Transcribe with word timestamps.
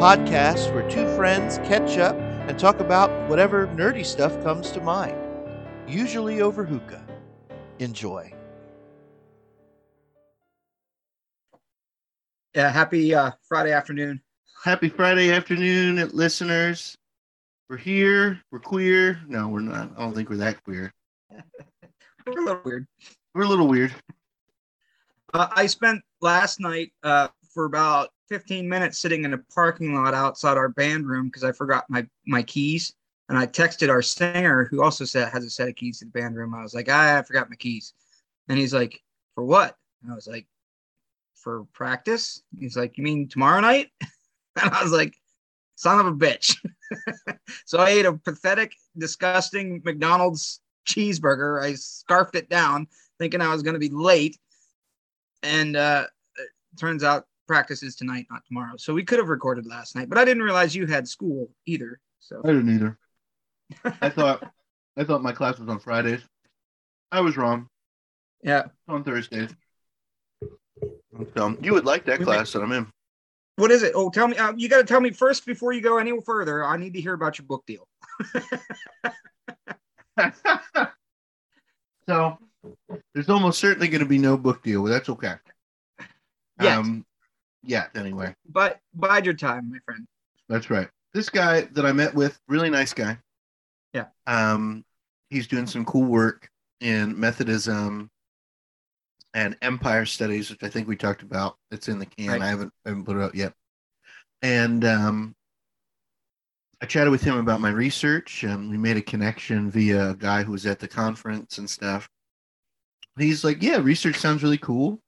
podcast 0.00 0.72
where 0.72 0.88
two 0.88 1.06
friends 1.14 1.58
catch 1.58 1.98
up 1.98 2.16
and 2.48 2.58
talk 2.58 2.80
about 2.80 3.10
whatever 3.28 3.66
nerdy 3.66 4.02
stuff 4.02 4.32
comes 4.42 4.70
to 4.70 4.80
mind, 4.80 5.14
usually 5.86 6.40
over 6.40 6.64
hookah. 6.64 7.04
Enjoy. 7.80 8.32
Yeah, 12.54 12.70
happy 12.70 13.14
uh, 13.14 13.32
Friday 13.46 13.72
afternoon. 13.72 14.22
Happy 14.64 14.88
Friday 14.88 15.32
afternoon, 15.32 16.08
listeners. 16.14 16.96
We're 17.68 17.76
here. 17.76 18.40
We're 18.50 18.58
queer. 18.58 19.20
No, 19.28 19.48
we're 19.48 19.60
not. 19.60 19.90
I 19.98 20.00
don't 20.00 20.14
think 20.14 20.30
we're 20.30 20.36
that 20.36 20.64
queer. 20.64 20.94
We're 22.26 22.40
a 22.40 22.44
little 22.44 22.62
weird. 22.64 22.86
We're 23.34 23.42
a 23.42 23.48
little 23.48 23.68
weird. 23.68 23.94
Uh, 25.34 25.48
I 25.50 25.66
spent 25.66 26.00
last 26.22 26.58
night 26.58 26.92
uh, 27.02 27.28
for 27.52 27.66
about 27.66 28.10
15 28.30 28.68
minutes 28.68 28.98
sitting 28.98 29.24
in 29.24 29.34
a 29.34 29.38
parking 29.52 29.92
lot 29.92 30.14
outside 30.14 30.56
our 30.56 30.68
band 30.68 31.06
room 31.06 31.26
because 31.26 31.44
I 31.44 31.52
forgot 31.52 31.84
my 31.90 32.06
my 32.26 32.42
keys. 32.42 32.94
And 33.28 33.38
I 33.38 33.46
texted 33.46 33.90
our 33.90 34.02
singer, 34.02 34.66
who 34.70 34.82
also 34.82 35.04
said 35.04 35.28
has 35.32 35.44
a 35.44 35.50
set 35.50 35.68
of 35.68 35.76
keys 35.76 35.98
to 35.98 36.04
the 36.04 36.10
band 36.10 36.36
room. 36.36 36.54
I 36.54 36.62
was 36.62 36.74
like, 36.74 36.88
ah, 36.90 37.18
I 37.18 37.22
forgot 37.22 37.50
my 37.50 37.56
keys. 37.56 37.92
And 38.48 38.58
he's 38.58 38.74
like, 38.74 39.00
for 39.34 39.44
what? 39.44 39.76
And 40.02 40.10
I 40.10 40.14
was 40.14 40.26
like, 40.26 40.46
for 41.34 41.64
practice. 41.72 42.42
He's 42.58 42.76
like, 42.76 42.98
you 42.98 43.04
mean 43.04 43.28
tomorrow 43.28 43.60
night? 43.60 43.88
And 44.60 44.68
I 44.74 44.82
was 44.82 44.90
like, 44.90 45.14
son 45.76 46.00
of 46.00 46.06
a 46.06 46.12
bitch. 46.12 46.56
so 47.64 47.78
I 47.78 47.90
ate 47.90 48.04
a 48.04 48.12
pathetic, 48.12 48.74
disgusting 48.98 49.80
McDonald's 49.84 50.60
cheeseburger. 50.88 51.62
I 51.62 51.74
scarfed 51.74 52.34
it 52.34 52.50
down, 52.50 52.88
thinking 53.20 53.40
I 53.40 53.52
was 53.52 53.62
going 53.62 53.74
to 53.74 53.80
be 53.80 53.88
late. 53.88 54.36
And 55.44 55.76
uh, 55.76 56.06
turns 56.76 57.04
out 57.04 57.26
practice 57.50 57.82
is 57.82 57.96
tonight, 57.96 58.28
not 58.30 58.46
tomorrow. 58.46 58.76
So 58.76 58.94
we 58.94 59.02
could 59.02 59.18
have 59.18 59.28
recorded 59.28 59.66
last 59.66 59.96
night, 59.96 60.08
but 60.08 60.18
I 60.18 60.24
didn't 60.24 60.44
realize 60.44 60.72
you 60.72 60.86
had 60.86 61.08
school 61.08 61.50
either. 61.66 61.98
So 62.20 62.40
I 62.44 62.52
didn't 62.52 62.72
either. 62.72 62.96
I 64.00 64.08
thought 64.16 64.52
I 64.96 65.02
thought 65.02 65.20
my 65.20 65.32
class 65.32 65.58
was 65.58 65.68
on 65.68 65.80
Fridays. 65.80 66.20
I 67.10 67.20
was 67.20 67.36
wrong. 67.36 67.68
yeah. 68.44 68.66
On 68.86 69.02
Thursdays. 69.02 69.50
So 71.36 71.56
you 71.60 71.72
would 71.72 71.84
like 71.84 72.04
that 72.04 72.20
We 72.20 72.24
class 72.24 72.52
that 72.52 72.62
I'm 72.62 72.70
in. 72.70 72.86
What 73.56 73.72
is 73.72 73.82
it? 73.82 73.94
Oh, 73.96 74.10
tell 74.10 74.28
me. 74.28 74.36
Uh, 74.36 74.52
you 74.56 74.68
got 74.68 74.78
to 74.78 74.84
tell 74.84 75.00
me 75.00 75.10
first 75.10 75.44
before 75.44 75.72
you 75.72 75.80
go 75.80 75.98
any 75.98 76.12
further. 76.24 76.64
I 76.64 76.76
need 76.76 76.94
to 76.94 77.00
hear 77.00 77.14
about 77.14 77.36
your 77.36 77.46
book 77.48 77.64
deal. 77.66 77.88
so 82.08 82.38
there's 83.12 83.28
almost 83.28 83.58
certainly 83.58 83.88
going 83.88 84.02
to 84.02 84.08
be 84.08 84.18
no 84.18 84.36
book 84.36 84.62
deal, 84.62 84.84
but 84.84 84.90
that's 84.90 85.08
okay. 85.08 85.34
Yet. 86.60 86.78
Um, 86.78 87.04
yeah. 87.62 87.86
Anyway, 87.94 88.34
But 88.48 88.78
bide 88.94 89.24
your 89.24 89.34
time, 89.34 89.70
my 89.70 89.78
friend. 89.84 90.06
that's 90.48 90.70
right. 90.70 90.88
This 91.12 91.28
guy 91.28 91.62
that 91.72 91.84
I 91.84 91.92
met 91.92 92.14
with, 92.14 92.38
really 92.48 92.70
nice 92.70 92.94
guy. 92.94 93.18
Yeah. 93.92 94.06
Um, 94.26 94.84
he's 95.28 95.46
doing 95.48 95.66
some 95.66 95.84
cool 95.84 96.04
work 96.04 96.48
in 96.80 97.18
Methodism 97.18 98.08
and 99.34 99.56
Empire 99.62 100.06
Studies, 100.06 100.50
which 100.50 100.62
I 100.62 100.68
think 100.68 100.86
we 100.88 100.96
talked 100.96 101.22
about. 101.22 101.56
It's 101.70 101.88
in 101.88 101.98
the 101.98 102.06
can. 102.06 102.28
Right. 102.28 102.42
I 102.42 102.48
haven't 102.48 102.72
I 102.86 102.90
haven't 102.90 103.04
put 103.04 103.16
it 103.16 103.22
out 103.22 103.34
yet. 103.34 103.52
And 104.42 104.84
um, 104.84 105.34
I 106.80 106.86
chatted 106.86 107.10
with 107.10 107.22
him 107.22 107.36
about 107.36 107.60
my 107.60 107.70
research, 107.70 108.42
and 108.44 108.70
we 108.70 108.78
made 108.78 108.96
a 108.96 109.02
connection 109.02 109.70
via 109.70 110.10
a 110.10 110.14
guy 110.14 110.42
who 110.42 110.52
was 110.52 110.64
at 110.66 110.78
the 110.78 110.88
conference 110.88 111.58
and 111.58 111.68
stuff. 111.68 112.08
He's 113.18 113.44
like, 113.44 113.62
"Yeah, 113.62 113.78
research 113.78 114.16
sounds 114.16 114.42
really 114.42 114.58
cool." 114.58 115.00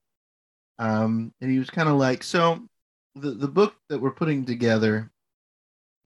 Um, 0.82 1.32
and 1.40 1.48
he 1.50 1.60
was 1.60 1.70
kind 1.70 1.88
of 1.88 1.94
like, 1.96 2.24
"So, 2.24 2.66
the 3.14 3.30
the 3.30 3.46
book 3.46 3.76
that 3.88 4.00
we're 4.00 4.10
putting 4.10 4.44
together 4.44 5.12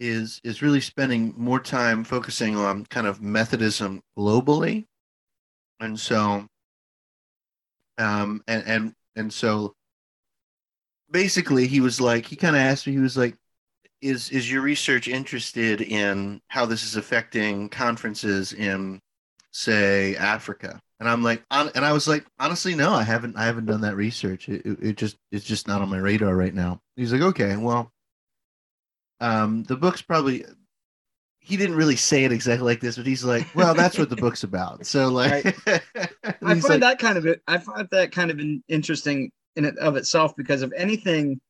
is 0.00 0.41
is 0.44 0.62
really 0.62 0.82
spending 0.82 1.32
more 1.38 1.60
time 1.60 2.04
focusing 2.04 2.56
on 2.56 2.84
kind 2.86 3.06
of 3.06 3.22
Methodism 3.22 4.03
globally, 4.19 4.86
and 5.81 5.98
so, 5.98 6.47
um, 7.98 8.42
and 8.47 8.65
and 8.66 8.94
and 9.16 9.32
so, 9.32 9.75
basically, 11.10 11.66
he 11.66 11.81
was 11.81 12.00
like, 12.00 12.26
he 12.26 12.36
kind 12.36 12.56
of 12.56 12.60
asked 12.62 12.86
me, 12.86 12.92
he 12.92 12.98
was 12.98 13.16
like, 13.16 13.36
"Is 14.03 14.31
is 14.31 14.50
your 14.53 14.62
research 14.62 15.09
interested 15.09 15.81
in 15.81 16.42
how 16.48 16.66
this 16.66 16.84
is 16.84 16.97
affecting 16.97 17.70
conferences 17.70 18.53
in, 18.53 19.00
say, 19.53 20.16
Africa?" 20.16 20.82
And 20.99 21.09
I'm 21.09 21.23
like, 21.23 21.45
hon- 21.51 21.73
and 21.75 21.84
I 21.84 21.93
was 21.93 22.09
like, 22.09 22.25
honestly, 22.39 22.75
no, 22.75 22.93
I 22.93 23.03
haven't, 23.03 23.37
I 23.37 23.45
haven't 23.45 23.67
done 23.67 23.83
that 23.83 23.97
research. 23.97 24.49
It, 24.49 24.65
it, 24.65 24.79
it 24.83 24.97
just, 24.97 25.17
it's 25.31 25.45
just 25.45 25.69
not 25.69 25.83
on 25.83 25.91
my 25.91 25.99
radar 25.99 26.34
right 26.34 26.55
now. 26.55 26.81
He's 26.97 27.12
like, 27.12 27.23
okay, 27.23 27.57
well, 27.57 27.93
um, 29.21 29.65
the 29.65 29.77
book's 29.77 30.03
probably. 30.03 30.45
He 31.39 31.57
didn't 31.57 31.77
really 31.77 31.95
say 31.95 32.25
it 32.25 32.33
exactly 32.33 32.67
like 32.67 32.81
this, 32.81 32.97
but 32.97 33.07
he's 33.07 33.23
like, 33.23 33.47
well, 33.55 33.73
that's 33.73 33.97
what 33.97 34.11
the 34.11 34.17
book's 34.17 34.43
about. 34.43 34.84
So 34.84 35.09
like, 35.09 35.47
I 35.69 35.81
find 36.41 36.65
like, 36.65 36.81
that 36.81 36.99
kind 36.99 37.17
of 37.17 37.25
it. 37.25 37.41
I 37.47 37.59
find 37.59 37.89
that 37.93 38.11
kind 38.11 38.33
of 38.33 38.41
interesting 38.69 39.31
in 39.55 39.65
it 39.65 39.78
of 39.78 39.95
itself 39.97 40.34
because 40.34 40.63
of 40.63 40.73
anything 40.77 41.41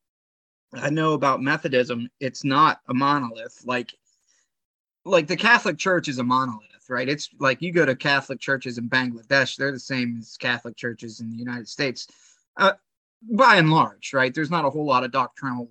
I 0.73 0.89
know 0.89 1.13
about 1.13 1.41
Methodism, 1.41 2.09
it's 2.19 2.43
not 2.43 2.79
a 2.87 2.93
monolith. 2.93 3.63
Like, 3.65 3.93
like 5.05 5.27
the 5.27 5.37
Catholic 5.37 5.77
Church 5.77 6.07
is 6.07 6.19
a 6.19 6.23
monolith, 6.23 6.76
right? 6.89 7.07
It's 7.07 7.29
like 7.39 7.61
you 7.61 7.71
go 7.71 7.85
to 7.85 7.95
Catholic 7.95 8.39
churches 8.39 8.77
in 8.77 8.89
Bangladesh, 8.89 9.55
they're 9.55 9.71
the 9.71 9.79
same 9.79 10.17
as 10.19 10.37
Catholic 10.37 10.75
churches 10.75 11.19
in 11.19 11.29
the 11.29 11.37
United 11.37 11.67
States, 11.67 12.07
uh, 12.57 12.73
by 13.31 13.55
and 13.55 13.71
large, 13.71 14.13
right? 14.13 14.33
There's 14.33 14.51
not 14.51 14.65
a 14.65 14.69
whole 14.69 14.85
lot 14.85 15.03
of 15.03 15.11
doctrinal 15.11 15.69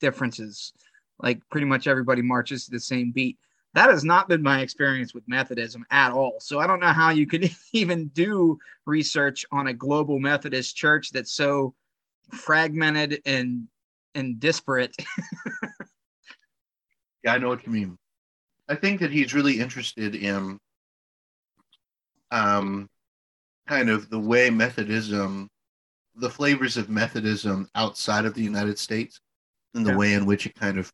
differences. 0.00 0.72
Like, 1.18 1.40
pretty 1.50 1.66
much 1.66 1.86
everybody 1.86 2.22
marches 2.22 2.66
to 2.66 2.70
the 2.70 2.80
same 2.80 3.10
beat 3.10 3.38
that 3.76 3.90
has 3.90 4.04
not 4.04 4.26
been 4.26 4.42
my 4.42 4.62
experience 4.62 5.12
with 5.12 5.28
Methodism 5.28 5.84
at 5.90 6.10
all. 6.10 6.36
So 6.40 6.58
I 6.58 6.66
don't 6.66 6.80
know 6.80 6.94
how 6.94 7.10
you 7.10 7.26
could 7.26 7.54
even 7.74 8.08
do 8.08 8.58
research 8.86 9.44
on 9.52 9.66
a 9.66 9.74
global 9.74 10.18
Methodist 10.18 10.76
church 10.76 11.10
that's 11.10 11.32
so 11.32 11.74
fragmented 12.32 13.20
and 13.26 13.68
and 14.14 14.40
disparate. 14.40 14.96
Yeah, 17.24 17.32
I 17.32 17.38
know 17.38 17.48
what 17.48 17.66
you 17.66 17.72
mean. 17.72 17.98
I 18.68 18.74
think 18.76 19.00
that 19.00 19.10
he's 19.12 19.34
really 19.34 19.60
interested 19.60 20.14
in 20.14 20.58
um 22.30 22.88
kind 23.68 23.90
of 23.90 24.10
the 24.10 24.20
way 24.20 24.50
Methodism 24.50 25.48
the 26.16 26.30
flavors 26.30 26.76
of 26.76 26.90
Methodism 26.90 27.68
outside 27.74 28.24
of 28.26 28.34
the 28.34 28.42
United 28.42 28.78
States 28.78 29.20
and 29.74 29.86
the 29.86 29.90
Yeah. 29.90 29.96
way 29.98 30.14
in 30.14 30.26
which 30.26 30.46
it 30.46 30.54
kind 30.56 30.78
of 30.78 30.92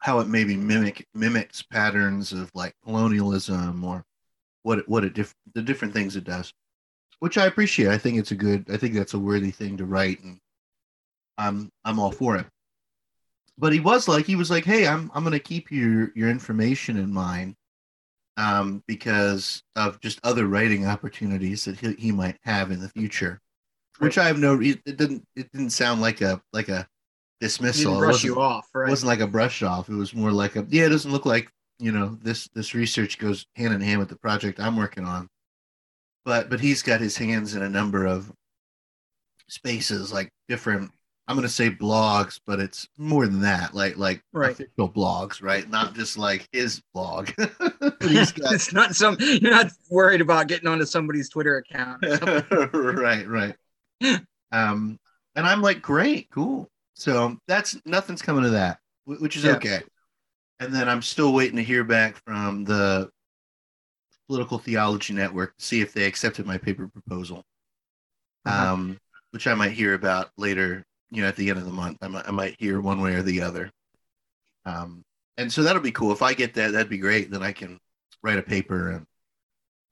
how 0.00 0.18
it 0.20 0.28
maybe 0.28 0.56
mimic 0.56 1.06
mimics 1.14 1.62
patterns 1.62 2.32
of 2.32 2.50
like 2.54 2.74
colonialism 2.84 3.84
or 3.84 4.04
what 4.62 4.80
it, 4.80 4.88
what 4.88 5.04
it 5.04 5.14
diff, 5.14 5.34
the 5.54 5.62
different 5.62 5.94
things 5.94 6.16
it 6.16 6.24
does 6.24 6.52
which 7.20 7.38
I 7.38 7.46
appreciate. 7.46 7.88
I 7.88 7.98
think 7.98 8.18
it's 8.18 8.32
a 8.32 8.36
good 8.36 8.66
I 8.70 8.76
think 8.78 8.94
that's 8.94 9.14
a 9.14 9.18
worthy 9.18 9.50
thing 9.50 9.76
to 9.78 9.86
write 9.86 10.20
and 10.22 10.38
I'm 11.38 11.70
I'm 11.84 11.98
all 11.98 12.12
for 12.12 12.36
it 12.36 12.46
but 13.62 13.72
he 13.72 13.80
was 13.80 14.06
like 14.08 14.26
he 14.26 14.36
was 14.36 14.50
like 14.50 14.64
hey 14.64 14.86
i'm 14.86 15.10
i'm 15.14 15.24
going 15.24 15.32
to 15.32 15.38
keep 15.38 15.72
your 15.72 16.12
your 16.14 16.28
information 16.28 16.98
in 16.98 17.10
mind 17.10 17.54
um 18.36 18.82
because 18.86 19.62
of 19.76 19.98
just 20.00 20.20
other 20.22 20.46
writing 20.46 20.86
opportunities 20.86 21.64
that 21.64 21.78
he, 21.78 21.94
he 21.94 22.12
might 22.12 22.36
have 22.44 22.70
in 22.70 22.80
the 22.80 22.88
future 22.90 23.40
which 24.00 24.18
i 24.18 24.26
have 24.26 24.38
no 24.38 24.60
it 24.60 24.84
didn't 24.84 25.24
it 25.36 25.50
didn't 25.52 25.70
sound 25.70 26.02
like 26.02 26.20
a 26.20 26.42
like 26.52 26.68
a 26.68 26.86
dismissal. 27.42 27.96
It 27.96 27.98
brush 27.98 28.24
you 28.24 28.40
off, 28.40 28.68
it 28.72 28.78
right? 28.78 28.88
wasn't 28.88 29.08
like 29.08 29.20
a 29.20 29.26
brush 29.26 29.62
off. 29.62 29.88
It 29.88 29.94
was 29.94 30.14
more 30.14 30.30
like 30.30 30.54
a 30.54 30.64
yeah 30.70 30.86
it 30.86 30.90
doesn't 30.90 31.10
look 31.10 31.26
like 31.26 31.50
you 31.78 31.90
know 31.90 32.16
this 32.22 32.48
this 32.54 32.72
research 32.72 33.18
goes 33.18 33.46
hand 33.56 33.74
in 33.74 33.80
hand 33.80 33.98
with 33.98 34.08
the 34.08 34.16
project 34.16 34.60
i'm 34.60 34.76
working 34.76 35.04
on. 35.04 35.28
But 36.24 36.48
but 36.48 36.60
he's 36.60 36.82
got 36.82 37.00
his 37.00 37.16
hands 37.16 37.54
in 37.54 37.62
a 37.62 37.68
number 37.68 38.06
of 38.06 38.32
spaces 39.48 40.12
like 40.12 40.30
different 40.48 40.92
i'm 41.28 41.36
going 41.36 41.46
to 41.46 41.52
say 41.52 41.70
blogs 41.70 42.40
but 42.46 42.58
it's 42.60 42.88
more 42.98 43.26
than 43.26 43.40
that 43.40 43.74
like 43.74 43.96
like 43.96 44.22
Right. 44.32 44.52
official 44.52 44.90
blogs 44.90 45.42
right 45.42 45.68
not 45.70 45.94
just 45.94 46.18
like 46.18 46.48
his 46.52 46.82
blog 46.94 47.30
it's 47.38 48.72
not 48.72 48.94
some 48.94 49.16
you're 49.20 49.50
not 49.50 49.70
worried 49.90 50.20
about 50.20 50.48
getting 50.48 50.68
onto 50.68 50.84
somebody's 50.84 51.28
Twitter 51.28 51.56
account. 51.58 52.02
right 52.72 53.26
right 53.28 53.54
um 54.50 54.98
and 55.36 55.46
i'm 55.46 55.62
like 55.62 55.80
great 55.80 56.28
cool 56.30 56.68
so 56.94 57.36
that's 57.46 57.76
nothing's 57.86 58.22
coming 58.22 58.42
to 58.44 58.50
that 58.50 58.78
which 59.04 59.36
is 59.36 59.44
Yeah. 59.44 59.52
okay 59.52 59.80
and 60.60 60.74
then 60.74 60.88
i'm 60.88 61.02
still 61.02 61.32
waiting 61.32 61.56
to 61.56 61.62
hear 61.62 61.84
back 61.84 62.16
from 62.26 62.64
the 62.64 63.08
political 64.28 64.58
theology 64.58 65.12
network 65.14 65.56
to 65.56 65.64
see 65.64 65.80
if 65.80 65.92
they 65.92 66.04
accepted 66.04 66.46
my 66.46 66.58
paper 66.58 66.88
proposal 66.88 67.44
Uh-huh. 68.44 68.72
um 68.72 68.98
which 69.30 69.46
i 69.46 69.54
might 69.54 69.72
hear 69.72 69.94
about 69.94 70.30
later 70.36 70.84
you 71.12 71.22
know 71.22 71.28
at 71.28 71.36
the 71.36 71.48
end 71.50 71.58
of 71.58 71.64
the 71.64 71.70
month 71.72 71.98
i 72.02 72.08
might, 72.08 72.26
I 72.26 72.30
might 72.32 72.56
hear 72.58 72.80
one 72.80 73.00
way 73.00 73.14
or 73.14 73.22
the 73.22 73.42
other 73.42 73.70
um 74.64 75.02
and 75.36 75.52
so 75.52 75.62
that'll 75.62 75.82
be 75.82 75.92
cool 75.92 76.10
if 76.12 76.22
i 76.22 76.34
get 76.34 76.54
that 76.54 76.72
that'd 76.72 76.88
be 76.88 76.98
great 76.98 77.30
then 77.30 77.42
i 77.42 77.52
can 77.52 77.78
write 78.22 78.38
a 78.38 78.42
paper 78.42 78.90
and 78.90 79.06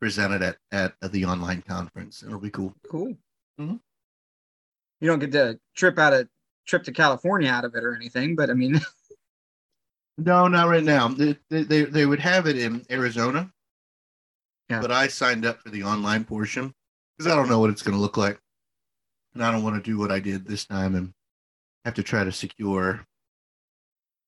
present 0.00 0.32
it 0.32 0.42
at, 0.42 0.56
at, 0.72 0.94
at 1.02 1.12
the 1.12 1.24
online 1.26 1.62
conference 1.62 2.22
it'll 2.22 2.40
be 2.40 2.50
cool 2.50 2.74
Cool. 2.90 3.14
Mhm. 3.60 3.78
you 5.00 5.08
don't 5.08 5.18
get 5.18 5.32
to 5.32 5.60
trip 5.76 5.98
out 5.98 6.12
a 6.12 6.28
trip 6.66 6.84
to 6.84 6.92
California 6.92 7.50
out 7.50 7.64
of 7.64 7.74
it 7.74 7.82
or 7.82 7.96
anything. 7.96 8.36
But 8.36 8.48
I 8.48 8.54
mean, 8.54 8.80
No, 10.18 10.46
not 10.48 10.68
right 10.68 10.84
now. 10.84 11.08
They, 11.08 11.36
they, 11.48 11.62
they, 11.62 11.84
they 11.84 12.06
would 12.06 12.20
have 12.20 12.46
it 12.46 12.56
in 12.58 12.84
Arizona. 12.90 13.50
Yeah. 14.68 14.80
But 14.80 14.92
I 14.92 15.08
signed 15.08 15.46
up 15.46 15.60
for 15.62 15.70
the 15.70 15.82
online 15.82 16.24
portion 16.24 16.72
because 17.16 17.32
I 17.32 17.34
don't 17.34 17.48
know 17.48 17.58
what 17.58 17.70
it's 17.70 17.82
going 17.82 17.96
to 17.96 18.00
look 18.00 18.16
like. 18.16 18.38
And 19.34 19.44
I 19.44 19.52
don't 19.52 19.62
want 19.62 19.82
to 19.82 19.90
do 19.90 19.98
what 19.98 20.10
I 20.10 20.20
did 20.20 20.46
this 20.46 20.66
time 20.66 20.94
and 20.94 21.12
have 21.84 21.94
to 21.94 22.02
try 22.02 22.24
to 22.24 22.32
secure 22.32 23.06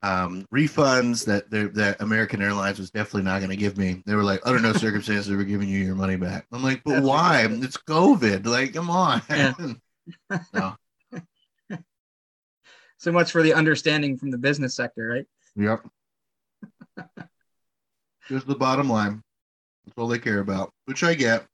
um, 0.03 0.47
refunds 0.53 1.25
that 1.27 1.49
that 1.75 2.01
American 2.01 2.43
Airlines 2.43 2.79
was 2.79 2.91
definitely 2.91 3.23
not 3.23 3.39
going 3.39 3.51
to 3.51 3.57
give 3.57 3.79
me. 3.79 4.03
They 4.05 4.15
were 4.15 4.25
like, 4.25 4.41
under 4.45 4.61
no 4.61 4.73
circumstances 4.73 5.31
we're 5.31 5.45
giving 5.45 5.69
you 5.69 5.79
your 5.79 5.95
money 5.95 6.17
back. 6.17 6.47
I'm 6.53 6.63
like, 6.63 6.83
but 6.85 6.95
That's 6.95 7.07
why? 7.07 7.47
It's 7.49 7.77
COVID. 7.77 8.47
Like, 8.47 8.75
come 8.75 8.91
on. 8.91 9.23
Yeah. 9.31 9.55
no. 10.53 10.75
so 12.99 13.13
much 13.13 13.31
for 13.31 13.43
the 13.43 13.55
understanding 13.55 14.17
from 14.17 14.31
the 14.31 14.39
business 14.39 14.75
sector, 14.75 15.07
right? 15.07 15.27
Yep. 15.57 15.87
Just 18.29 18.47
the 18.47 18.55
bottom 18.55 18.89
line. 18.89 19.23
That's 19.85 19.99
all 19.99 20.09
they 20.09 20.19
care 20.19 20.41
about, 20.41 20.73
which 20.87 21.05
I 21.05 21.15
get. 21.15 21.47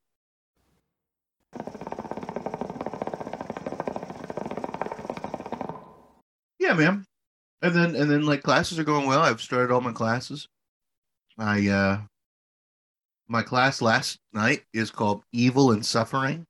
Yeah, 6.69 6.75
man. 6.75 7.05
And 7.63 7.75
then 7.75 7.97
and 7.97 8.11
then 8.11 8.27
like 8.27 8.43
classes 8.43 8.79
are 8.79 8.85
going 8.85 9.07
well. 9.07 9.21
I've 9.21 9.41
started 9.41 9.73
all 9.73 9.81
my 9.81 9.93
classes. 9.93 10.47
I 11.39 11.67
uh 11.69 12.01
my 13.27 13.43
class 13.43 13.81
last 13.81 14.19
night 14.35 14.65
is 14.75 14.91
called 14.91 15.23
Evil 15.33 15.73
and 15.73 15.85
Suffering. 15.85 16.45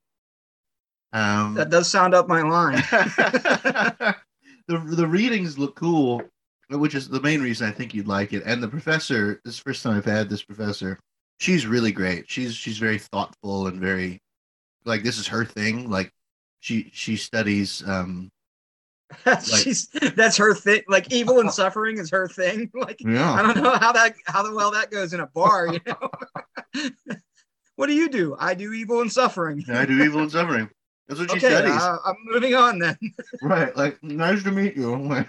Um 1.12 1.54
That 1.54 1.70
does 1.70 1.88
sound 1.88 2.14
up 2.14 2.26
my 2.26 2.42
line. 2.42 2.82
the 4.66 4.78
the 4.84 5.06
readings 5.06 5.56
look 5.56 5.76
cool, 5.76 6.22
which 6.68 6.96
is 6.96 7.08
the 7.08 7.22
main 7.22 7.40
reason 7.40 7.68
I 7.68 7.72
think 7.72 7.94
you'd 7.94 8.08
like 8.08 8.32
it. 8.32 8.42
And 8.44 8.60
the 8.60 8.66
professor, 8.66 9.40
this 9.44 9.54
is 9.54 9.60
the 9.60 9.70
first 9.70 9.84
time 9.84 9.96
I've 9.96 10.04
had 10.04 10.28
this 10.28 10.42
professor. 10.42 10.98
She's 11.38 11.64
really 11.64 11.92
great. 11.92 12.28
She's 12.28 12.56
she's 12.56 12.78
very 12.78 12.98
thoughtful 12.98 13.68
and 13.68 13.80
very 13.80 14.18
like 14.84 15.04
this 15.04 15.16
is 15.16 15.28
her 15.28 15.44
thing. 15.44 15.88
Like 15.88 16.10
she 16.58 16.90
she 16.92 17.14
studies 17.14 17.88
um 17.88 18.32
She's 19.42 19.88
that's 20.16 20.36
her 20.36 20.54
thing. 20.54 20.82
Like 20.88 21.12
evil 21.12 21.40
and 21.40 21.50
suffering 21.62 21.98
is 21.98 22.10
her 22.10 22.28
thing. 22.28 22.70
Like 22.74 23.00
I 23.06 23.42
don't 23.42 23.62
know 23.62 23.76
how 23.76 23.92
that 23.92 24.14
how 24.26 24.54
well 24.54 24.70
that 24.72 24.90
goes 24.90 25.12
in 25.12 25.20
a 25.20 25.26
bar. 25.26 25.68
You 25.72 25.80
know. 25.86 26.90
what 27.76 27.86
do 27.86 27.94
you 27.94 28.08
do? 28.08 28.36
I 28.38 28.54
do 28.54 28.72
evil 28.72 29.00
and 29.00 29.10
suffering. 29.10 29.64
I 29.68 29.84
do 29.86 30.02
evil 30.02 30.20
and 30.20 30.30
suffering. 30.30 30.68
That's 31.08 31.20
what 31.20 31.30
she 31.30 31.38
Okay, 31.38 31.48
studies. 31.56 31.72
uh, 31.82 31.96
I'm 32.04 32.16
moving 32.26 32.54
on 32.54 32.78
then. 32.78 32.98
right. 33.42 33.74
Like 33.76 34.02
nice 34.02 34.42
to 34.42 34.50
meet 34.50 34.76
you. 34.76 34.94
Like- 34.96 35.28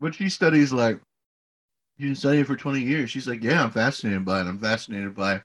but 0.00 0.14
she 0.14 0.28
studies 0.28 0.72
like 0.72 1.00
she's 1.98 2.06
been 2.08 2.16
studying 2.16 2.44
for 2.44 2.56
20 2.56 2.80
years. 2.80 3.10
She's 3.10 3.26
like, 3.28 3.42
Yeah, 3.42 3.62
I'm 3.64 3.70
fascinated 3.70 4.24
by 4.24 4.40
it. 4.40 4.46
I'm 4.46 4.58
fascinated 4.58 5.14
by 5.14 5.42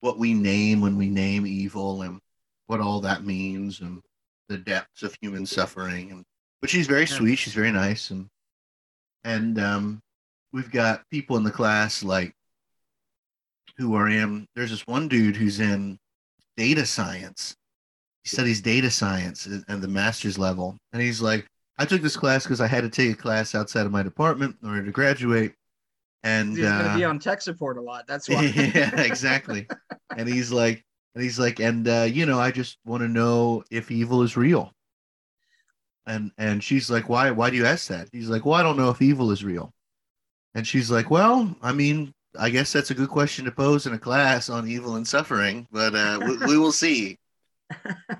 what 0.00 0.18
we 0.18 0.34
name 0.34 0.80
when 0.80 0.96
we 0.96 1.08
name 1.08 1.46
evil 1.46 2.02
and 2.02 2.20
what 2.66 2.80
all 2.80 3.00
that 3.02 3.24
means 3.24 3.80
and 3.80 4.02
the 4.48 4.58
depths 4.58 5.02
of 5.02 5.16
human 5.20 5.46
suffering 5.46 6.10
and 6.10 6.24
but 6.60 6.70
she's 6.70 6.86
very 6.86 7.00
Yeah. 7.02 7.06
sweet, 7.06 7.36
she's 7.36 7.54
very 7.54 7.72
nice 7.72 8.10
and 8.10 8.28
and 9.24 9.58
um 9.58 10.00
we've 10.52 10.70
got 10.70 11.02
people 11.10 11.36
in 11.36 11.44
the 11.44 11.50
class 11.50 12.02
like 12.02 12.32
who 13.76 13.94
are 13.94 14.08
in 14.08 14.46
there's 14.54 14.70
this 14.70 14.86
one 14.86 15.08
dude 15.08 15.36
who's 15.36 15.60
in 15.60 15.98
data 16.56 16.86
science 16.86 17.56
he 18.22 18.28
studies 18.28 18.60
data 18.60 18.90
science 18.90 19.48
at 19.68 19.80
the 19.80 19.88
master's 19.88 20.38
level 20.38 20.76
and 20.92 21.02
he's 21.02 21.20
like 21.20 21.46
i 21.78 21.84
took 21.84 22.00
this 22.02 22.16
class 22.16 22.44
because 22.44 22.60
i 22.60 22.66
had 22.66 22.82
to 22.82 22.88
take 22.90 23.10
a 23.12 23.16
class 23.20 23.54
outside 23.54 23.86
of 23.86 23.92
my 23.92 24.02
department 24.02 24.56
in 24.62 24.68
order 24.68 24.84
to 24.84 24.92
graduate 24.92 25.52
and 26.22 26.56
He's 26.56 26.64
gonna 26.66 26.88
uh, 26.88 26.96
be 26.96 27.04
on 27.04 27.18
tech 27.18 27.42
support 27.42 27.76
a 27.76 27.82
lot. 27.82 28.06
That's 28.06 28.28
why. 28.30 28.44
yeah 28.54 28.98
exactly 29.00 29.66
and 30.16 30.26
he's 30.28 30.50
like 30.52 30.82
and 31.14 31.22
he's 31.22 31.38
like 31.38 31.60
and 31.60 31.86
uh, 31.86 32.06
you 32.10 32.26
know 32.26 32.40
i 32.40 32.50
just 32.50 32.78
want 32.84 33.02
to 33.02 33.08
know 33.08 33.62
if 33.70 33.90
evil 33.90 34.22
is 34.22 34.36
real. 34.36 34.70
And 36.06 36.32
and 36.36 36.62
she's 36.62 36.90
like 36.90 37.08
why 37.08 37.30
why 37.30 37.50
do 37.50 37.56
you 37.56 37.64
ask 37.64 37.88
that? 37.88 38.08
He's 38.12 38.28
like 38.28 38.44
well 38.44 38.54
i 38.54 38.62
don't 38.62 38.76
know 38.76 38.90
if 38.90 39.00
evil 39.00 39.30
is 39.30 39.44
real. 39.44 39.72
And 40.54 40.66
she's 40.66 40.90
like 40.90 41.10
well 41.10 41.54
i 41.62 41.72
mean 41.72 42.12
i 42.38 42.50
guess 42.50 42.72
that's 42.72 42.90
a 42.90 42.94
good 42.94 43.08
question 43.08 43.44
to 43.44 43.52
pose 43.52 43.86
in 43.86 43.94
a 43.94 43.98
class 43.98 44.50
on 44.50 44.68
evil 44.68 44.96
and 44.96 45.06
suffering 45.06 45.66
but 45.70 45.94
uh 45.94 46.20
we, 46.26 46.36
we 46.48 46.58
will 46.58 46.72
see 46.72 47.16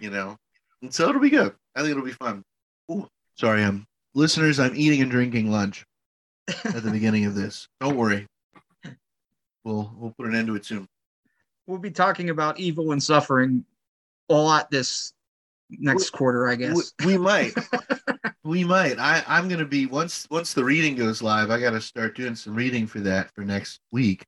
you 0.00 0.10
know. 0.10 0.36
And 0.82 0.92
so 0.92 1.08
it'll 1.08 1.20
be 1.20 1.30
good. 1.30 1.54
I 1.76 1.80
think 1.80 1.92
it'll 1.92 2.04
be 2.04 2.12
fun. 2.12 2.42
Ooh, 2.90 3.06
sorry 3.36 3.64
um 3.64 3.86
listeners 4.14 4.60
i'm 4.60 4.76
eating 4.76 5.02
and 5.02 5.10
drinking 5.10 5.50
lunch 5.50 5.84
at 6.64 6.82
the 6.82 6.90
beginning 6.90 7.26
of 7.26 7.34
this. 7.34 7.68
Don't 7.80 7.96
worry. 7.96 8.26
We'll 9.64 9.92
we'll 9.98 10.14
put 10.16 10.26
an 10.26 10.34
end 10.34 10.46
to 10.46 10.54
it 10.54 10.64
soon 10.64 10.88
we'll 11.66 11.78
be 11.78 11.90
talking 11.90 12.30
about 12.30 12.58
evil 12.58 12.92
and 12.92 13.02
suffering 13.02 13.64
a 14.28 14.34
lot 14.34 14.70
this 14.70 15.12
next 15.70 16.10
quarter, 16.10 16.48
I 16.48 16.56
guess. 16.56 16.92
We, 17.00 17.06
we 17.06 17.18
might. 17.18 17.52
we 18.44 18.64
might. 18.64 18.98
I, 18.98 19.22
I'm 19.26 19.48
gonna 19.48 19.64
be 19.64 19.86
once 19.86 20.26
once 20.30 20.54
the 20.54 20.64
reading 20.64 20.94
goes 20.96 21.22
live, 21.22 21.50
I 21.50 21.60
gotta 21.60 21.80
start 21.80 22.16
doing 22.16 22.34
some 22.34 22.54
reading 22.54 22.86
for 22.86 23.00
that 23.00 23.32
for 23.34 23.42
next 23.42 23.80
week. 23.92 24.24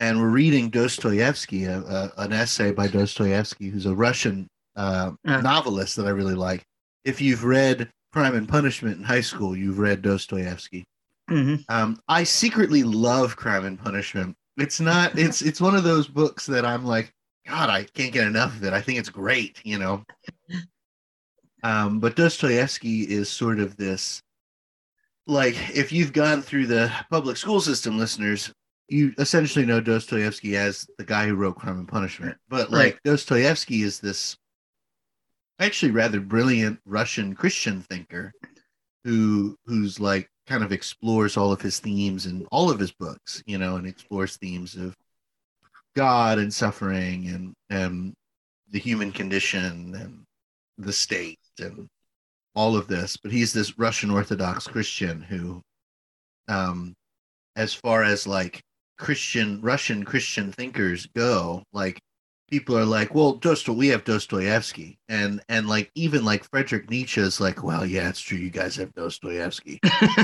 And 0.00 0.20
we're 0.20 0.28
reading 0.28 0.70
Dostoevsky, 0.70 1.64
a, 1.64 1.80
a, 1.80 2.12
an 2.18 2.32
essay 2.32 2.70
by 2.70 2.86
Dostoevsky, 2.86 3.68
who's 3.68 3.86
a 3.86 3.94
Russian 3.94 4.46
uh, 4.76 5.10
Yeah. 5.24 5.40
novelist 5.40 5.96
that 5.96 6.06
I 6.06 6.10
really 6.10 6.36
like. 6.36 6.64
If 7.04 7.20
you've 7.20 7.42
read 7.44 7.90
Crime 8.12 8.36
and 8.36 8.48
Punishment 8.48 8.96
in 8.98 9.02
high 9.02 9.22
school, 9.22 9.56
you've 9.56 9.80
read 9.80 10.02
Dostoevsky. 10.02 10.84
Mhm. 11.28 11.64
Um, 11.68 12.00
I 12.08 12.22
secretly 12.24 12.84
love 12.84 13.34
Crime 13.36 13.64
and 13.64 13.78
Punishment. 13.78 14.36
It's 14.58 14.80
not. 14.80 15.18
It's 15.18 15.42
it's 15.42 15.60
one 15.60 15.74
of 15.76 15.84
those 15.84 16.08
books 16.08 16.46
that 16.46 16.66
I'm 16.66 16.84
like, 16.84 17.12
God, 17.46 17.70
I 17.70 17.84
can't 17.84 18.12
get 18.12 18.26
enough 18.26 18.56
of 18.56 18.64
it. 18.64 18.72
I 18.72 18.80
think 18.80 18.98
it's 18.98 19.08
great. 19.08 19.60
You 19.64 19.78
know. 19.78 20.04
Um, 21.62 21.98
but 21.98 22.14
Dostoevsky 22.16 23.02
is 23.02 23.28
sort 23.28 23.58
of 23.58 23.76
this, 23.76 24.22
like, 25.26 25.56
if 25.74 25.90
you've 25.90 26.12
gone 26.12 26.40
through 26.40 26.66
the 26.66 26.92
public 27.10 27.36
school 27.36 27.60
system, 27.60 27.98
listeners, 27.98 28.52
you 28.88 29.12
essentially 29.18 29.66
know 29.66 29.80
Dostoevsky 29.80 30.56
as 30.56 30.86
the 30.98 31.04
guy 31.04 31.26
who 31.26 31.34
wrote 31.34 31.56
Crime 31.56 31.78
and 31.78 31.88
Punishment. 31.88 32.36
But 32.48 32.70
like 32.70 32.94
Right. 32.94 33.02
Dostoevsky 33.04 33.82
is 33.82 34.00
this 34.00 34.36
actually 35.58 35.92
rather 35.92 36.20
brilliant 36.20 36.78
Russian 36.86 37.34
Christian 37.34 37.82
thinker 37.82 38.32
who 39.04 39.56
who's 39.66 40.00
like 40.00 40.30
kind 40.48 40.64
of 40.64 40.72
explores 40.72 41.36
all 41.36 41.52
of 41.52 41.60
his 41.60 41.78
themes 41.78 42.26
in 42.26 42.46
all 42.50 42.70
of 42.70 42.80
his 42.80 42.90
books, 42.92 43.42
you 43.46 43.58
know, 43.58 43.76
and 43.76 43.86
explores 43.86 44.36
themes 44.36 44.74
of 44.74 44.96
God 45.94 46.38
and 46.38 46.52
suffering 46.52 47.28
and 47.28 47.54
and 47.70 48.14
the 48.70 48.78
human 48.78 49.12
condition 49.12 49.94
and 49.94 50.24
the 50.78 50.92
state 50.92 51.38
and 51.60 51.86
all 52.54 52.76
of 52.76 52.88
this. 52.88 53.16
But 53.16 53.32
he's 53.32 53.52
this 53.52 53.78
Russian 53.78 54.10
Orthodox 54.10 54.66
Christian 54.66 55.22
who, 55.22 55.60
um, 56.48 56.94
as 57.56 57.74
far 57.74 58.02
as 58.02 58.26
like 58.26 58.60
Christian 58.96 59.60
Russian 59.60 60.04
Christian 60.04 60.52
thinkers 60.52 61.06
go, 61.14 61.62
like 61.72 62.00
people 62.48 62.76
are 62.76 62.84
like, 62.84 63.14
well, 63.14 63.36
Dosto, 63.38 63.74
we 63.74 63.88
have 63.88 64.04
Dostoevsky, 64.04 64.98
and 65.08 65.40
and 65.48 65.68
like 65.68 65.90
even 65.94 66.24
like 66.24 66.48
Frederick 66.50 66.90
Nietzsche 66.90 67.20
is 67.20 67.40
like, 67.40 67.62
well, 67.62 67.86
yeah, 67.86 68.08
it's 68.08 68.20
true, 68.20 68.38
you 68.38 68.50
guys 68.50 68.76
have 68.76 68.92
Dostoevsky. 68.94 69.78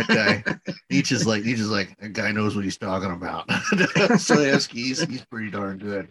Guy, 0.09 0.43
Nietzsche's 0.91 1.27
like 1.27 1.45
Nietzsche's 1.45 1.71
like 1.71 1.97
that 1.99 2.15
guy 2.15 2.33
knows 2.33 2.57
what 2.57 2.65
he's 2.65 2.79
talking 2.79 3.13
about. 3.13 3.49
Dostoevsky, 3.95 4.83
he's, 4.83 5.03
he's 5.03 5.25
pretty 5.27 5.51
darn 5.51 5.79
good. 5.79 6.09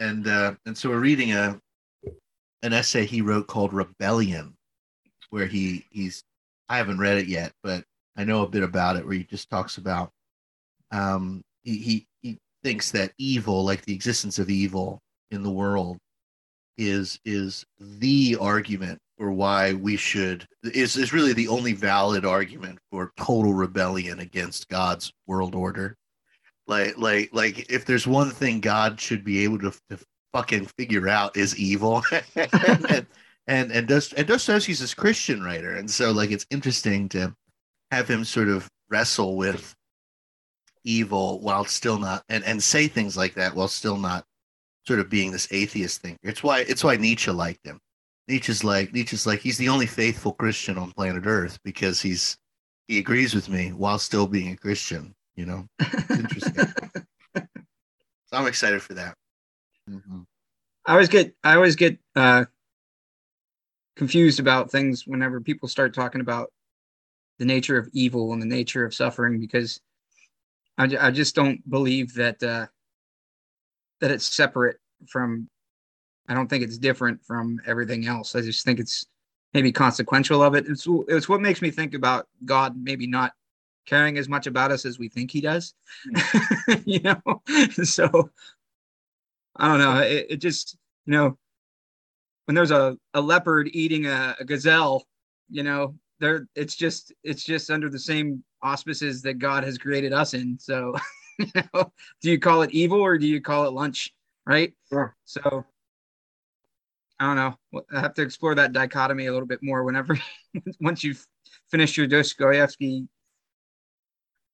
And 0.00 0.28
uh, 0.28 0.54
and 0.66 0.76
so 0.76 0.90
we're 0.90 0.98
reading 0.98 1.32
a 1.32 1.58
an 2.62 2.72
essay 2.72 3.04
he 3.04 3.20
wrote 3.20 3.46
called 3.46 3.72
Rebellion, 3.72 4.54
where 5.30 5.46
he 5.46 5.86
he's 5.90 6.22
I 6.68 6.76
haven't 6.76 6.98
read 6.98 7.18
it 7.18 7.26
yet, 7.26 7.52
but 7.62 7.84
I 8.16 8.24
know 8.24 8.42
a 8.42 8.48
bit 8.48 8.62
about 8.62 8.96
it 8.96 9.04
where 9.04 9.16
he 9.16 9.24
just 9.24 9.50
talks 9.50 9.78
about 9.78 10.10
um 10.92 11.42
he 11.62 11.78
he, 11.78 12.06
he 12.22 12.38
thinks 12.62 12.90
that 12.92 13.12
evil, 13.18 13.64
like 13.64 13.84
the 13.84 13.94
existence 13.94 14.38
of 14.38 14.50
evil 14.50 15.00
in 15.30 15.42
the 15.42 15.50
world, 15.50 15.98
is 16.76 17.18
is 17.24 17.64
the 17.78 18.36
argument 18.40 18.98
for 19.18 19.30
why 19.30 19.72
we 19.74 19.96
should 19.96 20.46
is 20.64 20.96
is 20.96 21.12
really 21.12 21.32
the 21.32 21.48
only 21.48 21.72
valid 21.72 22.24
argument 22.24 22.78
for 22.90 23.12
total 23.16 23.54
rebellion 23.54 24.20
against 24.20 24.68
God's 24.68 25.12
world 25.26 25.54
order. 25.54 25.96
Like 26.66 26.98
like 26.98 27.30
like 27.32 27.70
if 27.70 27.84
there's 27.84 28.06
one 28.06 28.30
thing 28.30 28.60
God 28.60 29.00
should 29.00 29.24
be 29.24 29.44
able 29.44 29.58
to, 29.60 29.72
to 29.90 29.98
fucking 30.32 30.66
figure 30.78 31.08
out 31.08 31.36
is 31.36 31.56
evil. 31.56 32.02
and 32.34 32.90
and 32.90 33.06
and, 33.46 33.70
and 33.72 33.86
Dostoevsky's 34.26 34.80
this 34.80 34.94
Christian 34.94 35.42
writer, 35.42 35.74
and 35.74 35.90
so 35.90 36.12
like 36.12 36.30
it's 36.30 36.46
interesting 36.50 37.08
to 37.10 37.34
have 37.90 38.08
him 38.08 38.24
sort 38.24 38.48
of 38.48 38.68
wrestle 38.90 39.36
with 39.36 39.74
evil 40.84 41.40
while 41.40 41.64
still 41.64 41.98
not 41.98 42.22
and 42.28 42.44
and 42.44 42.62
say 42.62 42.88
things 42.88 43.16
like 43.16 43.34
that 43.34 43.54
while 43.54 43.68
still 43.68 43.96
not 43.96 44.24
sort 44.86 45.00
of 45.00 45.08
being 45.08 45.32
this 45.32 45.48
atheist 45.50 46.02
thinker. 46.02 46.18
It's 46.22 46.42
why 46.42 46.60
it's 46.60 46.84
why 46.84 46.96
Nietzsche 46.96 47.30
liked 47.30 47.66
him 47.66 47.80
Nietzsche's 48.28 48.64
like 48.64 48.92
Nietzsche's 48.92 49.26
like 49.26 49.40
he's 49.40 49.58
the 49.58 49.68
only 49.68 49.86
faithful 49.86 50.32
Christian 50.32 50.78
on 50.78 50.92
planet 50.92 51.24
Earth 51.26 51.58
because 51.62 52.00
he's 52.00 52.38
he 52.88 52.98
agrees 52.98 53.34
with 53.34 53.48
me 53.48 53.72
while 53.72 53.98
still 53.98 54.26
being 54.26 54.52
a 54.52 54.56
Christian. 54.56 55.14
You 55.36 55.46
know, 55.46 55.68
interesting. 56.10 56.66
so 57.34 57.42
I'm 58.32 58.46
excited 58.46 58.82
for 58.82 58.94
that. 58.94 59.16
Mm-hmm. 59.90 60.20
I 60.86 60.92
always 60.92 61.08
get 61.08 61.34
I 61.44 61.54
always 61.54 61.76
get 61.76 61.98
uh, 62.16 62.46
confused 63.96 64.40
about 64.40 64.70
things 64.70 65.06
whenever 65.06 65.40
people 65.40 65.68
start 65.68 65.92
talking 65.92 66.20
about 66.20 66.50
the 67.38 67.44
nature 67.44 67.76
of 67.76 67.90
evil 67.92 68.32
and 68.32 68.40
the 68.40 68.46
nature 68.46 68.84
of 68.84 68.94
suffering 68.94 69.40
because 69.40 69.80
I, 70.78 70.84
I 70.98 71.10
just 71.10 71.34
don't 71.34 71.68
believe 71.68 72.14
that 72.14 72.42
uh, 72.42 72.66
that 74.00 74.10
it's 74.10 74.26
separate 74.26 74.76
from. 75.08 75.48
I 76.26 76.34
don't 76.34 76.48
think 76.48 76.64
it's 76.64 76.78
different 76.78 77.22
from 77.22 77.60
everything 77.66 78.06
else. 78.06 78.34
I 78.34 78.40
just 78.40 78.64
think 78.64 78.80
it's 78.80 79.04
maybe 79.52 79.70
consequential 79.70 80.42
of 80.42 80.54
it. 80.54 80.66
It's 80.66 80.86
it's 81.08 81.28
what 81.28 81.40
makes 81.40 81.60
me 81.60 81.70
think 81.70 81.94
about 81.94 82.26
God 82.44 82.76
maybe 82.76 83.06
not 83.06 83.32
caring 83.86 84.16
as 84.16 84.28
much 84.28 84.46
about 84.46 84.70
us 84.70 84.86
as 84.86 84.98
we 84.98 85.08
think 85.08 85.30
He 85.30 85.40
does. 85.40 85.74
Hmm. 86.14 86.72
you 86.84 87.00
know, 87.00 87.20
so 87.84 88.30
I 89.56 89.68
don't 89.68 89.78
know. 89.78 89.98
It, 89.98 90.26
it 90.30 90.36
just 90.36 90.76
you 91.06 91.12
know 91.12 91.38
when 92.46 92.54
there's 92.54 92.70
a, 92.70 92.96
a 93.14 93.20
leopard 93.20 93.70
eating 93.72 94.06
a, 94.06 94.36
a 94.38 94.44
gazelle, 94.44 95.06
you 95.50 95.62
know, 95.62 95.94
there 96.20 96.46
it's 96.54 96.76
just 96.76 97.12
it's 97.22 97.44
just 97.44 97.70
under 97.70 97.88
the 97.88 97.98
same 97.98 98.42
auspices 98.62 99.22
that 99.22 99.38
God 99.38 99.64
has 99.64 99.78
created 99.78 100.12
us 100.12 100.34
in. 100.34 100.58
So, 100.58 100.94
you 101.38 101.46
know, 101.72 101.92
do 102.20 102.30
you 102.30 102.38
call 102.38 102.62
it 102.62 102.70
evil 102.70 103.00
or 103.00 103.18
do 103.18 103.26
you 103.26 103.40
call 103.40 103.66
it 103.66 103.72
lunch? 103.72 104.12
Right. 104.46 104.72
Sure. 104.90 105.16
So, 105.24 105.64
I 107.18 107.26
don't 107.26 107.36
know. 107.36 107.82
I 107.94 108.00
have 108.00 108.14
to 108.14 108.22
explore 108.22 108.54
that 108.56 108.72
dichotomy 108.72 109.26
a 109.26 109.32
little 109.32 109.46
bit 109.46 109.62
more 109.62 109.84
whenever 109.84 110.18
once 110.80 111.02
you've 111.04 111.26
finished 111.70 111.96
your 111.96 112.06
Dostoevsky. 112.06 113.08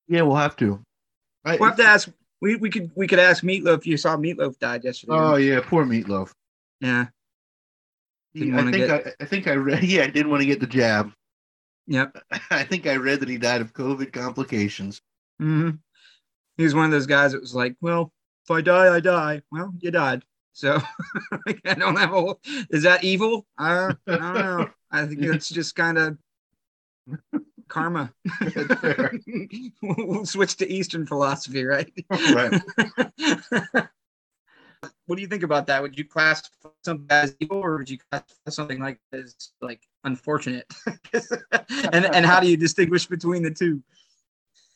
Yeah, 0.09 0.23
we'll 0.23 0.37
have 0.37 0.57
to. 0.57 0.83
I, 1.45 1.57
we'll 1.57 1.69
have 1.69 1.79
to 1.79 1.85
ask. 1.85 2.09
We, 2.41 2.57
we 2.57 2.71
could 2.71 2.91
we 2.95 3.07
could 3.07 3.19
ask 3.19 3.43
Meatloaf. 3.43 3.87
You 3.87 3.97
saw 3.97 4.17
Meatloaf 4.17 4.59
died 4.59 4.85
yesterday. 4.85 5.13
Oh 5.15 5.37
yeah, 5.37 5.61
poor 5.63 5.85
Meatloaf. 5.85 6.33
Yeah. 6.81 7.07
He, 8.33 8.53
I 8.53 8.63
think 8.63 8.77
get... 8.77 9.07
I, 9.07 9.13
I 9.21 9.25
think 9.25 9.47
I 9.49 9.55
read. 9.55 9.83
Yeah, 9.85 10.03
I 10.05 10.11
didn't 10.11 10.31
want 10.31 10.43
to 10.43 10.47
get 10.47 10.61
the 10.61 10.67
jab. 10.67 11.13
Yep. 11.87 12.17
I 12.51 12.63
think 12.65 12.87
I 12.87 12.97
read 12.97 13.21
that 13.21 13.29
he 13.29 13.39
died 13.39 13.61
of 13.61 13.73
COVID 13.73 14.13
complications. 14.13 15.03
Mm-hmm. 15.43 15.77
He 16.61 16.65
was 16.65 16.75
one 16.75 16.85
of 16.85 16.91
those 16.91 17.07
guys 17.07 17.33
that 17.33 17.41
was 17.41 17.55
like, 17.55 17.75
well, 17.81 18.13
if 18.45 18.51
I 18.51 18.61
die, 18.61 18.95
I 18.95 19.01
die. 19.01 19.41
Well, 19.51 19.73
you 19.79 19.91
died. 19.91 20.25
So 20.53 20.79
I 21.65 21.73
don't 21.73 21.97
have 21.97 22.13
a. 22.13 22.35
Is 22.69 22.83
that 22.83 23.03
evil? 23.03 23.47
Uh, 23.59 23.95
I 24.07 24.17
don't 24.19 24.35
know. 24.35 24.69
I 24.91 25.07
think 25.07 25.23
it's 25.23 25.49
just 25.49 25.75
kind 25.75 25.97
of 25.97 26.19
karma. 27.69 28.13
we'll 29.83 30.27
switch 30.27 30.59
to 30.59 30.71
Eastern 30.71 31.07
philosophy, 31.07 31.65
right? 31.65 31.91
right. 32.11 32.61
what 35.07 35.17
do 35.17 35.23
you 35.23 35.29
think 35.29 35.45
about 35.45 35.67
that? 35.69 35.81
Would 35.81 35.97
you 35.97 36.05
classify 36.05 36.69
something 36.85 37.07
as 37.09 37.35
evil, 37.41 37.57
or 37.57 37.79
would 37.79 37.89
you 37.89 37.97
classify 38.11 38.51
something 38.51 38.81
like 38.81 39.01
as 39.15 39.35
like 39.63 39.81
unfortunate? 40.05 40.71
and 41.91 42.05
and 42.05 42.27
how 42.27 42.39
do 42.39 42.49
you 42.51 42.59
distinguish 42.59 43.07
between 43.07 43.43
the 43.43 43.51
two? 43.51 43.83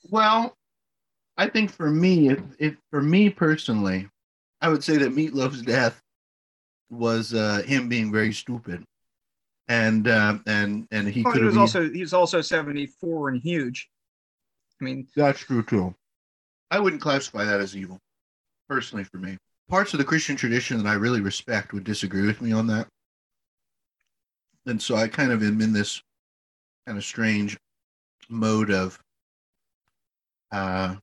Well, 0.09 0.57
I 1.37 1.49
think 1.49 1.71
for 1.71 1.91
me, 1.91 2.29
if, 2.29 2.41
if 2.59 2.77
for 2.91 3.03
me 3.03 3.29
personally, 3.31 4.09
I 4.61 4.69
would 4.69 4.85
say 4.85 4.97
that 4.99 5.15
Meatloaf's 5.15 5.63
death 5.63 6.01
was 6.91 7.35
uh, 7.35 7.63
him 7.67 7.89
being 7.89 8.13
very 8.13 8.33
stupid, 8.33 8.85
and 9.69 10.07
uh, 10.07 10.39
and 10.47 10.87
and 10.91 11.09
he 11.09 11.23
well, 11.23 11.33
could 11.33 11.43
he 11.43 11.47
was 11.47 11.57
also 11.57 11.91
he 11.91 12.01
was 12.01 12.15
also 12.15 12.41
seventy 12.41 12.87
four 12.87 13.29
and 13.29 13.41
huge. 13.41 13.89
I 14.81 14.85
mean, 14.85 15.09
that's 15.17 15.41
true 15.41 15.63
too. 15.63 15.95
I 16.71 16.79
wouldn't 16.79 17.03
classify 17.03 17.45
that 17.45 17.61
as 17.61 17.77
evil, 17.77 17.99
personally, 18.69 19.05
for 19.05 19.19
me. 19.19 19.37
Parts 19.69 19.93
of 19.93 19.99
the 19.99 20.05
Christian 20.05 20.37
tradition 20.37 20.79
that 20.79 20.89
I 20.89 20.95
really 20.95 21.21
respect 21.21 21.73
would 21.73 21.85
disagree 21.85 22.27
with 22.27 22.41
me 22.41 22.53
on 22.53 22.67
that, 22.69 22.87
and 24.67 24.81
so 24.81 24.95
I 24.95 25.09
kind 25.09 25.33
of 25.33 25.43
am 25.43 25.61
in 25.61 25.73
this 25.73 26.01
kind 26.87 26.99
of 26.99 27.05
strange 27.05 27.57
mode 28.29 28.71
of, 28.71 28.99
uh, 30.53 30.95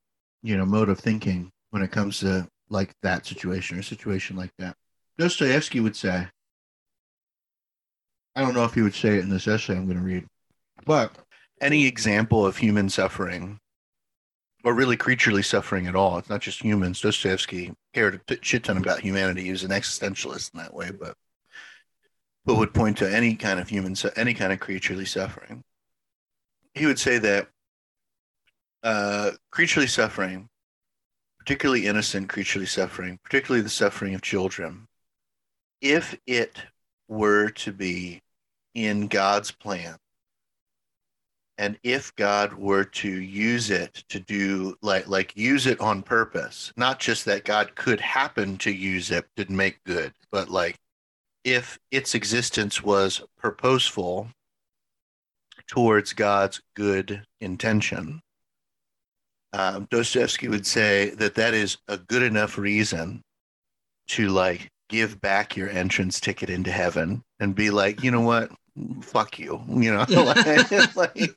you 0.41 0.57
know, 0.57 0.65
mode 0.65 0.89
of 0.89 0.99
thinking 0.99 1.51
when 1.69 1.81
it 1.81 1.91
comes 1.91 2.19
to 2.19 2.47
like 2.69 2.93
that 3.03 3.25
situation 3.25 3.77
or 3.77 3.81
a 3.81 3.83
situation 3.83 4.35
like 4.35 4.51
that. 4.57 4.75
Dostoevsky 5.17 5.79
would 5.79 5.95
say, 5.95 6.27
I 8.35 8.41
don't 8.41 8.53
know 8.53 8.63
if 8.63 8.73
he 8.73 8.81
would 8.81 8.95
say 8.95 9.17
it 9.17 9.23
in 9.23 9.29
this 9.29 9.47
essay 9.47 9.75
I'm 9.75 9.85
going 9.85 9.97
to 9.97 10.03
read, 10.03 10.25
but 10.85 11.15
any 11.59 11.85
example 11.85 12.45
of 12.45 12.57
human 12.57 12.89
suffering 12.89 13.59
or 14.63 14.73
really 14.73 14.95
creaturely 14.95 15.41
suffering 15.41 15.87
at 15.87 15.95
all, 15.95 16.17
it's 16.17 16.29
not 16.29 16.41
just 16.41 16.61
humans. 16.61 17.01
Dostoevsky 17.01 17.73
cared 17.93 18.21
a 18.29 18.37
shit 18.41 18.63
ton 18.63 18.77
about 18.77 19.01
humanity. 19.01 19.43
He 19.43 19.51
was 19.51 19.63
an 19.63 19.71
existentialist 19.71 20.53
in 20.53 20.59
that 20.59 20.73
way, 20.73 20.91
but 20.91 21.15
but 22.45 22.55
would 22.55 22.73
point 22.73 22.97
to 22.97 23.13
any 23.15 23.35
kind 23.35 23.59
of 23.59 23.69
human, 23.69 23.95
any 24.15 24.33
kind 24.33 24.51
of 24.51 24.59
creaturely 24.59 25.05
suffering. 25.05 25.63
He 26.73 26.85
would 26.85 26.97
say 26.99 27.19
that 27.19 27.49
uh, 28.83 29.31
creaturely 29.51 29.87
suffering 29.87 30.49
particularly 31.41 31.87
innocent 31.87 32.29
creaturely 32.29 32.67
suffering, 32.67 33.17
particularly 33.23 33.63
the 33.63 33.69
suffering 33.69 34.13
of 34.13 34.21
children, 34.21 34.87
if 35.81 36.15
it 36.27 36.55
were 37.07 37.49
to 37.49 37.71
be 37.71 38.21
in 38.75 39.07
God's 39.07 39.49
plan, 39.49 39.97
and 41.57 41.79
if 41.81 42.15
God 42.15 42.53
were 42.53 42.83
to 42.83 43.09
use 43.09 43.71
it 43.71 44.03
to 44.09 44.19
do 44.19 44.75
like 44.83 45.07
like 45.07 45.35
use 45.35 45.65
it 45.65 45.81
on 45.81 46.03
purpose, 46.03 46.71
not 46.77 46.99
just 46.99 47.25
that 47.25 47.43
God 47.43 47.73
could 47.73 47.99
happen 47.99 48.57
to 48.59 48.71
use 48.71 49.09
it 49.09 49.25
to 49.35 49.51
make 49.51 49.83
good, 49.83 50.13
but 50.31 50.47
like 50.47 50.77
if 51.43 51.79
its 51.89 52.13
existence 52.13 52.83
was 52.83 53.23
purposeful 53.39 54.29
towards 55.67 56.13
God's 56.13 56.61
good 56.75 57.25
intention, 57.39 58.21
um, 59.53 59.87
Dostoevsky 59.89 60.47
would 60.47 60.65
say 60.65 61.09
that 61.11 61.35
that 61.35 61.53
is 61.53 61.77
a 61.87 61.97
good 61.97 62.23
enough 62.23 62.57
reason 62.57 63.21
to 64.07 64.29
like 64.29 64.69
give 64.89 65.19
back 65.21 65.55
your 65.55 65.69
entrance 65.69 66.19
ticket 66.19 66.49
into 66.49 66.71
heaven 66.71 67.23
and 67.39 67.55
be 67.55 67.69
like, 67.69 68.03
you 68.03 68.11
know 68.11 68.21
what, 68.21 68.51
fuck 69.01 69.39
you, 69.39 69.61
you 69.69 69.93
know, 69.93 70.05
like, 70.07 70.95
like, 70.95 71.35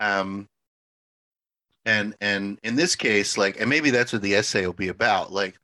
um, 0.00 0.48
and 1.84 2.14
and 2.20 2.58
in 2.62 2.76
this 2.76 2.96
case, 2.96 3.36
like, 3.36 3.60
and 3.60 3.68
maybe 3.68 3.90
that's 3.90 4.12
what 4.12 4.22
the 4.22 4.34
essay 4.34 4.64
will 4.64 4.72
be 4.72 4.88
about. 4.88 5.32
Like, 5.32 5.54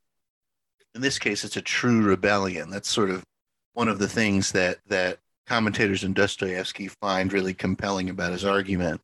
in 0.95 1.01
this 1.01 1.19
case, 1.19 1.45
it's 1.45 1.57
a 1.57 1.63
true 1.63 2.03
rebellion. 2.03 2.71
That's 2.71 2.91
sort 2.91 3.11
of 3.11 3.25
one 3.73 3.89
of 3.89 3.99
the 3.99 4.09
things 4.09 4.53
that 4.53 4.79
that 4.89 5.19
commentators 5.47 6.05
in 6.05 6.13
Dostoevsky 6.13 6.89
find 6.89 7.33
really 7.33 7.55
compelling 7.55 8.11
about 8.11 8.33
his 8.33 8.45
argument 8.45 9.01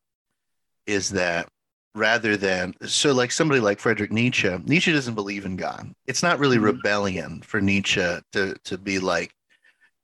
is 0.85 1.09
that 1.09 1.49
rather 1.95 2.37
than 2.37 2.73
so 2.85 3.13
like 3.13 3.31
somebody 3.31 3.59
like 3.59 3.79
Friedrich 3.79 4.11
Nietzsche. 4.11 4.49
Nietzsche 4.65 4.91
doesn't 4.91 5.15
believe 5.15 5.45
in 5.45 5.55
God. 5.55 5.91
It's 6.05 6.23
not 6.23 6.39
really 6.39 6.57
mm-hmm. 6.57 6.65
rebellion 6.65 7.41
for 7.41 7.61
Nietzsche 7.61 8.19
to 8.33 8.55
to 8.63 8.77
be 8.77 8.99
like, 8.99 9.33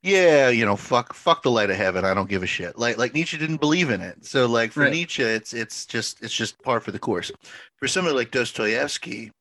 yeah, 0.02 0.50
you 0.50 0.66
know, 0.66 0.76
fuck 0.76 1.14
fuck 1.14 1.44
the 1.44 1.52
light 1.52 1.70
of 1.70 1.78
heaven. 1.78 2.06
I 2.06 2.14
don't 2.14 2.30
give 2.30 2.44
a 2.44 2.48
shit. 2.48 2.78
Like 2.78 2.98
like 2.98 3.14
Nietzsche 3.14 3.38
didn't 3.38 3.62
believe 3.62 3.90
in 3.90 4.02
it. 4.02 4.26
So 4.26 4.48
like 4.48 4.72
for 4.72 4.82
right. 4.82 4.92
Nietzsche, 4.92 5.24
it's 5.24 5.54
it's 5.54 5.86
just 5.86 6.22
it's 6.24 6.34
just 6.34 6.62
par 6.62 6.80
for 6.80 6.92
the 6.92 7.00
course. 7.00 7.32
For 7.78 7.88
somebody 7.88 8.16
like 8.16 8.32
Dostoevsky, 8.32 9.32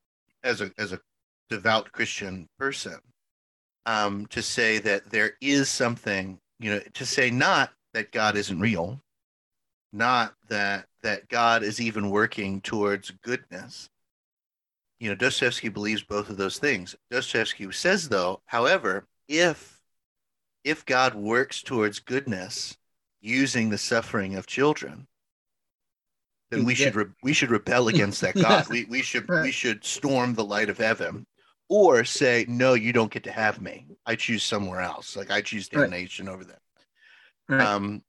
as 0.44 0.60
a 0.60 0.70
as 0.78 0.92
a 0.92 1.00
devout 1.48 1.90
Christian 1.92 2.48
person, 2.58 2.98
um, 3.86 4.26
to 4.26 4.42
say 4.42 4.78
that 4.78 5.10
there 5.10 5.32
is 5.40 5.68
something, 5.68 6.38
you 6.60 6.72
know, 6.72 6.80
to 6.94 7.06
say 7.06 7.30
not 7.30 7.72
that 7.94 8.12
God 8.12 8.36
isn't 8.36 8.60
real, 8.60 9.00
not 9.92 10.34
that 10.48 10.86
that 11.02 11.28
God 11.28 11.62
is 11.62 11.80
even 11.80 12.10
working 12.10 12.60
towards 12.60 13.10
goodness. 13.22 13.88
You 15.00 15.10
know, 15.10 15.16
Dostoevsky 15.16 15.68
believes 15.68 16.02
both 16.02 16.30
of 16.30 16.36
those 16.36 16.58
things. 16.58 16.94
Dostoevsky 17.10 17.70
says, 17.72 18.08
though, 18.08 18.40
however, 18.46 19.06
if 19.28 19.80
if 20.64 20.86
God 20.86 21.14
works 21.14 21.62
towards 21.62 21.98
goodness 21.98 22.76
using 23.20 23.68
the 23.68 23.78
suffering 23.78 24.36
of 24.36 24.46
children, 24.46 25.06
then 26.50 26.64
we 26.64 26.74
yeah. 26.74 26.84
should 26.84 26.96
re- 26.96 27.06
we 27.22 27.32
should 27.32 27.50
rebel 27.50 27.88
against 27.88 28.20
that 28.20 28.34
God. 28.40 28.68
we 28.68 28.84
we 28.84 29.02
should 29.02 29.28
right. 29.28 29.42
we 29.42 29.50
should 29.50 29.84
storm 29.84 30.34
the 30.34 30.44
light 30.44 30.70
of 30.70 30.78
heaven, 30.78 31.26
or 31.68 32.04
say, 32.04 32.44
no, 32.48 32.74
you 32.74 32.92
don't 32.92 33.10
get 33.10 33.24
to 33.24 33.32
have 33.32 33.60
me. 33.60 33.86
I 34.06 34.14
choose 34.14 34.44
somewhere 34.44 34.80
else. 34.80 35.16
Like 35.16 35.30
I 35.30 35.40
choose 35.40 35.68
damnation 35.68 36.26
right. 36.26 36.32
over 36.32 36.44
them. 36.44 36.60
Right. 37.48 37.60
Um, 37.60 38.02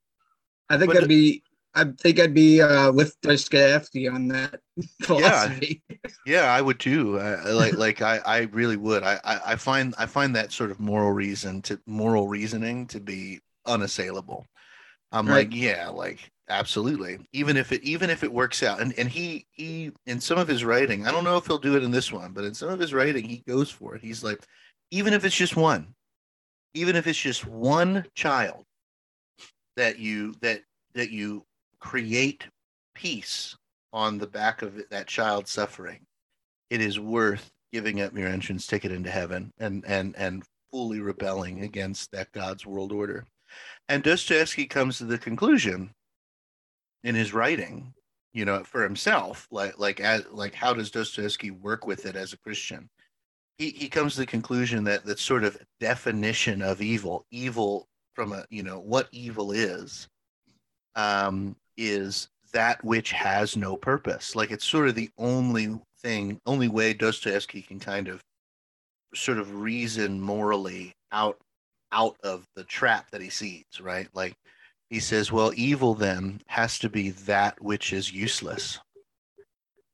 I 0.70 0.78
think 0.78 0.94
that'd 0.94 1.10
be 1.10 1.44
I 1.76 1.86
think 2.00 2.20
I'd 2.20 2.34
be 2.34 2.62
uh, 2.62 2.92
with 2.92 3.20
Dostoevsky 3.22 4.08
on 4.08 4.28
that 4.30 4.60
philosophy. 5.02 5.84
Yeah, 5.90 6.10
Yeah, 6.26 6.54
I 6.54 6.62
would 6.62 6.80
too. 6.80 7.20
I, 7.20 7.52
like 7.52 7.76
like 7.78 8.02
I, 8.02 8.20
I 8.20 8.40
really 8.54 8.78
would. 8.78 9.04
I, 9.04 9.20
I, 9.24 9.54
I 9.54 9.56
find 9.58 9.96
I 9.98 10.06
find 10.06 10.36
that 10.36 10.52
sort 10.54 10.72
of 10.72 10.80
moral 10.80 11.12
reason 11.14 11.62
to 11.64 11.80
moral 11.88 12.28
reasoning 12.30 12.88
to 12.88 13.00
be 13.02 13.42
unassailable. 13.66 14.48
I'm 15.12 15.28
Right. 15.28 15.30
like, 15.30 15.54
yeah, 15.56 15.90
like 15.90 16.32
absolutely. 16.50 17.20
Even 17.34 17.58
if 17.58 17.72
it 17.74 17.84
even 17.84 18.10
if 18.12 18.24
it 18.24 18.34
works 18.34 18.64
out. 18.64 18.82
And 18.82 18.94
and 19.00 19.10
he 19.10 19.48
he 19.54 19.92
in 20.08 20.22
some 20.22 20.40
of 20.40 20.48
his 20.50 20.66
writing, 20.66 21.08
I 21.08 21.12
don't 21.14 21.26
know 21.26 21.38
if 21.38 21.48
he'll 21.48 21.60
do 21.60 21.78
it 21.78 21.84
in 21.84 21.92
this 21.92 22.12
one, 22.14 22.34
but 22.34 22.46
in 22.46 22.54
some 22.56 22.70
of 22.70 22.80
his 22.80 22.94
writing, 22.94 23.26
he 23.30 23.44
goes 23.48 23.72
for 23.72 23.96
it. 23.96 24.02
He's 24.04 24.24
like, 24.24 24.40
even 24.92 25.14
if 25.14 25.26
it's 25.26 25.36
just 25.38 25.56
one, 25.58 25.96
even 26.76 26.96
if 26.98 27.08
it's 27.08 27.20
just 27.20 27.46
one 27.48 28.06
child 28.16 28.66
that 29.76 30.00
you 30.00 30.34
that 30.42 30.62
that 30.94 31.10
you 31.10 31.46
create 31.84 32.48
peace 32.96 33.56
on 33.92 34.18
the 34.18 34.26
back 34.26 34.62
of 34.62 34.82
that 34.90 35.06
child 35.06 35.48
suffering, 35.48 36.00
it 36.70 36.82
is 36.82 37.00
worth 37.00 37.52
giving 37.74 38.02
up 38.02 38.18
your 38.18 38.30
entrance 38.30 38.66
ticket 38.66 38.92
into 38.92 39.12
heaven 39.12 39.52
and 39.60 39.84
and 39.86 40.16
and 40.16 40.44
fully 40.72 41.02
rebelling 41.02 41.62
against 41.62 42.10
that 42.12 42.32
God's 42.32 42.66
world 42.66 42.92
order. 42.92 43.26
And 43.90 44.02
Dostoevsky 44.02 44.66
comes 44.66 44.98
to 44.98 45.06
the 45.06 45.18
conclusion 45.18 45.92
in 47.04 47.16
his 47.16 47.34
writing, 47.34 47.94
you 48.34 48.46
know, 48.46 48.64
for 48.64 48.82
himself, 48.82 49.46
like 49.52 49.78
like 49.78 50.00
as 50.00 50.26
like 50.32 50.54
how 50.54 50.74
does 50.74 50.90
Dostoevsky 50.90 51.52
work 51.52 51.86
with 51.86 52.06
it 52.06 52.16
as 52.16 52.32
a 52.32 52.40
Christian? 52.40 52.90
He 53.58 53.72
he 53.72 53.90
comes 53.90 54.14
to 54.14 54.22
the 54.22 54.26
conclusion 54.26 54.86
that 54.86 55.06
that 55.06 55.20
sort 55.20 55.44
of 55.44 55.58
definition 55.82 56.62
of 56.62 56.82
evil, 56.82 57.26
evil 57.30 57.88
from 58.16 58.32
a 58.32 58.46
you 58.50 58.64
know 58.64 58.80
what 58.80 59.10
evil 59.12 59.52
is, 59.52 60.08
um, 60.96 61.56
is 61.78 62.30
that 62.54 62.84
which 62.84 63.12
has 63.12 63.58
no 63.58 63.76
purpose. 63.76 64.36
Like 64.36 64.52
it's 64.52 64.66
sort 64.66 64.88
of 64.88 64.96
the 64.96 65.10
only 65.18 65.80
thing, 66.00 66.40
only 66.46 66.68
way 66.68 66.94
Dostoevsky 66.94 67.62
can 67.62 67.80
kind 67.80 68.08
of 68.08 68.22
sort 69.16 69.38
of 69.38 69.56
reason 69.56 70.20
morally 70.20 70.94
out 71.12 71.38
out 71.92 72.18
of 72.24 72.46
the 72.56 72.64
trap 72.64 73.12
that 73.12 73.22
he 73.22 73.30
sees, 73.30 73.66
right? 73.80 74.08
Like 74.14 74.36
he 74.90 75.00
says, 75.00 75.32
well, 75.32 75.52
evil 75.56 75.94
then 75.94 76.42
has 76.48 76.80
to 76.80 76.90
be 76.90 77.12
that 77.12 77.62
which 77.62 77.94
is 77.94 78.12
useless, 78.12 78.80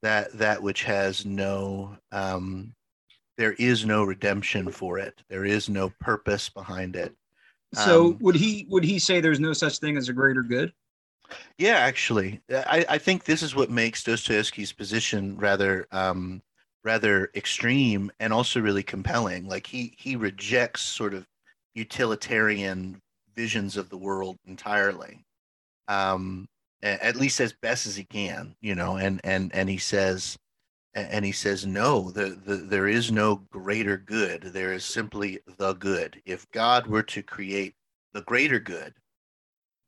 that 0.02 0.32
that 0.34 0.62
which 0.62 0.84
has 0.84 1.26
no, 1.26 1.98
um, 2.12 2.74
there 3.38 3.54
is 3.54 3.86
no 3.86 4.04
redemption 4.04 4.72
for 4.72 4.98
it. 4.98 5.22
There 5.30 5.46
is 5.46 5.70
no 5.70 5.92
purpose 6.00 6.50
behind 6.50 6.96
it. 6.96 7.14
So 7.74 8.08
Um, 8.08 8.18
would 8.22 8.36
he 8.36 8.66
would 8.70 8.84
he 8.84 8.98
say 8.98 9.20
there's 9.20 9.40
no 9.40 9.54
such 9.54 9.80
thing 9.80 9.96
as 9.98 10.10
a 10.10 10.14
greater 10.14 10.42
good? 10.42 10.74
Yeah, 11.58 11.78
actually, 11.78 12.42
I, 12.50 12.86
I 12.90 12.98
think 12.98 13.24
this 13.24 13.44
is 13.44 13.56
what 13.56 13.70
makes 13.70 14.04
Dostoevsky's 14.04 14.74
position 14.74 15.38
rather 15.38 15.88
um, 15.92 16.42
rather 16.84 17.30
extreme 17.36 18.12
and 18.20 18.32
also 18.34 18.60
really 18.60 18.84
compelling. 18.84 19.48
Like 19.48 19.68
he 19.68 19.94
he 19.98 20.16
rejects 20.16 20.82
sort 20.82 21.14
of 21.14 21.26
utilitarian 21.76 23.00
visions 23.36 23.78
of 23.78 23.90
the 23.90 23.98
world 23.98 24.38
entirely, 24.46 25.24
um, 25.88 26.48
at 26.82 27.16
least 27.16 27.40
as 27.40 27.54
best 27.54 27.86
as 27.86 27.96
he 27.96 28.06
can, 28.06 28.56
you 28.62 28.76
know. 28.76 28.98
And 28.98 29.22
and 29.24 29.54
and 29.54 29.70
he 29.70 29.78
says, 29.78 30.38
and 30.96 31.24
he 31.26 31.32
says, 31.32 31.66
no, 31.66 32.12
the, 32.12 32.40
the 32.46 32.56
there 32.56 32.88
is 32.88 33.12
no 33.12 33.44
greater 33.52 33.98
good. 33.98 34.44
There 34.44 34.74
is 34.74 34.86
simply 34.86 35.40
the 35.58 35.74
good. 35.74 36.22
If 36.26 36.50
God 36.52 36.88
were 36.88 37.04
to 37.04 37.22
create 37.22 37.76
the 38.14 38.22
greater 38.22 38.60
good 38.60 38.94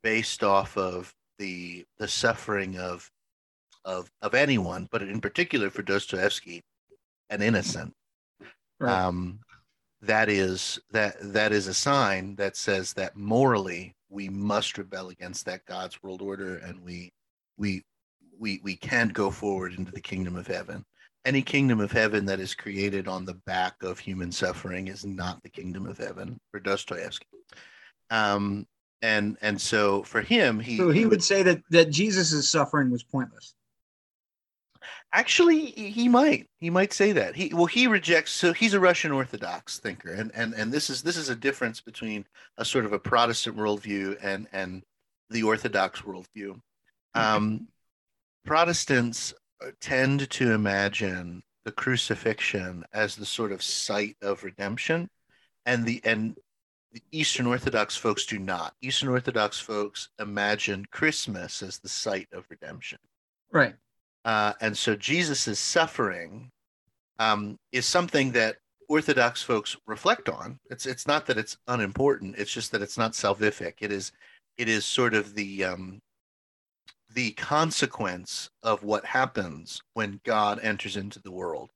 based 0.03 0.43
off 0.43 0.77
of 0.77 1.13
the 1.41 1.83
the 1.97 2.07
suffering 2.07 2.77
of 2.77 3.09
of 3.83 4.09
of 4.21 4.35
anyone, 4.35 4.87
but 4.91 5.01
in 5.01 5.19
particular 5.19 5.69
for 5.69 5.81
Dostoevsky, 5.81 6.61
an 7.31 7.41
innocent. 7.41 7.93
Right. 8.79 8.93
Um, 8.93 9.39
that 10.03 10.29
is 10.29 10.79
that 10.91 11.15
that 11.33 11.51
is 11.51 11.67
a 11.67 11.73
sign 11.73 12.35
that 12.35 12.55
says 12.55 12.93
that 12.93 13.17
morally 13.17 13.95
we 14.09 14.29
must 14.29 14.77
rebel 14.77 15.09
against 15.09 15.45
that 15.45 15.65
God's 15.65 16.01
world 16.03 16.21
order, 16.21 16.57
and 16.57 16.79
we 16.83 17.11
we 17.57 17.83
we 18.39 18.61
we 18.63 18.75
can't 18.75 19.11
go 19.11 19.31
forward 19.31 19.73
into 19.73 19.91
the 19.91 20.01
kingdom 20.01 20.35
of 20.35 20.45
heaven. 20.45 20.85
Any 21.25 21.41
kingdom 21.41 21.79
of 21.79 21.91
heaven 21.91 22.25
that 22.25 22.39
is 22.39 22.55
created 22.55 23.07
on 23.07 23.25
the 23.25 23.39
back 23.45 23.81
of 23.81 23.97
human 23.99 24.31
suffering 24.31 24.87
is 24.87 25.05
not 25.05 25.41
the 25.41 25.49
kingdom 25.49 25.87
of 25.87 25.97
heaven 25.97 26.39
for 26.51 26.59
Dostoevsky. 26.59 27.27
Um, 28.11 28.67
and 29.01 29.37
and 29.41 29.59
so 29.59 30.03
for 30.03 30.21
him, 30.21 30.59
he 30.59 30.77
So 30.77 30.89
he 30.89 31.05
would 31.05 31.23
say 31.23 31.43
that 31.43 31.61
that 31.69 31.89
Jesus' 31.89 32.49
suffering 32.49 32.91
was 32.91 33.03
pointless. 33.03 33.55
Actually, 35.13 35.65
he 35.65 36.07
might. 36.07 36.47
He 36.59 36.69
might 36.69 36.93
say 36.93 37.11
that. 37.11 37.35
He 37.35 37.53
well, 37.53 37.65
he 37.65 37.87
rejects. 37.87 38.31
So 38.31 38.53
he's 38.53 38.73
a 38.73 38.79
Russian 38.79 39.11
Orthodox 39.11 39.79
thinker, 39.79 40.11
and 40.13 40.31
and 40.33 40.53
and 40.53 40.71
this 40.71 40.89
is 40.89 41.01
this 41.01 41.17
is 41.17 41.29
a 41.29 41.35
difference 41.35 41.81
between 41.81 42.25
a 42.57 42.63
sort 42.63 42.85
of 42.85 42.93
a 42.93 42.99
Protestant 42.99 43.57
worldview 43.57 44.17
and 44.23 44.47
and 44.53 44.83
the 45.29 45.43
Orthodox 45.43 46.01
worldview. 46.01 46.59
Um, 47.13 47.67
Protestants 48.45 49.33
tend 49.81 50.29
to 50.29 50.53
imagine 50.53 51.43
the 51.65 51.71
crucifixion 51.71 52.85
as 52.93 53.15
the 53.15 53.25
sort 53.25 53.51
of 53.51 53.61
site 53.61 54.15
of 54.21 54.43
redemption, 54.43 55.09
and 55.65 55.85
the 55.85 55.99
and 56.05 56.37
the 56.93 57.01
Eastern 57.11 57.47
Orthodox 57.47 57.95
folks 57.95 58.25
do 58.25 58.37
not. 58.37 58.73
Eastern 58.81 59.09
Orthodox 59.09 59.59
folks 59.59 60.09
imagine 60.19 60.85
Christmas 60.91 61.61
as 61.61 61.79
the 61.79 61.89
site 61.89 62.27
of 62.33 62.45
redemption. 62.49 62.99
Right. 63.51 63.75
Uh, 64.25 64.53
and 64.61 64.77
so 64.77 64.95
Jesus' 64.95 65.59
suffering 65.59 66.51
um, 67.19 67.57
is 67.71 67.85
something 67.85 68.31
that 68.33 68.57
Orthodox 68.89 69.41
folks 69.41 69.77
reflect 69.87 70.27
on. 70.27 70.59
It's 70.69 70.85
it's 70.85 71.07
not 71.07 71.25
that 71.27 71.37
it's 71.37 71.57
unimportant. 71.67 72.35
It's 72.37 72.51
just 72.51 72.71
that 72.73 72.81
it's 72.81 72.97
not 72.97 73.13
salvific. 73.13 73.75
It 73.79 73.91
is 73.91 74.11
it 74.57 74.67
is 74.67 74.85
sort 74.85 75.13
of 75.13 75.33
the 75.33 75.63
um, 75.63 76.01
the 77.13 77.31
consequence 77.31 78.49
of 78.63 78.83
what 78.83 79.05
happens 79.05 79.81
when 79.93 80.19
God 80.25 80.59
enters 80.61 80.97
into 80.97 81.21
the 81.21 81.31
world. 81.31 81.71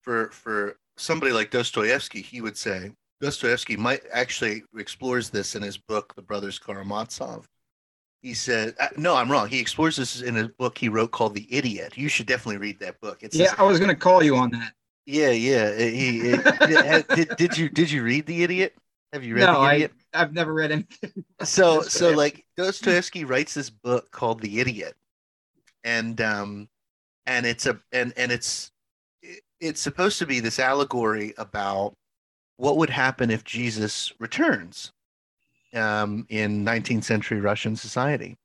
For 0.00 0.30
for 0.30 0.78
somebody 0.96 1.32
like 1.32 1.50
Dostoevsky, 1.50 2.22
he 2.22 2.40
would 2.40 2.56
say 2.56 2.92
Dostoevsky 3.20 3.76
might 3.76 4.02
actually 4.12 4.62
explores 4.76 5.30
this 5.30 5.54
in 5.54 5.62
his 5.62 5.78
book, 5.78 6.14
The 6.14 6.22
Brothers 6.22 6.58
Karamazov. 6.58 7.46
He 8.22 8.34
said, 8.34 8.74
uh, 8.80 8.88
"No, 8.96 9.14
I'm 9.16 9.30
wrong. 9.30 9.48
He 9.48 9.60
explores 9.60 9.96
this 9.96 10.22
in 10.22 10.36
a 10.38 10.48
book 10.48 10.78
he 10.78 10.88
wrote 10.88 11.10
called 11.10 11.34
The 11.34 11.46
Idiot. 11.54 11.96
You 11.96 12.08
should 12.08 12.26
definitely 12.26 12.56
read 12.58 12.78
that 12.80 13.00
book. 13.00 13.18
It's 13.22 13.36
Yeah, 13.36 13.50
this- 13.50 13.54
I 13.58 13.62
was 13.62 13.78
going 13.78 13.90
to 13.90 13.96
call 13.96 14.22
you 14.22 14.36
on 14.36 14.50
that. 14.50 14.72
yeah, 15.06 15.30
yeah. 15.30 15.76
He, 15.76 16.20
he- 16.30 17.14
did, 17.14 17.36
did 17.36 17.58
you 17.58 17.68
did 17.68 17.90
you 17.90 18.02
read 18.02 18.26
The 18.26 18.42
Idiot? 18.42 18.74
Have 19.12 19.22
you 19.24 19.34
read 19.34 19.42
No, 19.42 19.52
The 19.54 19.58
I 19.60 19.74
Idiot? 19.74 19.92
I've 20.14 20.32
never 20.32 20.52
read 20.54 20.72
anything. 20.72 21.24
so 21.42 21.82
so 21.82 22.10
like 22.12 22.44
Dostoevsky 22.56 23.24
writes 23.24 23.54
this 23.54 23.68
book 23.70 24.10
called 24.10 24.40
The 24.40 24.58
Idiot, 24.60 24.94
and 25.84 26.18
um, 26.22 26.68
and 27.26 27.44
it's 27.44 27.66
a 27.66 27.78
and 27.92 28.12
and 28.16 28.32
it's 28.32 28.70
it's 29.60 29.80
supposed 29.80 30.18
to 30.18 30.26
be 30.26 30.40
this 30.40 30.58
allegory 30.58 31.34
about 31.38 31.94
what 32.56 32.76
would 32.78 32.90
happen 32.90 33.30
if 33.30 33.44
Jesus 33.44 34.12
returns 34.18 34.92
um, 35.74 36.26
in 36.28 36.64
19th 36.64 37.04
century 37.04 37.40
Russian 37.40 37.76
society. 37.76 38.36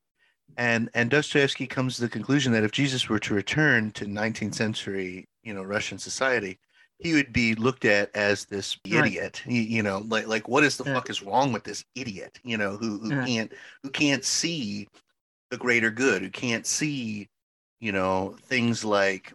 And 0.56 0.90
and 0.94 1.10
Dostoevsky 1.10 1.66
comes 1.66 1.96
to 1.96 2.02
the 2.02 2.08
conclusion 2.08 2.52
that 2.52 2.64
if 2.64 2.72
Jesus 2.72 3.08
were 3.08 3.20
to 3.20 3.34
return 3.34 3.92
to 3.92 4.06
19th 4.06 4.54
century, 4.54 5.26
you 5.42 5.54
know, 5.54 5.62
Russian 5.62 5.98
society, 5.98 6.58
he 6.98 7.14
would 7.14 7.32
be 7.32 7.54
looked 7.54 7.84
at 7.84 8.14
as 8.14 8.44
this 8.46 8.76
Right. 8.90 9.06
idiot. 9.06 9.42
You 9.46 9.82
know, 9.82 9.98
like 10.08 10.26
like 10.26 10.48
what 10.48 10.64
is 10.64 10.76
the 10.76 10.84
Yeah. 10.84 10.94
fuck 10.94 11.08
is 11.10 11.22
wrong 11.22 11.52
with 11.52 11.64
this 11.64 11.84
idiot? 11.94 12.40
You 12.44 12.58
know, 12.58 12.76
who 12.76 12.98
who 12.98 13.10
Yeah. 13.10 13.24
can't 13.24 13.52
who 13.82 13.90
can't 13.90 14.24
see 14.24 14.88
the 15.50 15.56
greater 15.58 15.90
good, 15.90 16.22
who 16.22 16.30
can't 16.30 16.66
see, 16.66 17.28
you 17.80 17.92
know, 17.92 18.36
things 18.42 18.84
like 18.84 19.32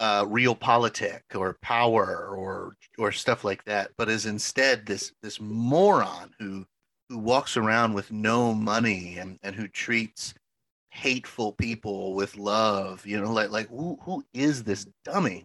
uh, 0.00 0.24
realpolitik 0.24 1.22
or 1.34 1.58
power 1.62 2.28
or 2.36 2.74
or 2.98 3.12
stuff 3.12 3.44
like 3.44 3.64
that, 3.64 3.90
but 3.96 4.08
is 4.08 4.26
instead 4.26 4.86
this 4.86 5.12
this 5.22 5.40
moron 5.40 6.30
who 6.38 6.64
who 7.08 7.18
walks 7.18 7.56
around 7.56 7.94
with 7.94 8.12
no 8.12 8.54
money 8.54 9.16
and, 9.18 9.38
and 9.42 9.54
who 9.54 9.66
treats 9.68 10.34
hateful 10.90 11.52
people 11.52 12.14
with 12.14 12.36
love, 12.36 13.04
you 13.06 13.20
know, 13.20 13.32
like 13.32 13.50
like 13.50 13.68
who 13.68 13.98
who 14.02 14.24
is 14.34 14.64
this 14.64 14.86
dummy? 15.04 15.44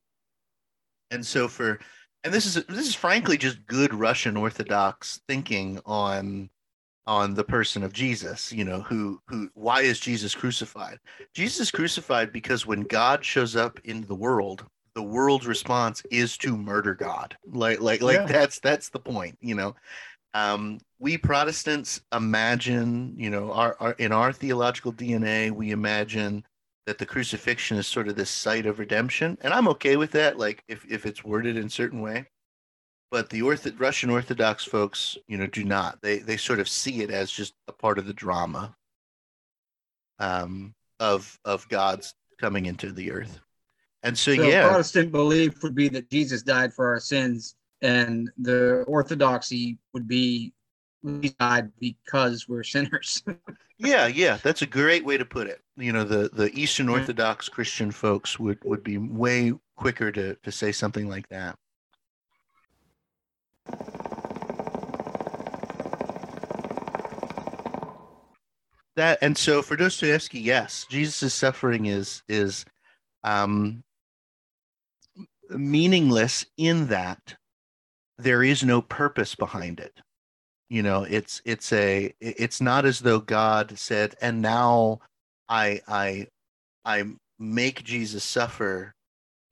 And 1.12 1.26
so 1.26 1.48
for 1.48 1.80
and 2.24 2.34
this 2.34 2.46
is 2.46 2.64
this 2.66 2.88
is 2.88 2.96
frankly 2.96 3.38
just 3.38 3.66
good 3.66 3.94
Russian 3.94 4.38
Orthodox 4.38 5.22
thinking 5.28 5.80
on 5.86 6.50
on 7.06 7.34
the 7.34 7.44
person 7.44 7.84
of 7.84 7.94
Jesus, 7.94 8.52
you 8.52 8.64
know, 8.64 8.82
who 8.82 9.20
who 9.28 9.50
why 9.56 9.82
is 9.82 10.00
Jesus 10.00 10.36
crucified? 10.36 11.00
Jesus 11.34 11.72
crucified 11.72 12.32
because 12.32 12.66
when 12.66 12.82
God 12.82 13.24
shows 13.26 13.56
up 13.56 13.80
in 13.84 14.02
the 14.06 14.16
world, 14.16 14.66
the 14.96 15.04
world's 15.04 15.48
response 15.48 16.02
is 16.12 16.38
to 16.40 16.56
murder 16.58 16.96
God. 16.96 17.36
Like 17.46 17.82
like 17.82 18.02
like 18.02 18.22
Yeah. 18.22 18.26
that's 18.26 18.60
that's 18.60 18.90
the 18.90 19.00
point, 19.00 19.38
you 19.42 19.56
know. 19.56 19.76
Um, 20.34 20.80
we 21.00 21.18
Protestants 21.18 22.02
imagine, 22.14 23.14
you 23.18 23.30
know, 23.30 23.52
our, 23.52 23.76
our 23.80 23.92
in 23.94 24.12
our 24.12 24.34
theological 24.34 24.94
DNA, 24.94 25.52
we 25.52 25.72
imagine 25.72 26.44
that 26.88 26.98
the 26.98 27.06
crucifixion 27.06 27.78
is 27.78 27.88
sort 27.88 28.08
of 28.08 28.16
this 28.16 28.30
site 28.30 28.66
of 28.66 28.80
redemption, 28.80 29.38
and 29.42 29.54
I'm 29.54 29.68
okay 29.70 29.96
with 29.98 30.12
that. 30.12 30.38
Like 30.40 30.64
if 30.68 30.86
if 30.90 31.06
it's 31.06 31.24
worded 31.24 31.58
in 31.58 31.68
a 31.68 31.70
certain 31.70 32.02
way, 32.02 32.28
but 33.14 33.30
the 33.30 33.42
Ortho- 33.42 33.80
Russian 33.80 34.10
Orthodox 34.10 34.66
folks, 34.66 35.20
you 35.28 35.38
know, 35.38 35.46
do 35.46 35.64
not. 35.64 36.02
They 36.02 36.18
they 36.18 36.36
sort 36.36 36.60
of 36.60 36.68
see 36.68 37.04
it 37.04 37.12
as 37.12 37.32
just 37.32 37.54
a 37.68 37.72
part 37.72 38.00
of 38.00 38.08
the 38.08 38.14
drama 38.14 38.76
um, 40.18 40.74
of 41.00 41.40
of 41.46 41.70
God's 41.70 42.16
coming 42.42 42.66
into 42.66 42.92
the 42.92 43.12
earth. 43.12 43.40
And 44.02 44.18
so, 44.18 44.36
So 44.36 44.42
yeah, 44.42 44.68
Protestant 44.68 45.12
belief 45.12 45.62
would 45.62 45.76
be 45.76 45.90
that 45.90 46.10
Jesus 46.10 46.42
died 46.42 46.74
for 46.74 46.88
our 46.88 47.00
sins, 47.00 47.56
and 47.84 48.32
the 48.40 48.84
Orthodoxy 48.88 49.78
would 49.94 50.08
be 50.08 50.52
we 51.04 51.30
died 51.40 51.72
because 51.80 52.50
we're 52.50 52.64
sinners. 52.64 53.22
yeah, 53.78 54.08
yeah, 54.08 54.40
that's 54.42 54.64
a 54.64 54.66
great 54.66 55.06
way 55.06 55.18
to 55.18 55.26
put 55.26 55.46
it. 55.46 55.62
You 55.78 55.94
know, 55.94 56.04
the 56.04 56.32
the 56.34 56.52
Eastern. 56.60 56.90
Orthodox 56.90 57.48
Christian 57.48 57.92
folks 57.92 58.40
would 58.40 58.58
would 58.64 58.84
be 58.84 58.98
way 58.98 59.54
quicker 59.76 60.12
to 60.12 60.34
to 60.34 60.52
say 60.52 60.72
something 60.72 61.08
like 61.08 61.30
that. 61.30 61.60
That 68.96 69.18
and 69.22 69.38
so 69.38 69.62
for 69.62 69.76
Dostoevsky, 69.76 70.40
yes, 70.40 70.86
Jesus' 70.90 71.34
suffering 71.34 71.88
is 71.88 72.22
is 72.28 72.66
um, 73.24 73.84
meaningless 75.50 76.46
in 76.58 76.88
that 76.88 77.36
there 78.18 78.44
is 78.44 78.64
no 78.64 78.82
purpose 78.82 79.36
behind 79.36 79.80
it. 79.80 80.00
You 80.70 80.82
know 80.84 81.04
it's 81.04 81.42
it's 81.46 81.72
a 81.72 82.14
it's 82.20 82.60
not 82.60 82.86
as 82.86 83.00
though 83.00 83.20
god 83.20 83.78
said 83.78 84.16
and 84.22 84.42
now 84.42 85.02
i 85.48 85.80
i 85.88 86.26
i 86.84 87.04
make 87.38 87.84
jesus 87.84 88.24
suffer 88.24 88.96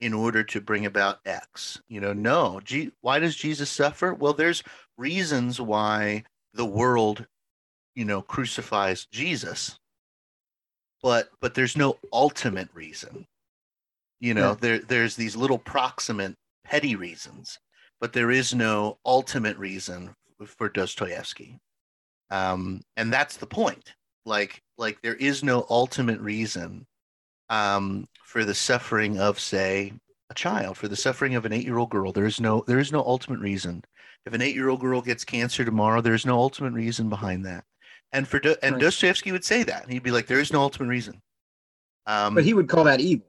in 0.02 0.14
order 0.14 0.44
to 0.44 0.60
bring 0.60 0.86
about 0.86 1.20
x 1.26 1.82
you 1.88 2.02
know 2.02 2.14
no 2.14 2.60
G, 2.64 2.92
why 3.02 3.20
does 3.20 3.36
jesus 3.36 3.70
suffer 3.70 4.14
well 4.14 4.34
there's 4.34 4.64
reasons 4.98 5.62
why 5.62 6.24
the 6.54 6.66
world 6.66 7.26
you 7.96 8.06
know 8.06 8.22
crucifies 8.22 9.06
jesus 9.12 9.80
but 11.02 11.30
but 11.40 11.54
there's 11.54 11.78
no 11.78 11.98
ultimate 12.12 12.70
reason 12.74 13.26
you 14.20 14.34
know 14.34 14.50
Yeah. 14.50 14.58
there 14.60 14.80
there's 14.80 15.16
these 15.16 15.36
little 15.36 15.60
proximate 15.60 16.36
petty 16.66 16.96
reasons 16.96 17.60
but 18.02 18.14
there 18.14 18.32
is 18.32 18.54
no 18.54 18.98
ultimate 19.06 19.58
reason 19.58 20.14
for 20.46 20.70
Dostoevsky. 20.70 21.60
Um, 22.32 22.82
and 22.98 23.14
that's 23.14 23.38
the 23.38 23.46
point. 23.46 23.94
Like, 24.26 24.60
like 24.78 25.00
there 25.02 25.16
is 25.16 25.44
no 25.44 25.66
ultimate 25.70 26.20
reason 26.20 26.88
um, 27.52 28.08
for 28.24 28.44
the 28.46 28.56
suffering 28.56 29.20
of, 29.20 29.40
say, 29.40 29.94
a 30.30 30.34
child, 30.34 30.78
for 30.78 30.88
the 30.88 30.96
suffering 30.96 31.36
of 31.36 31.46
an 31.46 31.52
eight-year-old 31.54 31.90
girl. 31.92 32.12
There 32.12 32.26
is 32.26 32.40
no, 32.40 32.64
there 32.66 32.80
is 32.80 32.92
no 32.92 33.02
ultimate 33.02 33.40
reason. 33.40 33.84
If 34.26 34.34
an 34.34 34.42
eight-year-old 34.42 34.80
girl 34.80 35.02
gets 35.02 35.24
cancer 35.26 35.64
tomorrow, 35.66 36.00
there's 36.02 36.26
no 36.26 36.38
ultimate 36.40 36.74
reason 36.74 37.10
behind 37.10 37.46
that. 37.46 37.64
And 38.14 38.28
for 38.28 38.40
Do- 38.40 38.56
and 38.64 38.76
Right. 38.76 38.82
Dostoevsky 38.82 39.32
would 39.32 39.44
say 39.44 39.64
that 39.64 39.90
he'd 39.90 40.04
be 40.04 40.12
like, 40.12 40.28
there 40.28 40.40
is 40.40 40.52
no 40.54 40.62
ultimate 40.62 40.88
reason. 40.90 41.22
Um, 42.08 42.34
but 42.36 42.44
he 42.46 42.54
would 42.54 42.68
call 42.70 42.84
that 42.86 43.00
evil. 43.00 43.28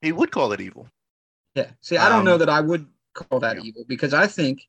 he 0.00 0.12
would 0.12 0.30
call 0.30 0.52
it 0.52 0.60
evil. 0.60 0.88
Yeah. 1.54 1.70
See, 1.80 1.96
I 1.96 2.08
don't 2.08 2.24
know 2.24 2.34
Um, 2.34 2.38
that 2.40 2.48
I 2.48 2.60
would 2.60 2.86
call 3.14 3.40
that 3.40 3.56
yeah. 3.56 3.62
evil 3.62 3.84
because 3.88 4.14
I 4.14 4.26
think, 4.26 4.62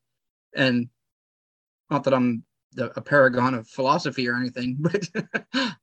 and 0.56 0.88
not 1.90 2.04
that 2.04 2.14
I'm 2.14 2.44
the, 2.72 2.92
a 2.98 3.00
paragon 3.02 3.54
of 3.54 3.68
philosophy 3.68 4.28
or 4.28 4.36
anything, 4.36 4.76
but 4.80 5.08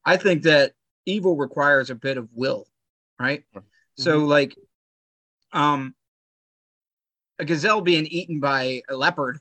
I 0.05 0.17
think 0.17 0.43
that 0.43 0.73
evil 1.05 1.35
requires 1.37 1.89
a 1.89 1.95
bit 1.95 2.17
of 2.17 2.27
will, 2.33 2.67
right? 3.19 3.43
So, 3.97 4.19
like, 4.19 4.55
um, 5.53 5.95
a 7.39 7.45
gazelle 7.45 7.81
being 7.81 8.05
eaten 8.07 8.39
by 8.39 8.81
a 8.89 8.95
leopard, 8.95 9.39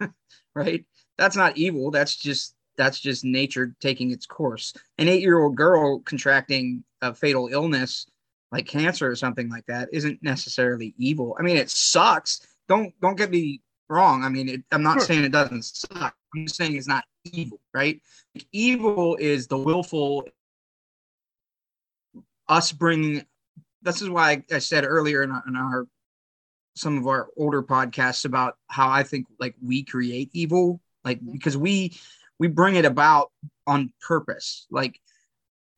right? 0.54 0.84
That's 1.16 1.36
not 1.36 1.56
evil. 1.56 1.90
That's 1.90 2.16
just 2.16 2.54
that's 2.76 2.98
just 2.98 3.24
nature 3.24 3.74
taking 3.80 4.10
its 4.10 4.26
course. 4.26 4.74
An 4.98 5.08
eight-year-old 5.08 5.56
girl 5.56 6.00
contracting 6.00 6.84
a 7.02 7.14
fatal 7.14 7.48
illness 7.52 8.06
like 8.50 8.66
cancer 8.66 9.10
or 9.10 9.16
something 9.16 9.48
like 9.48 9.66
that 9.66 9.88
isn't 9.92 10.22
necessarily 10.22 10.94
evil. 10.98 11.36
I 11.38 11.42
mean, 11.42 11.56
it 11.56 11.70
sucks. 11.70 12.46
Don't 12.68 12.92
don't 13.00 13.16
get 13.16 13.30
me 13.30 13.60
wrong. 13.88 14.22
I 14.24 14.28
mean, 14.28 14.48
it, 14.48 14.62
I'm 14.72 14.82
not 14.82 14.94
Sure. 14.98 15.06
saying 15.06 15.24
it 15.24 15.32
doesn't 15.32 15.64
suck. 15.64 16.14
I'm 16.34 16.46
just 16.46 16.56
saying 16.56 16.74
it's 16.76 16.88
not 16.88 17.04
evil, 17.32 17.60
right? 17.72 18.00
Like, 18.34 18.46
evil 18.52 19.16
is 19.16 19.46
the 19.46 19.58
willful 19.58 20.24
us 22.48 22.72
bringing. 22.72 23.24
This 23.82 24.00
is 24.00 24.08
why 24.08 24.42
I 24.50 24.58
said 24.58 24.84
earlier 24.84 25.22
in 25.22 25.30
our, 25.30 25.42
in 25.46 25.56
our 25.56 25.86
some 26.76 26.98
of 26.98 27.06
our 27.06 27.28
older 27.36 27.62
podcasts 27.62 28.24
about 28.24 28.56
how 28.68 28.88
I 28.88 29.02
think 29.02 29.26
like 29.38 29.54
we 29.62 29.84
create 29.84 30.30
evil, 30.32 30.80
like 31.04 31.20
mm-hmm. 31.20 31.32
because 31.32 31.56
we 31.56 31.96
we 32.38 32.48
bring 32.48 32.74
it 32.74 32.84
about 32.84 33.30
on 33.66 33.92
purpose. 34.00 34.66
Like 34.70 34.98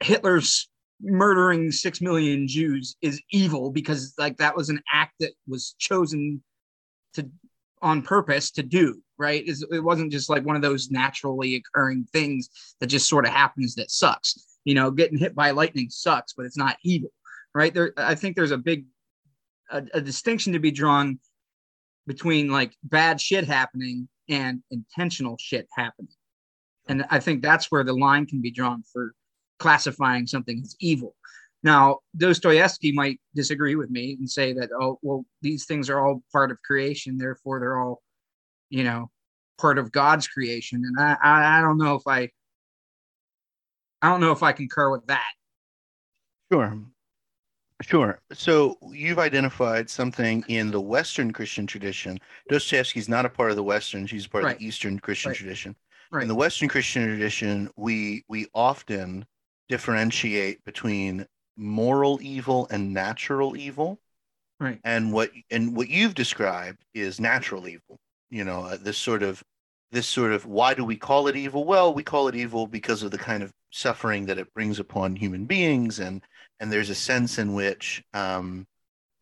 Hitler's 0.00 0.68
murdering 1.00 1.70
six 1.70 2.00
million 2.00 2.48
Jews 2.48 2.96
is 3.02 3.20
evil 3.30 3.70
because 3.70 4.14
like 4.16 4.38
that 4.38 4.56
was 4.56 4.70
an 4.70 4.80
act 4.92 5.14
that 5.20 5.32
was 5.46 5.74
chosen 5.78 6.42
to 7.14 7.28
on 7.82 8.02
purpose 8.02 8.50
to 8.52 8.62
do. 8.62 9.02
Right? 9.18 9.42
It's- 9.42 9.64
It 9.70 9.80
wasn't 9.80 10.12
just 10.12 10.28
like 10.28 10.44
one 10.44 10.56
of 10.56 10.62
those 10.62 10.90
naturally 10.90 11.56
occurring 11.56 12.06
things 12.12 12.48
that 12.80 12.86
just 12.86 13.08
sort 13.08 13.26
of 13.26 13.32
happens 13.32 13.74
that 13.74 13.90
sucks. 13.90 14.55
You 14.66 14.74
know, 14.74 14.90
getting 14.90 15.16
hit 15.16 15.34
by 15.34 15.52
lightning 15.52 15.88
sucks, 15.88 16.34
but 16.34 16.44
it's 16.44 16.58
not 16.58 16.76
evil. 16.84 17.10
Right? 17.54 17.72
There, 17.72 17.94
I 17.96 18.14
think 18.14 18.36
there's 18.36 18.50
a 18.50 18.58
big 18.58 18.84
a, 19.70 19.82
a 19.94 20.00
distinction 20.00 20.52
to 20.52 20.58
be 20.58 20.70
drawn 20.70 21.18
between 22.06 22.50
like 22.50 22.76
bad 22.82 23.20
shit 23.20 23.46
happening 23.46 24.08
and 24.28 24.62
intentional 24.70 25.36
shit 25.40 25.66
happening. 25.74 26.12
And 26.88 27.04
I 27.10 27.20
think 27.20 27.42
that's 27.42 27.70
where 27.70 27.84
the 27.84 27.92
line 27.92 28.26
can 28.26 28.40
be 28.40 28.50
drawn 28.50 28.82
for 28.92 29.12
classifying 29.58 30.26
something 30.26 30.60
as 30.62 30.76
evil. 30.80 31.16
Now, 31.62 31.98
Dostoevsky 32.16 32.92
might 32.92 33.20
disagree 33.34 33.74
with 33.74 33.90
me 33.90 34.16
and 34.18 34.30
say 34.30 34.52
that, 34.52 34.70
oh, 34.78 34.98
well, 35.02 35.24
these 35.42 35.66
things 35.66 35.90
are 35.90 36.06
all 36.06 36.22
part 36.30 36.50
of 36.52 36.62
creation, 36.62 37.18
therefore 37.18 37.58
they're 37.58 37.78
all, 37.78 38.02
you 38.70 38.84
know, 38.84 39.10
part 39.58 39.78
of 39.78 39.90
God's 39.90 40.28
creation. 40.28 40.82
And 40.84 41.00
I, 41.00 41.16
I, 41.22 41.58
I 41.58 41.60
don't 41.62 41.78
know 41.78 41.94
if 41.94 42.02
I, 42.06 42.30
I 44.02 44.10
don't 44.10 44.20
know 44.20 44.32
if 44.32 44.42
I 44.42 44.52
concur 44.52 44.90
with 44.90 45.06
that. 45.06 45.26
Sure. 46.52 46.78
Sure. 47.82 48.20
So 48.32 48.78
you've 48.90 49.18
identified 49.18 49.90
something 49.90 50.44
in 50.48 50.70
the 50.70 50.80
Western 50.80 51.32
Christian 51.32 51.66
tradition. 51.66 52.18
Dostoevsky's 52.48 53.08
not 53.08 53.26
a 53.26 53.28
part 53.28 53.50
of 53.50 53.56
the 53.56 53.62
Western, 53.62 54.06
she's 54.06 54.26
part 54.26 54.44
of 54.44 54.58
the 54.58 54.64
Eastern 54.64 54.98
Christian 54.98 55.30
Right. 55.30 55.36
tradition. 55.36 55.76
Right. 56.10 56.22
In 56.22 56.28
the 56.28 56.34
Western 56.34 56.68
Christian 56.68 57.04
tradition, 57.06 57.68
we 57.76 58.24
we 58.28 58.46
often 58.54 59.26
differentiate 59.68 60.64
between 60.64 61.26
moral 61.56 62.18
evil 62.22 62.66
and 62.70 62.94
natural 62.94 63.56
evil. 63.56 64.00
Right. 64.58 64.80
And 64.84 65.12
what 65.12 65.30
and 65.50 65.76
what 65.76 65.88
you've 65.88 66.14
described 66.14 66.82
is 66.94 67.20
natural 67.20 67.68
evil. 67.68 67.98
You 68.30 68.44
know, 68.44 68.62
uh, 68.62 68.76
this 68.80 68.96
sort 68.96 69.22
of 69.22 69.42
this 69.92 70.06
sort 70.08 70.32
of 70.32 70.46
why 70.46 70.72
do 70.72 70.84
we 70.84 70.96
call 70.96 71.28
it 71.28 71.36
evil? 71.36 71.64
Well, 71.64 71.92
we 71.92 72.02
call 72.02 72.28
it 72.28 72.34
evil 72.34 72.66
because 72.66 73.02
of 73.02 73.10
the 73.10 73.18
kind 73.18 73.42
of 73.42 73.52
suffering 73.76 74.26
that 74.26 74.38
it 74.38 74.52
brings 74.54 74.78
upon 74.78 75.16
human 75.16 75.44
beings 75.44 75.98
and 75.98 76.22
and 76.60 76.72
there's 76.72 76.90
a 76.90 76.94
sense 76.94 77.38
in 77.38 77.54
which 77.54 78.02
um, 78.14 78.66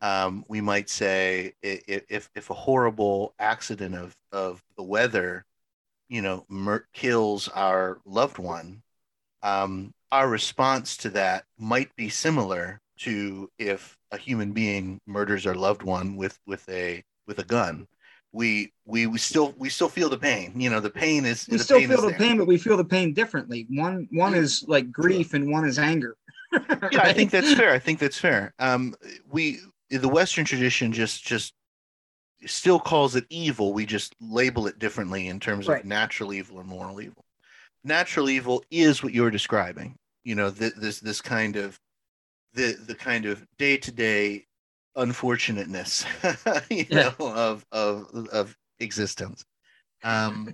um, 0.01 0.45
we 0.47 0.61
might 0.61 0.89
say 0.89 1.53
if 1.61 2.29
if 2.35 2.49
a 2.49 2.53
horrible 2.53 3.33
accident 3.39 3.95
of 3.95 4.15
of 4.31 4.63
the 4.77 4.83
weather, 4.83 5.45
you 6.09 6.21
know, 6.21 6.45
mur- 6.49 6.87
kills 6.93 7.47
our 7.49 7.99
loved 8.05 8.37
one, 8.37 8.83
um, 9.43 9.93
our 10.11 10.29
response 10.29 10.97
to 10.97 11.09
that 11.11 11.45
might 11.57 11.95
be 11.95 12.09
similar 12.09 12.79
to 12.97 13.49
if 13.57 13.97
a 14.11 14.17
human 14.17 14.53
being 14.53 14.99
murders 15.05 15.45
our 15.45 15.55
loved 15.55 15.83
one 15.83 16.15
with 16.15 16.39
with 16.45 16.67
a 16.69 17.03
with 17.27 17.39
a 17.39 17.43
gun. 17.43 17.87
We 18.35 18.73
we 18.85 19.07
we 19.07 19.17
still 19.17 19.53
we 19.57 19.69
still 19.69 19.87
feel 19.89 20.09
the 20.09 20.17
pain. 20.17 20.59
You 20.59 20.69
know, 20.69 20.81
the 20.81 20.89
pain 20.89 21.25
is 21.25 21.45
We 21.47 21.57
the 21.57 21.63
still 21.63 21.79
pain 21.79 21.87
feel 21.89 22.01
the 22.01 22.09
there. 22.09 22.17
pain, 22.17 22.37
but 22.37 22.47
we 22.47 22.57
feel 22.57 22.75
the 22.77 22.83
pain 22.83 23.13
differently. 23.13 23.65
One 23.69 24.07
one 24.11 24.35
is 24.35 24.65
like 24.67 24.91
grief 24.91 25.33
and 25.33 25.49
one 25.49 25.65
is 25.65 25.79
anger. 25.79 26.17
yeah 26.91 27.01
i 27.03 27.13
think 27.13 27.31
that's 27.31 27.53
fair 27.53 27.71
i 27.71 27.79
think 27.79 27.99
that's 27.99 28.19
fair 28.19 28.53
um 28.59 28.93
we 29.31 29.59
the 29.89 30.07
western 30.07 30.45
tradition 30.45 30.91
just 30.91 31.23
just 31.25 31.53
still 32.45 32.79
calls 32.79 33.15
it 33.15 33.25
evil 33.29 33.73
we 33.73 33.85
just 33.85 34.15
label 34.21 34.67
it 34.67 34.79
differently 34.79 35.27
in 35.27 35.39
terms 35.39 35.67
Right. 35.67 35.81
of 35.81 35.85
natural 35.85 36.33
evil 36.33 36.59
and 36.59 36.67
moral 36.69 37.01
evil 37.01 37.25
natural 37.83 38.29
evil 38.29 38.63
is 38.71 39.03
what 39.03 39.13
you're 39.13 39.31
describing 39.31 39.95
you 40.23 40.35
know 40.35 40.51
th- 40.51 40.73
this 40.75 40.99
this 40.99 41.21
kind 41.21 41.55
of 41.55 41.79
the 42.53 42.73
the 42.87 42.95
kind 42.95 43.25
of 43.25 43.45
day-to-day 43.57 44.45
unfortunateness 44.95 46.05
you 46.69 46.85
Yeah. 46.89 47.11
know 47.19 47.33
of 47.33 47.65
of 47.71 48.27
of 48.31 48.57
existence 48.79 49.45
um 50.03 50.53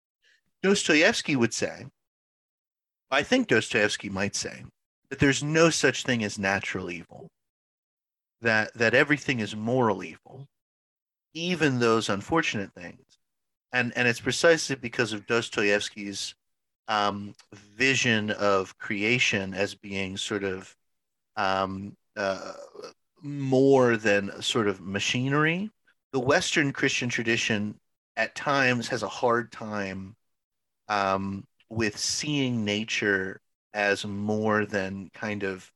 dostoevsky 0.62 1.36
would 1.36 1.52
say 1.54 1.86
i 3.10 3.22
think 3.22 3.48
dostoevsky 3.48 4.08
might 4.08 4.34
say 4.34 4.64
that 5.08 5.18
there's 5.18 5.42
no 5.42 5.70
such 5.70 6.02
thing 6.02 6.24
as 6.24 6.38
natural 6.38 6.90
evil, 6.90 7.28
that 8.40 8.72
that 8.74 8.94
everything 8.94 9.40
is 9.40 9.54
moral 9.54 10.02
evil, 10.02 10.46
even 11.34 11.78
those 11.78 12.08
unfortunate 12.08 12.72
things, 12.74 13.18
and 13.72 13.92
and 13.96 14.08
it's 14.08 14.20
precisely 14.20 14.76
because 14.76 15.12
of 15.12 15.26
Dostoevsky's 15.26 16.34
um, 16.88 17.34
vision 17.52 18.30
of 18.32 18.76
creation 18.78 19.54
as 19.54 19.74
being 19.74 20.16
sort 20.16 20.44
of 20.44 20.74
um, 21.36 21.96
uh, 22.16 22.52
more 23.22 23.96
than 23.96 24.42
sort 24.42 24.68
of 24.68 24.80
machinery. 24.80 25.70
The 26.12 26.20
Western 26.20 26.72
Christian 26.72 27.08
tradition 27.08 27.78
at 28.16 28.34
times 28.34 28.88
has 28.88 29.02
a 29.02 29.08
hard 29.08 29.52
time 29.52 30.16
um, 30.88 31.44
with 31.68 31.98
seeing 31.98 32.64
nature 32.64 33.40
as 33.74 34.04
more 34.06 34.64
than 34.64 35.10
kind 35.12 35.42
of 35.42 35.70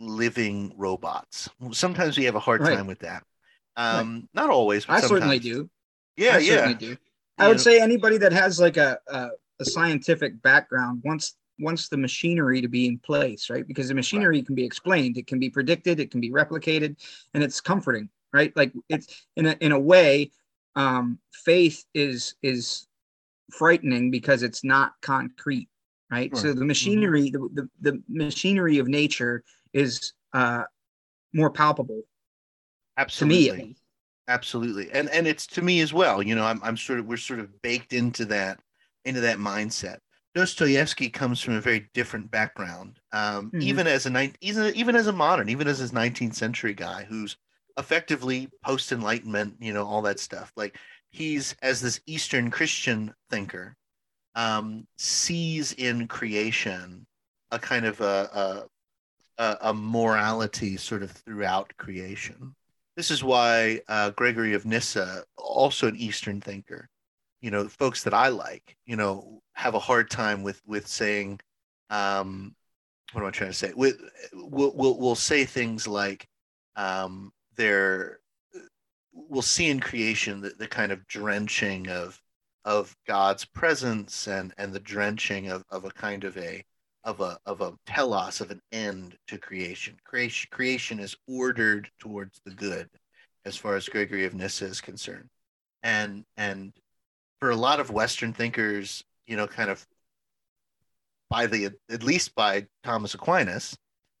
living 0.00 0.72
robots. 0.76 1.48
Sometimes 1.72 2.16
we 2.18 2.24
have 2.24 2.34
a 2.34 2.40
hard 2.40 2.60
Right. 2.62 2.76
time 2.76 2.86
with 2.86 3.00
that. 3.00 3.24
Um, 3.76 4.28
Not 4.34 4.50
always. 4.50 4.86
But 4.86 5.04
I 5.04 5.06
certainly 5.06 5.38
do. 5.38 5.70
Yeah, 6.16 6.36
I 6.36 6.38
yeah. 6.38 6.54
certainly 6.56 6.74
do. 6.74 6.96
I 7.38 7.46
would 7.48 7.60
say 7.60 7.80
anybody 7.80 8.18
that 8.18 8.32
has 8.32 8.58
like 8.58 8.76
a, 8.76 8.98
a 9.06 9.28
a 9.60 9.64
scientific 9.64 10.40
background 10.42 11.02
wants 11.04 11.36
wants 11.58 11.88
the 11.88 11.96
machinery 11.96 12.60
to 12.60 12.68
be 12.68 12.86
in 12.86 12.98
place, 12.98 13.50
right? 13.50 13.66
Because 13.66 13.88
the 13.88 13.94
machinery 13.94 14.42
can 14.42 14.54
be 14.54 14.64
explained, 14.64 15.16
it 15.16 15.26
can 15.26 15.38
be 15.38 15.50
predicted, 15.50 16.00
it 16.00 16.10
can 16.10 16.20
be 16.20 16.30
replicated, 16.30 16.96
and 17.34 17.42
it's 17.42 17.60
comforting, 17.60 18.08
right? 18.32 18.54
Like 18.56 18.72
it's 18.88 19.26
in 19.36 19.46
a 19.46 19.56
in 19.60 19.72
a 19.72 19.78
way, 19.78 20.30
um, 20.76 21.18
faith 21.32 21.84
is 21.94 22.34
is 22.42 22.86
frightening 23.50 24.10
because 24.10 24.42
it's 24.42 24.64
not 24.64 24.92
concrete, 25.02 25.68
right? 26.10 26.36
So 26.36 26.52
the 26.52 26.64
machinery, 26.64 27.30
the, 27.30 27.48
the 27.52 27.68
the 27.80 28.02
machinery 28.08 28.78
of 28.78 28.88
nature 28.88 29.44
is 29.72 30.12
uh 30.32 30.64
more 31.32 31.50
palpable 31.50 32.02
to 32.96 33.02
absolutely. 33.02 33.58
me 33.58 33.76
absolutely 34.28 34.90
and 34.92 35.08
and 35.10 35.26
it's 35.26 35.46
to 35.46 35.62
me 35.62 35.80
as 35.80 35.92
well 35.92 36.22
you 36.22 36.34
know 36.34 36.44
i'm, 36.44 36.60
I'm 36.62 36.76
sort 36.76 36.98
of 36.98 37.06
we're 37.06 37.16
sort 37.16 37.40
of 37.40 37.62
baked 37.62 37.92
into 37.92 38.24
that 38.26 38.60
into 39.04 39.20
that 39.20 39.38
mindset 39.38 39.98
dostoevsky 40.34 41.08
comes 41.10 41.40
from 41.40 41.54
a 41.54 41.60
very 41.60 41.88
different 41.94 42.30
background 42.30 43.00
um, 43.12 43.52
Mhm. 43.54 43.62
even 43.62 43.86
as 43.86 44.06
a 44.06 44.32
even, 44.40 44.74
even 44.74 44.96
as 44.96 45.06
a 45.06 45.12
modern 45.12 45.48
even 45.48 45.66
as 45.66 45.78
his 45.78 45.92
19th 45.92 46.34
century 46.34 46.74
guy 46.74 47.04
who's 47.04 47.36
effectively 47.78 48.48
post 48.64 48.92
enlightenment 48.92 49.54
you 49.60 49.72
know 49.72 49.86
all 49.86 50.02
that 50.02 50.20
stuff 50.20 50.52
like 50.56 50.76
he's 51.10 51.54
as 51.62 51.80
this 51.80 52.00
eastern 52.06 52.50
christian 52.50 53.14
thinker 53.30 53.76
um, 54.34 54.86
sees 54.98 55.72
in 55.72 56.06
creation 56.06 57.06
a 57.50 57.58
kind 57.58 57.86
of 57.86 58.00
a, 58.00 58.68
a, 59.38 59.42
a, 59.42 59.56
a 59.62 59.74
morality 59.74 60.76
sort 60.76 61.02
of 61.02 61.10
throughout 61.10 61.72
creation 61.78 62.54
this 62.96 63.12
is 63.12 63.22
why 63.22 63.80
uh, 63.88 64.10
Gregory 64.10 64.54
of 64.54 64.66
Nyssa, 64.66 65.22
also 65.36 65.86
an 65.86 65.94
Eastern 65.94 66.40
thinker, 66.40 66.88
you 67.40 67.50
know, 67.50 67.68
folks 67.68 68.02
that 68.04 68.14
I 68.14 68.28
like, 68.28 68.76
you 68.86 68.96
know, 68.96 69.42
have 69.52 69.74
a 69.74 69.78
hard 69.78 70.10
time 70.10 70.42
with 70.42 70.60
with 70.66 70.86
saying, 70.86 71.40
um, 71.90 72.54
what 73.12 73.22
am 73.22 73.28
I 73.28 73.30
trying 73.30 73.50
to 73.50 73.56
say? 73.56 73.72
With 73.74 74.00
we'll 74.32 74.72
we'll, 74.74 74.98
we'll 74.98 75.14
say 75.14 75.44
things 75.44 75.86
like, 75.86 76.28
um, 76.76 77.32
they're 77.56 78.20
we'll 79.12 79.42
see 79.42 79.68
in 79.68 79.80
creation 79.80 80.40
the, 80.40 80.50
the 80.50 80.68
kind 80.68 80.92
of 80.92 81.06
drenching 81.06 81.88
of 81.88 82.20
of 82.64 82.94
God's 83.06 83.44
presence 83.44 84.26
and 84.26 84.52
and 84.58 84.72
the 84.72 84.80
drenching 84.80 85.48
of 85.48 85.64
of 85.70 85.84
a 85.84 85.90
kind 85.90 86.24
of 86.24 86.36
a 86.36 86.64
of 87.04 87.20
a 87.20 87.38
of 87.46 87.60
a 87.60 87.74
telos 87.86 88.40
of 88.40 88.50
an 88.50 88.60
end 88.72 89.16
to 89.28 89.38
creation. 89.38 89.96
Creation 90.04 90.48
creation 90.50 90.98
is 91.00 91.16
ordered 91.26 91.90
towards 91.98 92.40
the 92.44 92.50
good, 92.50 92.88
as 93.44 93.56
far 93.56 93.76
as 93.76 93.88
Gregory 93.88 94.24
of 94.24 94.34
Nyssa 94.34 94.66
is 94.66 94.80
concerned, 94.80 95.30
and 95.82 96.24
and 96.36 96.72
for 97.40 97.50
a 97.50 97.56
lot 97.56 97.80
of 97.80 97.90
Western 97.90 98.32
thinkers, 98.32 99.04
you 99.26 99.36
know, 99.36 99.46
kind 99.46 99.70
of 99.70 99.86
by 101.30 101.46
the 101.46 101.70
at 101.90 102.02
least 102.02 102.34
by 102.34 102.66
Thomas 102.82 103.14
Aquinas, 103.14 103.76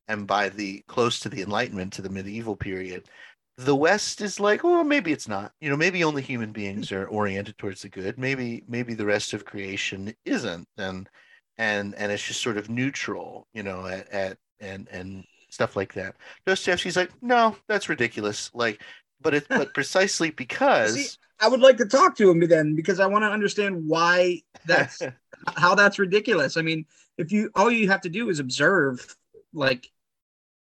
and 0.08 0.26
by 0.26 0.48
the 0.48 0.82
close 0.88 1.20
to 1.20 1.28
the 1.28 1.42
Enlightenment 1.42 1.92
to 1.94 2.02
the 2.02 2.10
medieval 2.10 2.56
period, 2.56 3.08
the 3.58 3.76
West 3.76 4.20
is 4.20 4.40
like, 4.40 4.62
well, 4.62 4.84
maybe 4.84 5.12
it's 5.12 5.28
not. 5.28 5.52
You 5.60 5.70
know, 5.70 5.76
maybe 5.76 6.04
only 6.04 6.22
human 6.22 6.52
beings 6.52 6.92
are 6.92 7.06
oriented 7.06 7.58
towards 7.58 7.82
the 7.82 7.88
good. 7.88 8.18
Maybe 8.18 8.64
maybe 8.68 8.94
the 8.94 9.06
rest 9.06 9.32
of 9.32 9.44
creation 9.44 10.14
isn't, 10.24 10.68
and 10.76 11.08
and 11.58 11.94
and 11.96 12.12
it's 12.12 12.26
just 12.26 12.42
sort 12.42 12.56
of 12.56 12.70
neutral. 12.70 13.46
You 13.52 13.62
know, 13.64 13.86
at, 13.86 14.08
at 14.10 14.38
and 14.60 14.88
and 14.90 15.24
stuff 15.50 15.76
like 15.76 15.94
that. 15.94 16.16
Dostoevsky's 16.46 16.96
like, 16.96 17.10
no, 17.22 17.56
that's 17.68 17.88
ridiculous. 17.88 18.50
Like, 18.54 18.82
but 19.20 19.34
it's 19.34 19.48
but 19.48 19.74
precisely 19.74 20.30
because 20.30 21.18
I 21.40 21.48
would 21.48 21.60
like 21.60 21.76
to 21.78 21.86
talk 21.86 22.16
to 22.16 22.30
him 22.30 22.40
then 22.40 22.74
because 22.74 23.00
I 23.00 23.06
want 23.06 23.22
to 23.22 23.28
understand 23.28 23.86
why 23.86 24.42
that's 24.66 25.02
how 25.56 25.74
that's 25.74 25.98
ridiculous. 25.98 26.56
I 26.56 26.62
mean, 26.62 26.86
if 27.16 27.32
you 27.32 27.50
all 27.54 27.70
you 27.70 27.88
have 27.88 28.00
to 28.02 28.08
do 28.08 28.28
is 28.28 28.40
observe 28.40 29.16
like 29.52 29.90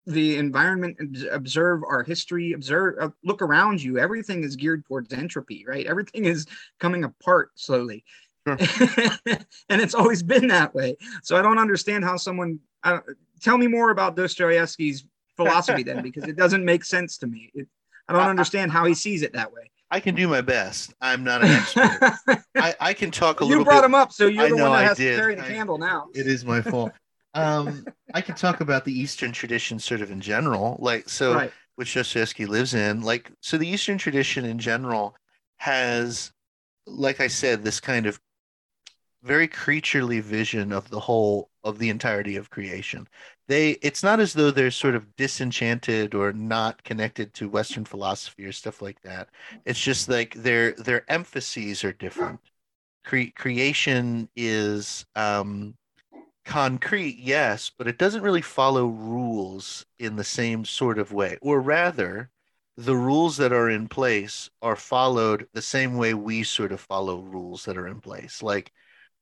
the 0.07 0.37
environment, 0.37 0.97
obs- 1.01 1.27
observe 1.31 1.83
our 1.85 2.03
history, 2.03 2.53
observe 2.53 2.95
uh, 3.01 3.11
look 3.25 3.43
around 3.43 3.83
you. 3.83 3.99
Everything 3.99 4.45
is 4.45 4.57
geared 4.57 4.85
towards 4.87 5.13
entropy, 5.13 5.65
right? 5.67 5.87
Everything 5.87 6.25
is 6.25 6.47
coming 6.79 7.05
apart 7.05 7.51
slowly. 7.57 8.05
Sure. 8.47 8.57
and 9.69 9.81
it's 9.81 9.95
always 9.95 10.23
been 10.23 10.47
that 10.49 10.73
way. 10.75 10.97
So 11.23 11.37
I 11.37 11.43
don't 11.43 11.59
understand 11.59 12.05
how 12.05 12.17
someone 12.17 12.61
uh, 12.85 13.01
tell 13.41 13.59
me 13.59 13.67
more 13.67 13.91
about 13.91 14.17
Dostoevsky's 14.17 15.05
philosophy 15.37 15.83
then 15.83 16.03
because 16.03 16.25
it 16.25 16.37
doesn't 16.37 16.65
make 16.65 16.85
sense 16.85 17.19
to 17.19 17.27
me. 17.27 17.51
It, 17.55 17.67
I 18.09 18.13
don't 18.13 18.23
understand 18.29 18.71
how 18.71 18.85
he 18.85 18.95
sees 18.95 19.23
it 19.23 19.33
that 19.33 19.53
way. 19.53 19.71
I 19.91 20.01
can 20.01 20.15
do 20.15 20.27
my 20.29 20.41
best. 20.41 20.95
I'm 21.01 21.23
not 21.23 21.43
an 21.45 21.51
expert. 21.51 22.13
I, 22.57 22.75
I 22.81 22.93
can 22.95 23.11
talk 23.11 23.41
a 23.41 23.45
you 23.45 23.49
little 23.51 23.61
You 23.63 23.65
brought 23.65 23.83
bit. 23.83 23.87
him 23.87 23.95
up, 23.95 24.13
so 24.13 24.27
you're 24.27 24.45
I 24.45 24.49
the 24.51 24.57
know, 24.57 24.63
one 24.65 24.73
that 24.73 24.79
I 24.79 24.85
has 24.89 24.97
did. 24.97 25.13
to 25.13 25.19
carry 25.21 25.35
the 25.37 25.45
I- 25.45 25.49
candle 25.49 25.79
now. 25.79 26.07
It 26.15 26.27
is 26.27 26.45
my 26.45 26.61
fault. 26.63 26.93
Um, 27.35 27.85
I 28.15 28.23
can 28.23 28.35
talk 28.35 28.63
about 28.63 28.87
the 28.87 28.99
Eastern 28.99 29.31
tradition 29.31 29.79
sort 29.79 30.01
of 30.01 30.11
in 30.11 30.23
general, 30.23 30.79
like 30.81 31.07
so, 31.07 31.35
right. 31.35 31.53
which 31.75 31.93
Dostoevsky 31.93 32.47
lives 32.47 32.73
in. 32.73 33.03
Like, 33.03 33.31
so 33.43 33.59
the 33.59 33.69
Eastern 33.69 33.99
tradition 33.99 34.47
in 34.47 34.59
general 34.59 35.15
has, 35.59 36.33
like 36.87 37.21
I 37.21 37.27
said, 37.27 37.63
this 37.63 37.79
kind 37.79 38.07
of 38.07 38.19
very 39.27 39.49
creaturely 39.49 40.21
vision 40.21 40.73
of 40.73 40.89
the 40.89 41.01
whole 41.01 41.51
of 41.65 41.79
the 41.79 41.91
entirety 41.91 42.37
of 42.37 42.49
creation. 42.49 43.09
They, 43.49 43.73
it's 43.83 44.03
not 44.03 44.21
as 44.21 44.33
though 44.33 44.53
they're 44.53 44.71
sort 44.71 44.95
of 44.95 45.17
disenchanted 45.17 46.15
or 46.15 46.33
not 46.33 46.83
connected 46.85 47.35
to 47.35 47.49
Western 47.49 47.85
philosophy 47.85 48.45
or 48.45 48.53
stuff 48.53 48.81
like 48.81 49.01
that. 49.03 49.29
It's 49.65 49.81
just 49.81 50.09
like 50.09 50.35
their 50.35 50.73
their 50.73 51.11
emphases 51.11 51.85
are 51.85 51.93
different. 51.93 52.41
Cre- 53.05 53.35
creation 53.35 54.29
is 54.37 55.05
um, 55.17 55.75
concrete, 56.45 57.19
yes, 57.19 57.71
but 57.77 57.89
it 57.89 57.99
doesn't 57.99 58.23
really 58.23 58.43
follow 58.43 58.87
rules 58.87 59.85
in 59.99 60.17
the 60.17 60.25
same 60.25 60.65
sort 60.65 60.99
of 60.99 61.13
way. 61.13 61.37
Or 61.43 61.61
rather, 61.61 62.31
the 62.77 62.97
rules 62.97 63.37
that 63.39 63.53
are 63.53 63.71
in 63.71 63.89
place 63.89 64.51
are 64.63 64.77
followed 64.77 65.49
the 65.53 65.63
same 65.63 65.97
way 65.97 66.15
we 66.15 66.43
sort 66.45 66.73
of 66.73 66.81
follow 66.81 67.21
rules 67.21 67.65
that 67.65 67.77
are 67.77 67.89
in 67.89 68.01
place. 68.01 68.43
Like 68.43 68.73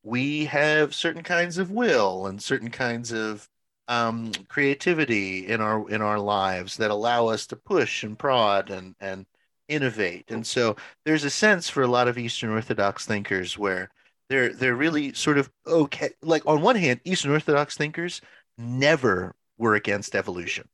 we 0.05 0.45
have 0.45 0.95
certain 0.95 1.23
kinds 1.23 1.57
of 1.57 1.71
will 1.71 2.27
and 2.27 2.41
certain 2.41 2.69
kinds 2.69 3.11
of 3.11 3.49
um, 3.87 4.31
creativity 4.47 5.47
in 5.47 5.61
our 5.61 5.89
in 5.89 6.01
our 6.01 6.19
lives 6.19 6.77
that 6.77 6.91
allow 6.91 7.27
us 7.27 7.47
to 7.47 7.55
push 7.55 8.03
and 8.03 8.17
prod 8.17 8.69
and 8.69 8.95
and 8.99 9.25
innovate. 9.67 10.25
And 10.29 10.45
so 10.45 10.75
there's 11.05 11.23
a 11.23 11.29
sense 11.29 11.69
for 11.69 11.83
a 11.83 11.87
lot 11.87 12.07
of 12.07 12.17
Eastern 12.17 12.51
Orthodox 12.51 13.05
thinkers 13.05 13.57
where 13.57 13.89
they're 14.29 14.53
they're 14.53 14.75
really 14.75 15.13
sort 15.13 15.37
of 15.39 15.51
okay. 15.67 16.11
Like 16.21 16.45
on 16.45 16.61
one 16.61 16.75
hand, 16.75 17.01
Eastern 17.03 17.31
Orthodox 17.31 17.75
thinkers 17.77 18.21
never 18.57 19.35
were 19.57 19.75
against 19.75 20.15
evolution, 20.15 20.67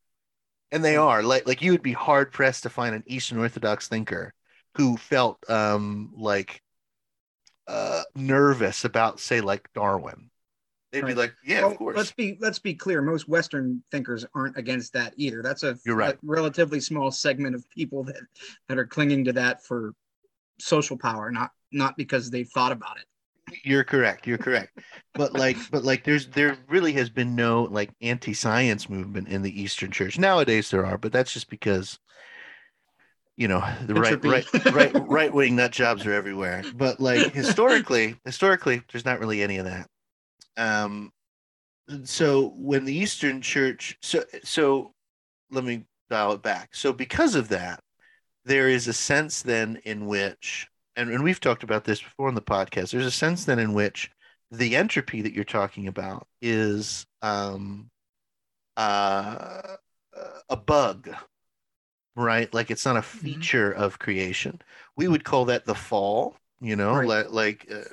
and 0.72 0.84
they 0.84 0.96
are 0.96 1.22
like 1.22 1.46
like 1.46 1.62
you 1.62 1.72
would 1.72 1.82
be 1.82 1.92
hard 1.92 2.32
pressed 2.32 2.64
to 2.64 2.70
find 2.70 2.94
an 2.94 3.04
Eastern 3.06 3.38
Orthodox 3.38 3.88
thinker 3.88 4.34
who 4.76 4.96
felt 4.96 5.38
um 5.50 6.12
like 6.16 6.62
uh 7.66 8.02
nervous 8.14 8.84
about 8.84 9.20
say 9.20 9.40
like 9.40 9.68
Darwin. 9.74 10.30
They'd 10.92 11.06
be 11.06 11.14
like, 11.14 11.32
yeah, 11.42 11.62
Well, 11.62 11.70
of 11.70 11.78
course. 11.78 11.96
Let's 11.96 12.12
be 12.12 12.36
let's 12.38 12.58
be 12.58 12.74
clear. 12.74 13.00
Most 13.00 13.26
Western 13.26 13.82
thinkers 13.90 14.26
aren't 14.34 14.58
against 14.58 14.92
that 14.92 15.14
either. 15.16 15.42
That's 15.42 15.62
a, 15.62 15.78
You're 15.86 15.96
right. 15.96 16.14
a 16.14 16.18
relatively 16.22 16.80
small 16.80 17.10
segment 17.10 17.54
of 17.54 17.68
people 17.70 18.04
that 18.04 18.20
that 18.68 18.78
are 18.78 18.86
clinging 18.86 19.24
to 19.24 19.32
that 19.32 19.64
for 19.64 19.94
social 20.58 20.98
power, 20.98 21.30
not 21.30 21.50
not 21.72 21.96
because 21.96 22.30
they've 22.30 22.48
thought 22.48 22.72
about 22.72 22.98
it. 22.98 23.06
You're 23.64 23.84
correct. 23.84 24.26
You're 24.26 24.38
correct. 24.38 24.78
But 25.14 25.32
like, 25.32 25.56
but 25.70 25.84
like, 25.84 26.04
there's 26.04 26.28
there 26.28 26.56
really 26.68 26.92
has 26.92 27.10
been 27.10 27.34
no 27.34 27.64
like 27.64 27.90
anti-science 28.00 28.88
movement 28.88 29.28
in 29.28 29.42
the 29.42 29.62
Eastern 29.62 29.90
Church. 29.90 30.18
Nowadays 30.18 30.70
there 30.70 30.86
are, 30.86 30.98
but 30.98 31.12
that's 31.12 31.32
just 31.32 31.50
because, 31.50 31.98
you 33.36 33.48
know, 33.48 33.64
the 33.86 33.94
right 33.94 34.12
Entropy. 34.12 34.28
right 34.28 34.74
right 34.74 35.08
right 35.08 35.32
wing 35.32 35.56
nut 35.56 35.72
jobs 35.72 36.06
are 36.06 36.12
everywhere. 36.12 36.62
But 36.74 37.00
like 37.00 37.32
historically, 37.32 38.16
historically, 38.24 38.82
there's 38.92 39.04
not 39.04 39.20
really 39.20 39.42
any 39.42 39.56
of 39.56 39.66
that. 39.66 39.88
Um, 40.56 41.10
so 42.04 42.52
when 42.56 42.84
the 42.84 42.94
Eastern 42.94 43.40
Church, 43.40 43.96
so 44.02 44.24
so 44.44 44.92
let 45.50 45.64
me 45.64 45.84
dial 46.10 46.32
it 46.32 46.42
back. 46.42 46.74
So 46.74 46.92
because 46.92 47.34
of 47.34 47.48
that, 47.48 47.80
there 48.44 48.68
is 48.68 48.88
a 48.88 48.92
sense 48.92 49.42
then 49.42 49.80
in 49.84 50.06
which, 50.06 50.66
and, 50.96 51.10
and 51.10 51.22
we've 51.22 51.40
talked 51.40 51.62
about 51.62 51.84
this 51.84 52.02
before 52.02 52.28
in 52.28 52.34
the 52.34 52.42
podcast. 52.42 52.90
There's 52.90 53.06
a 53.06 53.10
sense 53.10 53.44
then 53.44 53.58
in 53.58 53.72
which 53.72 54.10
the 54.50 54.76
entropy 54.76 55.22
that 55.22 55.32
you're 55.32 55.44
talking 55.44 55.88
about 55.88 56.26
is 56.42 57.06
um, 57.22 57.90
uh, 58.76 59.76
a 60.48 60.56
bug, 60.56 61.08
right? 62.16 62.52
Like 62.52 62.70
it's 62.70 62.84
not 62.84 62.96
a 62.96 63.02
Mm-hmm. 63.16 63.42
feature 63.42 63.72
of 63.72 63.98
creation. 63.98 64.60
We 64.96 65.08
would 65.08 65.24
call 65.24 65.46
that 65.46 65.64
the 65.64 65.74
fall, 65.74 66.36
you 66.60 66.76
know, 66.76 66.96
Right. 66.96 67.00
like, 67.00 67.30
like 67.30 67.68
uh, 67.72 67.84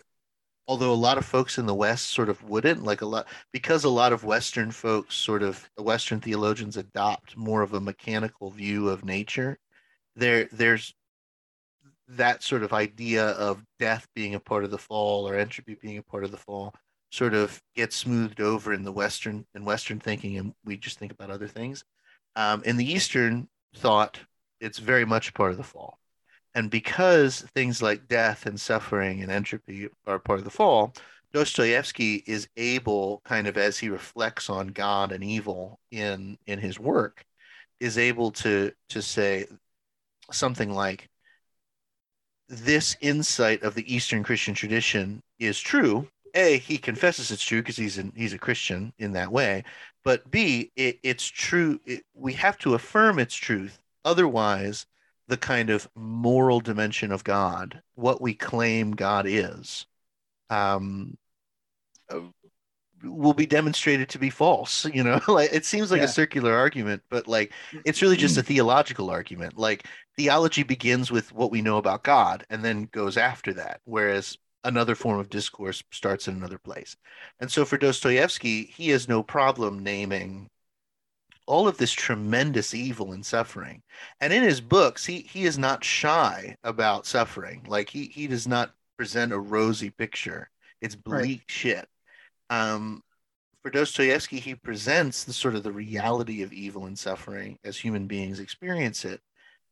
although 0.67 0.93
a 0.93 0.95
lot 0.95 1.17
of 1.19 1.25
folks 1.25 1.57
in 1.59 1.65
the 1.67 1.75
West 1.75 2.07
sort 2.11 2.29
of 2.29 2.43
wouldn't, 2.43 2.83
like 2.83 3.01
a 3.01 3.05
lot, 3.05 3.27
because 3.53 3.83
a 3.85 3.89
lot 3.89 4.13
of 4.13 4.23
Western 4.25 4.71
folks, 4.71 5.15
sort 5.15 5.43
of 5.43 5.69
the 5.77 5.83
Western 5.83 6.21
theologians 6.21 6.77
adopt 6.77 7.37
more 7.37 7.61
of 7.63 7.73
a 7.73 7.81
mechanical 7.81 8.51
view 8.51 8.89
of 8.89 9.05
nature. 9.05 9.57
There, 10.15 10.49
there's 10.51 10.93
that 12.07 12.43
sort 12.43 12.63
of 12.63 12.73
idea 12.73 13.25
of 13.31 13.63
death 13.77 14.07
being 14.15 14.35
a 14.35 14.39
part 14.39 14.63
of 14.63 14.71
the 14.71 14.77
fall 14.77 15.27
or 15.27 15.35
entropy 15.35 15.75
being 15.75 15.97
a 15.97 16.03
part 16.03 16.23
of 16.23 16.31
the 16.31 16.37
fall 16.37 16.73
sort 17.11 17.33
of 17.33 17.61
gets 17.75 17.95
smoothed 17.95 18.41
over 18.41 18.73
in 18.73 18.83
the 18.83 18.91
western 18.91 19.45
in 19.55 19.65
western 19.65 19.99
thinking 19.99 20.37
and 20.37 20.53
we 20.63 20.77
just 20.77 20.97
think 20.99 21.11
about 21.11 21.29
other 21.31 21.47
things 21.47 21.83
um, 22.35 22.63
in 22.63 22.77
the 22.77 22.91
eastern 22.91 23.47
thought 23.75 24.19
it's 24.59 24.79
very 24.79 25.05
much 25.05 25.33
part 25.33 25.51
of 25.51 25.57
the 25.57 25.63
fall 25.63 25.97
and 26.55 26.69
because 26.69 27.41
things 27.53 27.81
like 27.81 28.07
death 28.07 28.45
and 28.45 28.59
suffering 28.59 29.21
and 29.21 29.31
entropy 29.31 29.87
are 30.07 30.19
part 30.19 30.39
of 30.39 30.45
the 30.45 30.51
fall 30.51 30.93
dostoevsky 31.31 32.23
is 32.25 32.47
able 32.57 33.21
kind 33.23 33.47
of 33.47 33.57
as 33.57 33.77
he 33.77 33.89
reflects 33.89 34.49
on 34.49 34.67
god 34.67 35.11
and 35.11 35.23
evil 35.23 35.79
in 35.91 36.37
in 36.47 36.59
his 36.59 36.79
work 36.79 37.23
is 37.79 37.97
able 37.97 38.31
to 38.31 38.71
to 38.89 39.01
say 39.01 39.45
something 40.31 40.73
like 40.73 41.09
this 42.49 42.97
insight 42.99 43.61
of 43.61 43.75
the 43.75 43.93
Eastern 43.93 44.23
Christian 44.23 44.55
tradition 44.55 45.21
is 45.37 45.59
true. 45.59 46.07
A, 46.35 46.57
he 46.59 46.77
confesses 46.77 47.31
it's 47.31 47.43
true 47.43 47.61
because 47.61 47.77
he's 47.77 47.97
an, 47.97 48.13
he's 48.15 48.33
a 48.33 48.39
Christian 48.39 48.93
in 48.97 49.13
that 49.13 49.31
way. 49.31 49.63
But 50.03 50.29
B, 50.31 50.71
it, 50.75 50.99
it's 51.03 51.25
true. 51.27 51.79
It, 51.85 52.05
we 52.13 52.33
have 52.33 52.57
to 52.59 52.73
affirm 52.75 53.19
its 53.19 53.35
truth. 53.35 53.79
Otherwise, 54.05 54.85
the 55.27 55.37
kind 55.37 55.69
of 55.69 55.87
moral 55.95 56.59
dimension 56.61 57.11
of 57.11 57.23
God, 57.23 57.81
what 57.95 58.21
we 58.21 58.33
claim 58.33 58.91
God 58.91 59.25
is, 59.27 59.85
um, 60.49 61.17
uh, 62.09 62.21
will 63.03 63.33
be 63.33 63.45
demonstrated 63.45 64.09
to 64.09 64.19
be 64.19 64.29
false. 64.29 64.85
You 64.85 65.03
know, 65.03 65.21
like 65.27 65.51
it 65.53 65.65
seems 65.65 65.91
like 65.91 65.99
Yeah. 65.99 66.05
a 66.05 66.07
circular 66.09 66.53
argument, 66.55 67.03
but 67.09 67.27
like 67.27 67.53
it's 67.85 68.01
really 68.01 68.17
just 68.17 68.37
a 68.37 68.43
theological 68.43 69.09
argument. 69.09 69.57
Like 69.57 69.85
theology 70.17 70.63
begins 70.63 71.11
with 71.11 71.31
what 71.33 71.51
we 71.51 71.61
know 71.61 71.77
about 71.77 72.03
God 72.03 72.45
and 72.49 72.63
then 72.63 72.85
goes 72.91 73.17
after 73.17 73.53
that, 73.55 73.81
whereas 73.85 74.37
another 74.63 74.95
form 74.95 75.19
of 75.19 75.29
discourse 75.29 75.83
starts 75.91 76.27
in 76.27 76.35
another 76.35 76.57
place. 76.59 76.95
And 77.39 77.51
so 77.51 77.65
for 77.65 77.77
Dostoevsky, 77.77 78.65
he 78.65 78.89
has 78.89 79.07
no 79.07 79.23
problem 79.23 79.79
naming 79.83 80.49
all 81.47 81.67
of 81.67 81.77
this 81.77 81.91
tremendous 81.91 82.73
evil 82.73 83.11
and 83.13 83.25
suffering. 83.25 83.81
And 84.21 84.31
in 84.33 84.43
his 84.43 84.61
books, 84.61 85.05
he 85.05 85.21
he 85.21 85.45
is 85.45 85.57
not 85.57 85.83
shy 85.83 86.55
about 86.63 87.05
suffering. 87.05 87.63
Like 87.67 87.89
he 87.89 88.05
he 88.05 88.27
does 88.27 88.47
not 88.47 88.73
present 88.97 89.33
a 89.33 89.39
rosy 89.39 89.89
picture. 89.89 90.49
It's 90.81 90.95
Right. 91.09 91.29
bleak 91.29 91.43
shit. 91.47 91.87
Um, 92.49 93.03
for 93.63 93.71
Dostoevsky, 93.71 94.39
he 94.39 94.55
presents 94.55 95.23
the 95.23 95.33
sort 95.33 95.55
of 95.55 95.63
the 95.63 95.71
reality 95.73 96.43
of 96.43 96.53
evil 96.53 96.85
and 96.85 96.97
suffering 96.97 97.59
as 97.63 97.77
human 97.77 98.07
beings 98.07 98.39
experience 98.39 99.05
it, 99.05 99.21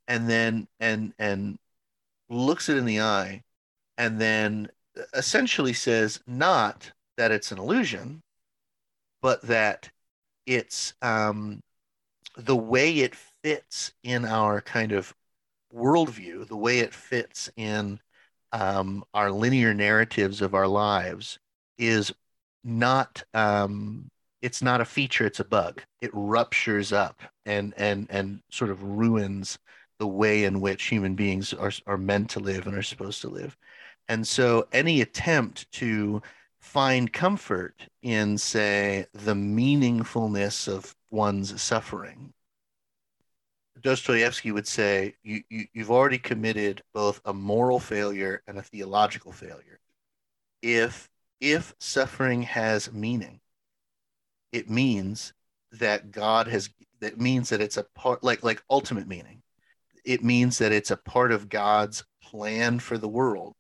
and 0.08 0.30
then 0.30 0.68
and 0.80 1.14
and 1.20 1.58
looks 2.30 2.70
it 2.70 2.78
in 2.78 2.86
the 2.86 3.02
eye, 3.02 3.44
and 3.98 4.20
then 4.22 4.70
essentially 5.14 5.74
says 5.74 6.20
not 6.28 6.92
that 7.18 7.32
it's 7.32 7.52
an 7.52 7.60
illusion, 7.60 8.22
but 9.22 9.42
that 9.44 9.90
it's 10.46 10.94
um, 11.02 11.62
the 12.38 12.56
way 12.56 13.00
it 13.00 13.16
fits 13.16 13.92
in 14.04 14.26
our 14.26 14.62
kind 14.62 14.92
of 14.92 15.14
worldview, 15.74 16.48
the 16.48 16.58
way 16.58 16.80
it 16.80 16.94
fits 16.94 17.50
in 17.58 18.00
um, 18.52 19.04
our 19.14 19.32
linear 19.32 19.74
narratives 19.74 20.42
of 20.42 20.54
our 20.56 20.68
lives 20.68 21.40
is 21.78 22.14
not 22.64 23.24
um, 23.34 24.10
it's 24.42 24.62
not 24.62 24.82
a 24.82 24.86
feature 24.86 25.26
it's 25.26 25.40
a 25.40 25.46
bug. 25.46 25.82
It 26.02 26.12
ruptures 26.14 26.94
up 26.94 27.22
and 27.46 27.74
and 27.78 28.08
and 28.10 28.42
sort 28.52 28.72
of 28.72 28.82
ruins 28.84 29.58
the 30.00 30.08
way 30.08 30.44
in 30.44 30.62
which 30.62 30.86
human 30.86 31.16
beings 31.16 31.54
are 31.54 31.72
are 31.88 31.98
meant 31.98 32.30
to 32.32 32.40
live 32.40 32.68
and 32.68 32.76
are 32.78 32.84
supposed 32.84 33.22
to 33.22 33.30
live 33.30 33.58
and 34.10 34.28
so 34.28 34.68
any 34.72 35.02
attempt 35.02 35.72
to 35.74 36.22
find 36.60 37.12
comfort 37.14 37.88
in 38.02 38.38
say 38.38 39.06
the 39.14 39.34
meaningfulness 39.34 40.68
of 40.68 40.96
one's 41.10 41.62
suffering 41.62 42.34
Dostoevsky 43.82 44.52
would 44.52 44.68
say 44.68 45.16
you, 45.24 45.44
you 45.50 45.66
you've 45.74 45.92
already 45.92 46.18
committed 46.18 46.84
both 46.94 47.22
a 47.26 47.34
moral 47.34 47.80
failure 47.80 48.44
and 48.48 48.58
a 48.58 48.62
theological 48.62 49.32
failure. 49.32 49.80
If 50.62 51.10
if 51.40 51.76
suffering 51.80 52.42
has 52.44 52.92
meaning 52.92 53.40
it 54.52 54.70
means 54.70 55.34
that 55.74 56.12
god 56.12 56.48
has 56.48 56.70
that 57.00 57.20
means 57.20 57.50
that 57.50 57.62
it's 57.62 57.78
a 57.78 57.84
part 57.96 58.24
like 58.24 58.44
like 58.44 58.64
ultimate 58.70 59.08
meaning. 59.08 59.42
It 60.06 60.24
means 60.24 60.58
that 60.60 60.72
it's 60.72 60.92
a 60.92 60.98
part 60.98 61.32
of 61.32 61.50
god's 61.50 62.04
plan 62.22 62.80
for 62.80 62.98
the 62.98 63.08
world 63.08 63.56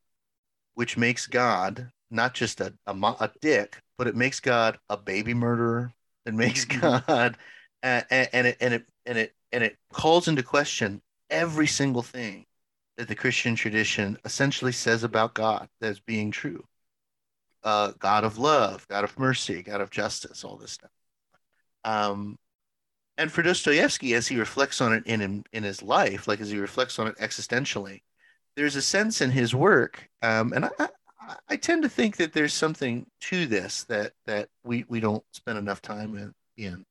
which 0.77 0.95
makes 0.95 1.25
god 1.25 1.89
not 2.11 2.35
just 2.35 2.61
a, 2.61 2.71
a, 2.85 2.93
a 2.93 3.31
dick 3.41 3.81
but 3.97 4.05
it 4.05 4.15
makes 4.15 4.39
god 4.39 4.77
a 4.89 4.95
baby 4.95 5.33
murderer. 5.33 5.91
It 6.27 6.35
makes 6.35 6.65
god 6.65 7.35
and, 7.83 8.05
and 8.11 8.45
it 8.45 8.57
and 8.61 8.73
it 8.75 8.85
and 9.07 9.17
it 9.17 9.33
and 9.51 9.63
it 9.63 9.75
calls 9.91 10.27
into 10.27 10.43
question 10.43 11.01
every 11.31 11.65
single 11.65 12.03
thing 12.03 12.45
that 12.95 13.07
the 13.07 13.15
christian 13.15 13.55
tradition 13.55 14.19
essentially 14.23 14.71
says 14.71 15.03
about 15.03 15.33
god 15.33 15.67
as 15.81 15.99
being 15.99 16.29
true. 16.29 16.63
Uh, 17.63 17.91
God 17.97 18.23
of 18.23 18.37
love, 18.37 18.87
God 18.87 19.03
of 19.03 19.17
mercy, 19.17 19.63
God 19.63 19.81
of 19.81 19.89
justice, 19.89 20.43
all 20.43 20.57
this 20.57 20.73
stuff. 20.73 20.91
Um, 21.83 22.37
and 23.17 23.31
for 23.31 23.41
Dostoevsky, 23.41 24.13
as 24.13 24.27
he 24.27 24.37
reflects 24.37 24.79
on 24.79 24.93
it 24.93 25.07
in, 25.07 25.21
in 25.21 25.43
in 25.51 25.63
his 25.63 25.81
life, 25.81 26.27
like 26.27 26.39
as 26.39 26.51
he 26.51 26.59
reflects 26.59 26.99
on 26.99 27.07
it 27.07 27.17
existentially, 27.17 28.01
there's 28.57 28.75
a 28.75 28.81
sense 28.81 29.21
in 29.21 29.29
his 29.29 29.53
work, 29.53 30.09
um, 30.23 30.51
and 30.51 30.65
I, 30.65 30.89
I, 31.47 31.55
tend 31.57 31.83
to 31.83 31.89
think 31.89 32.17
that 32.17 32.33
there's 32.33 32.55
something 32.55 33.05
to 33.21 33.45
this 33.45 33.83
that 33.83 34.13
that 34.25 34.49
we 34.63 34.83
we 34.89 34.99
don't 34.99 35.23
spend 35.31 35.59
enough 35.59 35.81
time 35.81 36.17
in. 36.17 36.33
in. 36.57 36.83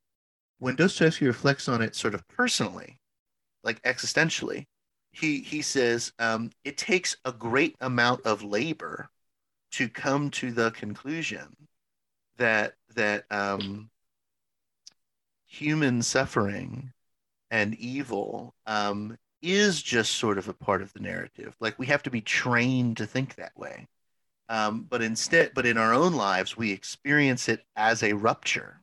When 0.58 0.76
Dostoevsky 0.76 1.26
reflects 1.26 1.68
on 1.68 1.82
it 1.82 1.96
sort 1.96 2.14
of 2.14 2.26
personally, 2.28 3.00
like 3.64 3.82
existentially, 3.82 4.64
he 5.10 5.40
he 5.40 5.60
says 5.60 6.12
um, 6.20 6.50
it 6.64 6.78
takes 6.78 7.16
a 7.24 7.32
great 7.32 7.74
amount 7.80 8.24
of 8.24 8.44
labor 8.44 9.08
to 9.72 9.88
come 9.88 10.30
to 10.30 10.52
the 10.52 10.70
conclusion 10.70 11.48
that 12.36 12.74
that 12.94 13.24
um, 13.32 13.90
human 15.46 16.00
suffering 16.00 16.92
and 17.50 17.74
evil 17.74 18.54
um, 18.66 19.18
is 19.42 19.82
just 19.82 20.12
sort 20.12 20.38
of 20.38 20.48
a 20.48 20.52
part 20.54 20.82
of 20.82 20.92
the 20.92 21.00
narrative. 21.00 21.54
Like 21.60 21.78
we 21.78 21.86
have 21.86 22.02
to 22.04 22.10
be 22.10 22.20
trained 22.20 22.96
to 22.98 23.06
think 23.06 23.34
that 23.36 23.56
way. 23.56 23.86
Um, 24.48 24.86
but 24.88 25.02
instead, 25.02 25.52
but 25.54 25.66
in 25.66 25.76
our 25.76 25.92
own 25.92 26.14
lives, 26.14 26.56
we 26.56 26.72
experience 26.72 27.48
it 27.48 27.64
as 27.74 28.02
a 28.02 28.12
rupture. 28.12 28.80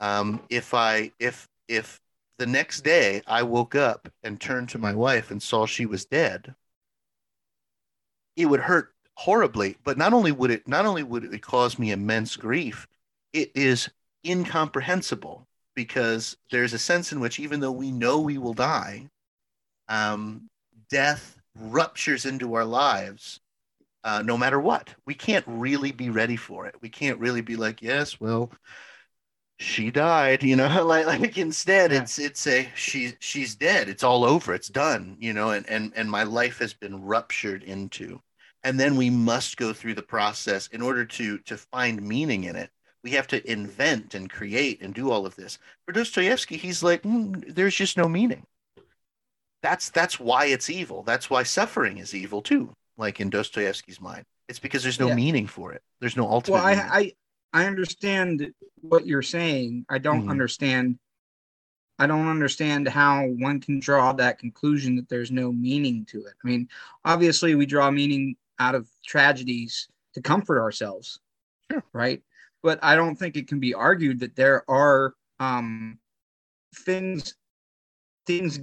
Um, 0.00 0.42
if 0.48 0.72
I 0.74 1.12
if 1.18 1.48
if 1.68 2.00
the 2.38 2.46
next 2.46 2.82
day 2.82 3.22
I 3.26 3.42
woke 3.42 3.74
up 3.74 4.08
and 4.22 4.40
turned 4.40 4.70
to 4.70 4.78
my 4.78 4.94
wife 4.94 5.30
and 5.30 5.42
saw 5.42 5.66
she 5.66 5.84
was 5.86 6.06
dead, 6.06 6.54
it 8.36 8.46
would 8.46 8.60
hurt 8.60 8.94
horribly. 9.16 9.76
But 9.84 9.98
not 9.98 10.14
only 10.14 10.32
would 10.32 10.50
it 10.50 10.66
not 10.66 10.86
only 10.86 11.02
would 11.02 11.24
it 11.24 11.42
cause 11.42 11.78
me 11.78 11.90
immense 11.92 12.36
grief, 12.36 12.88
it 13.32 13.52
is 13.54 13.90
incomprehensible 14.24 15.46
because 15.74 16.36
there's 16.50 16.72
a 16.72 16.78
sense 16.78 17.12
in 17.12 17.20
which 17.20 17.38
even 17.38 17.60
though 17.60 17.72
we 17.72 17.90
know 17.90 18.20
we 18.20 18.38
will 18.38 18.54
die, 18.54 19.08
um, 19.90 20.50
death 20.90 21.38
ruptures 21.56 22.26
into 22.26 22.54
our 22.54 22.66
lives 22.66 23.40
uh, 24.04 24.22
no 24.24 24.38
matter 24.38 24.60
what. 24.60 24.94
We 25.06 25.14
can't 25.14 25.44
really 25.48 25.92
be 25.92 26.10
ready 26.10 26.36
for 26.36 26.66
it. 26.66 26.76
We 26.82 26.88
can't 26.90 27.20
really 27.20 27.42
be 27.42 27.56
like, 27.56 27.82
yes, 27.82 28.20
well, 28.20 28.52
she 29.58 29.90
died, 29.90 30.42
you 30.42 30.56
know, 30.56 30.84
like 30.84 31.06
like 31.06 31.38
instead 31.38 31.92
Yeah. 31.92 32.02
it's 32.02 32.18
it's 32.18 32.46
a 32.46 32.68
she 32.74 33.12
she's 33.20 33.54
dead. 33.54 33.88
It's 33.88 34.02
all 34.04 34.24
over. 34.24 34.54
It's 34.54 34.68
done, 34.68 35.16
you 35.20 35.32
know, 35.32 35.50
and 35.50 35.68
and 35.68 35.92
and 35.96 36.10
my 36.10 36.22
life 36.24 36.58
has 36.58 36.74
been 36.74 37.02
ruptured 37.02 37.62
into. 37.62 38.20
And 38.62 38.78
then 38.78 38.96
we 38.96 39.08
must 39.10 39.56
go 39.56 39.72
through 39.72 39.94
the 39.94 40.02
process 40.02 40.66
in 40.68 40.82
order 40.82 41.04
to 41.06 41.38
to 41.40 41.56
find 41.56 42.02
meaning 42.02 42.44
in 42.44 42.56
it. 42.56 42.70
we 43.02 43.12
have 43.12 43.26
to 43.28 43.50
invent 43.50 44.14
and 44.14 44.28
create 44.30 44.82
and 44.82 44.94
do 44.94 45.10
all 45.10 45.24
of 45.26 45.34
this. 45.36 45.58
For 45.86 45.92
Dostoevsky, 45.92 46.56
he's 46.58 46.82
like, 46.82 47.02
mm, 47.02 47.54
there's 47.54 47.74
just 47.74 47.96
no 47.96 48.08
meaning. 48.08 48.46
That's 49.62 49.90
that's 49.90 50.18
why 50.18 50.46
it's 50.46 50.70
evil. 50.70 51.02
That's 51.02 51.28
why 51.28 51.42
suffering 51.42 51.98
is 51.98 52.14
evil 52.14 52.42
too. 52.42 52.72
Like 52.96 53.20
in 53.20 53.30
Dostoevsky's 53.30 54.00
mind, 54.00 54.24
it's 54.48 54.58
because 54.58 54.82
there's 54.82 55.00
no 55.00 55.08
yeah. 55.08 55.14
meaning 55.14 55.46
for 55.46 55.72
it. 55.72 55.82
There's 56.00 56.16
no 56.16 56.28
ultimate. 56.28 56.56
Well, 56.56 56.66
I, 56.66 56.72
I 56.72 57.12
I 57.52 57.66
understand 57.66 58.52
what 58.80 59.06
you're 59.06 59.22
saying. 59.22 59.86
I 59.88 59.98
don't 59.98 60.22
mm-hmm. 60.22 60.30
understand. 60.30 60.98
I 61.98 62.06
don't 62.06 62.28
understand 62.28 62.88
how 62.88 63.26
one 63.26 63.60
can 63.60 63.78
draw 63.78 64.12
that 64.14 64.38
conclusion 64.38 64.96
that 64.96 65.08
there's 65.08 65.30
no 65.30 65.52
meaning 65.52 66.06
to 66.06 66.24
it. 66.24 66.32
I 66.42 66.48
mean, 66.48 66.68
obviously, 67.04 67.54
we 67.54 67.66
draw 67.66 67.90
meaning 67.90 68.36
out 68.58 68.74
of 68.74 68.88
tragedies 69.04 69.88
to 70.14 70.22
comfort 70.22 70.60
ourselves, 70.60 71.20
sure. 71.70 71.84
right? 71.92 72.22
But 72.62 72.78
I 72.82 72.96
don't 72.96 73.16
think 73.16 73.36
it 73.36 73.48
can 73.48 73.60
be 73.60 73.74
argued 73.74 74.20
that 74.20 74.36
there 74.36 74.64
are 74.70 75.14
um, 75.38 75.98
things 76.74 77.34
things 78.26 78.60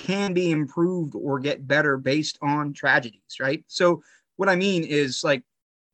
can 0.00 0.32
be 0.32 0.50
improved 0.50 1.14
or 1.14 1.38
get 1.38 1.66
better 1.66 1.96
based 1.96 2.38
on 2.42 2.72
tragedies, 2.72 3.38
right? 3.38 3.62
So 3.68 4.02
what 4.36 4.48
I 4.48 4.56
mean 4.56 4.84
is 4.84 5.22
like 5.22 5.42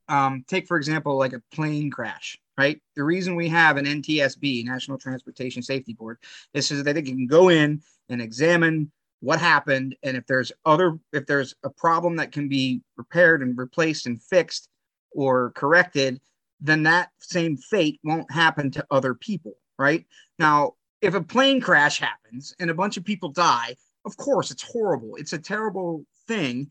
um, 0.08 0.44
take 0.46 0.66
for 0.66 0.76
example 0.76 1.18
like 1.18 1.32
a 1.32 1.42
plane 1.52 1.90
crash 1.90 2.38
right 2.56 2.80
the 2.94 3.02
reason 3.02 3.34
we 3.34 3.48
have 3.48 3.76
an 3.76 3.84
ntsb 3.84 4.64
national 4.64 4.98
transportation 4.98 5.62
safety 5.62 5.94
board 5.94 6.18
is 6.54 6.66
so 6.68 6.82
that 6.82 6.94
they 6.94 7.02
can 7.02 7.26
go 7.26 7.48
in 7.48 7.82
and 8.08 8.22
examine 8.22 8.90
what 9.20 9.40
happened 9.40 9.96
and 10.04 10.16
if 10.16 10.26
there's 10.26 10.52
other 10.64 10.98
if 11.12 11.26
there's 11.26 11.54
a 11.64 11.70
problem 11.70 12.16
that 12.16 12.32
can 12.32 12.48
be 12.48 12.80
repaired 12.96 13.42
and 13.42 13.58
replaced 13.58 14.06
and 14.06 14.22
fixed 14.22 14.68
or 15.10 15.50
corrected 15.56 16.20
then 16.60 16.84
that 16.84 17.10
same 17.18 17.56
fate 17.56 17.98
won't 18.04 18.30
happen 18.30 18.70
to 18.70 18.86
other 18.92 19.12
people 19.14 19.54
right 19.78 20.06
now 20.38 20.72
if 21.02 21.14
a 21.14 21.20
plane 21.20 21.60
crash 21.60 21.98
happens 21.98 22.54
and 22.60 22.70
a 22.70 22.74
bunch 22.74 22.96
of 22.96 23.04
people 23.04 23.28
die 23.30 23.74
of 24.06 24.16
course 24.16 24.50
it's 24.50 24.62
horrible. 24.62 25.16
It's 25.16 25.32
a 25.32 25.38
terrible 25.38 26.04
thing. 26.26 26.70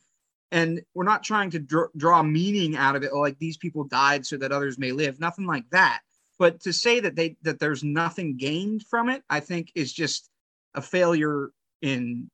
And 0.51 0.81
we're 0.93 1.03
not 1.03 1.23
trying 1.23 1.49
to 1.51 1.59
dr- 1.59 1.89
draw 1.97 2.23
meaning 2.23 2.75
out 2.75 2.95
of 2.95 3.03
it 3.03 3.13
like 3.13 3.37
these 3.39 3.57
people 3.57 3.83
died 3.83 4.25
so 4.25 4.37
that 4.37 4.51
others 4.51 4.77
may 4.77 4.91
live 4.91 5.19
nothing 5.19 5.45
like 5.45 5.69
that. 5.71 6.01
But 6.39 6.61
to 6.61 6.73
say 6.73 6.99
that 6.99 7.15
they 7.15 7.37
that 7.43 7.59
there's 7.59 7.83
nothing 7.83 8.35
gained 8.37 8.83
from 8.89 9.09
it 9.09 9.23
i 9.29 9.39
think 9.39 9.71
is 9.73 9.93
just 9.93 10.29
a 10.73 10.81
failure 10.81 11.51
in 11.81 12.29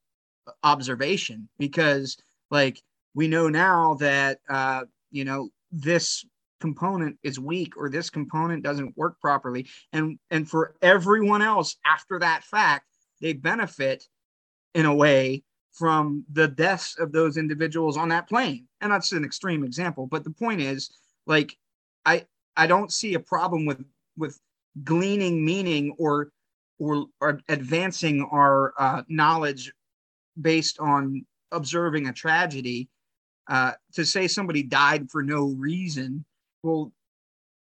observation 0.63 1.47
because 1.59 2.17
like 2.49 2.81
we 3.13 3.27
know 3.27 3.47
now 3.47 3.95
that 3.95 4.39
uh 4.49 4.83
you 5.11 5.23
know 5.23 5.49
this 5.71 6.25
component 6.61 7.17
is 7.23 7.39
weak 7.39 7.75
or 7.75 7.89
this 7.89 8.09
component 8.09 8.63
doesn't 8.63 8.95
work 8.95 9.19
properly. 9.19 9.67
And 9.91 10.17
and 10.29 10.49
for 10.49 10.75
everyone 10.81 11.41
else 11.41 11.75
after 11.85 12.19
that 12.19 12.43
fact 12.43 12.85
they 13.19 13.33
benefit 13.33 14.05
in 14.73 14.85
a 14.85 14.95
way 14.95 15.43
from 15.71 16.25
the 16.31 16.47
deaths 16.47 16.97
of 16.99 17.11
those 17.11 17.37
individuals 17.37 17.97
on 17.97 18.09
that 18.09 18.27
plane. 18.27 18.67
And 18.81 18.91
that's 18.91 19.11
an 19.11 19.23
extreme 19.23 19.63
example, 19.63 20.07
but 20.07 20.23
the 20.23 20.31
point 20.31 20.61
is 20.61 20.91
like 21.25 21.57
I 22.05 22.25
I 22.57 22.67
don't 22.67 22.91
see 22.91 23.13
a 23.13 23.19
problem 23.19 23.65
with 23.65 23.83
with 24.17 24.39
gleaning 24.83 25.43
meaning 25.43 25.95
or 25.97 26.31
or, 26.79 27.05
or 27.19 27.39
advancing 27.47 28.27
our 28.31 28.73
uh, 28.77 29.03
knowledge 29.07 29.71
based 30.41 30.79
on 30.79 31.25
observing 31.51 32.07
a 32.07 32.13
tragedy. 32.13 32.89
Uh, 33.47 33.73
to 33.93 34.05
say 34.05 34.27
somebody 34.27 34.63
died 34.63 35.09
for 35.11 35.23
no 35.23 35.47
reason, 35.57 36.23
well, 36.63 36.91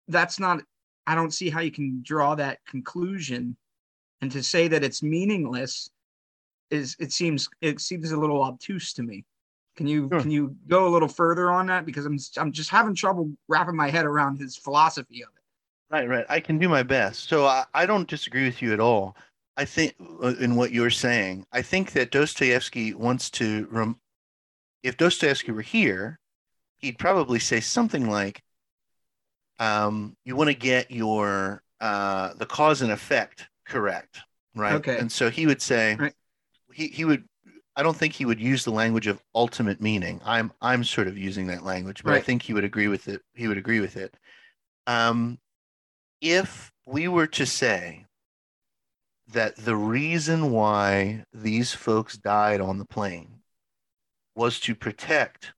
that's 0.08 0.40
not. 0.40 0.62
I 1.08 1.16
don't 1.16 1.34
see 1.34 1.50
how 1.50 1.60
you 1.60 1.72
can 1.72 2.02
draw 2.04 2.36
that 2.36 2.60
conclusion, 2.66 3.56
and 4.22 4.32
to 4.32 4.42
say 4.42 4.68
that 4.68 4.84
it's 4.84 5.04
meaningless 5.04 5.90
is 6.70 6.96
it 7.00 7.12
seems 7.12 7.50
it 7.62 7.80
seems 7.80 8.12
a 8.12 8.18
little 8.18 8.42
obtuse 8.44 8.94
to 8.94 9.04
me. 9.04 9.26
Can 9.76 9.88
you 9.88 10.08
sure. 10.12 10.22
can 10.22 10.32
you 10.32 10.56
go 10.68 10.88
a 10.88 10.92
little 10.92 11.08
further 11.08 11.52
on 11.52 11.68
that 11.68 11.86
because 11.86 12.06
I'm 12.06 12.18
I'm 12.38 12.52
just 12.52 12.70
having 12.70 12.96
trouble 12.96 13.32
wrapping 13.48 13.76
my 13.76 13.90
head 13.90 14.06
around 14.06 14.38
his 14.38 14.56
philosophy 14.56 15.22
of 15.24 15.30
it. 15.36 15.94
Right, 15.94 16.08
right. 16.08 16.26
I 16.30 16.40
can 16.40 16.58
do 16.58 16.68
my 16.68 16.82
best. 16.82 17.30
So 17.30 17.46
I, 17.46 17.66
I 17.74 17.86
don't 17.86 18.08
disagree 18.08 18.46
with 18.46 18.62
you 18.62 18.74
at 18.74 18.80
all. 18.80 19.16
I 19.56 19.66
think 19.66 19.94
uh, 20.24 20.36
in 20.40 20.56
what 20.56 20.72
you're 20.72 20.90
saying, 20.90 21.46
I 21.52 21.62
think 21.62 21.92
that 21.92 22.12
Dostoevsky 22.12 22.94
wants 22.94 23.30
to. 23.32 23.68
Rem- 23.70 24.00
if 24.84 24.98
Dostoevsky 24.98 25.52
were 25.52 25.62
here, 25.62 26.20
he'd 26.78 26.98
probably 26.98 27.40
say 27.40 27.60
something 27.60 28.10
like, 28.10 28.44
um, 29.60 30.16
"You 30.26 30.36
want 30.36 30.50
to 30.50 30.56
get 30.56 30.90
your 30.90 31.62
uh, 31.80 32.34
the 32.36 32.46
cause 32.46 32.82
and 32.82 32.92
effect 32.92 33.48
correct, 33.66 34.20
right?" 34.56 34.76
Okay. 34.76 34.98
And 34.98 35.12
so 35.12 35.30
he 35.30 35.46
would 35.46 35.62
say, 35.62 35.96
right 35.96 36.14
he 36.76 36.88
he 36.90 37.06
would 37.06 37.24
I 37.78 37.84
don't 37.84 37.96
think 37.96 38.14
he 38.14 38.26
would 38.26 38.40
use 38.40 38.64
the 38.66 38.72
language 38.72 39.08
of 39.08 39.22
ultimate 39.34 39.82
meaning. 39.82 40.22
I'm 40.26 40.52
I'm 40.62 40.84
sort 40.84 41.08
of 41.08 41.18
using 41.18 41.48
that 41.48 41.64
language, 41.64 42.04
but 42.04 42.12
right. 42.12 42.18
I 42.18 42.22
think 42.22 42.44
he 42.44 42.54
would 42.54 42.66
agree 42.66 42.90
with 42.90 43.08
it. 43.08 43.22
He 43.34 43.48
would 43.48 43.58
agree 43.58 43.80
with 43.80 43.96
it. 43.96 44.16
Um, 44.86 45.40
if 46.22 46.72
we 46.86 47.08
were 47.08 47.28
to 47.28 47.46
say 47.46 48.06
that 49.30 49.56
the 49.56 49.76
reason 49.76 50.52
why 50.52 51.24
these 51.34 51.74
folks 51.74 52.18
died 52.18 52.62
on 52.62 52.78
the 52.78 52.86
plane 52.86 53.40
was 54.36 54.60
to 54.60 54.76
protect 54.76 55.54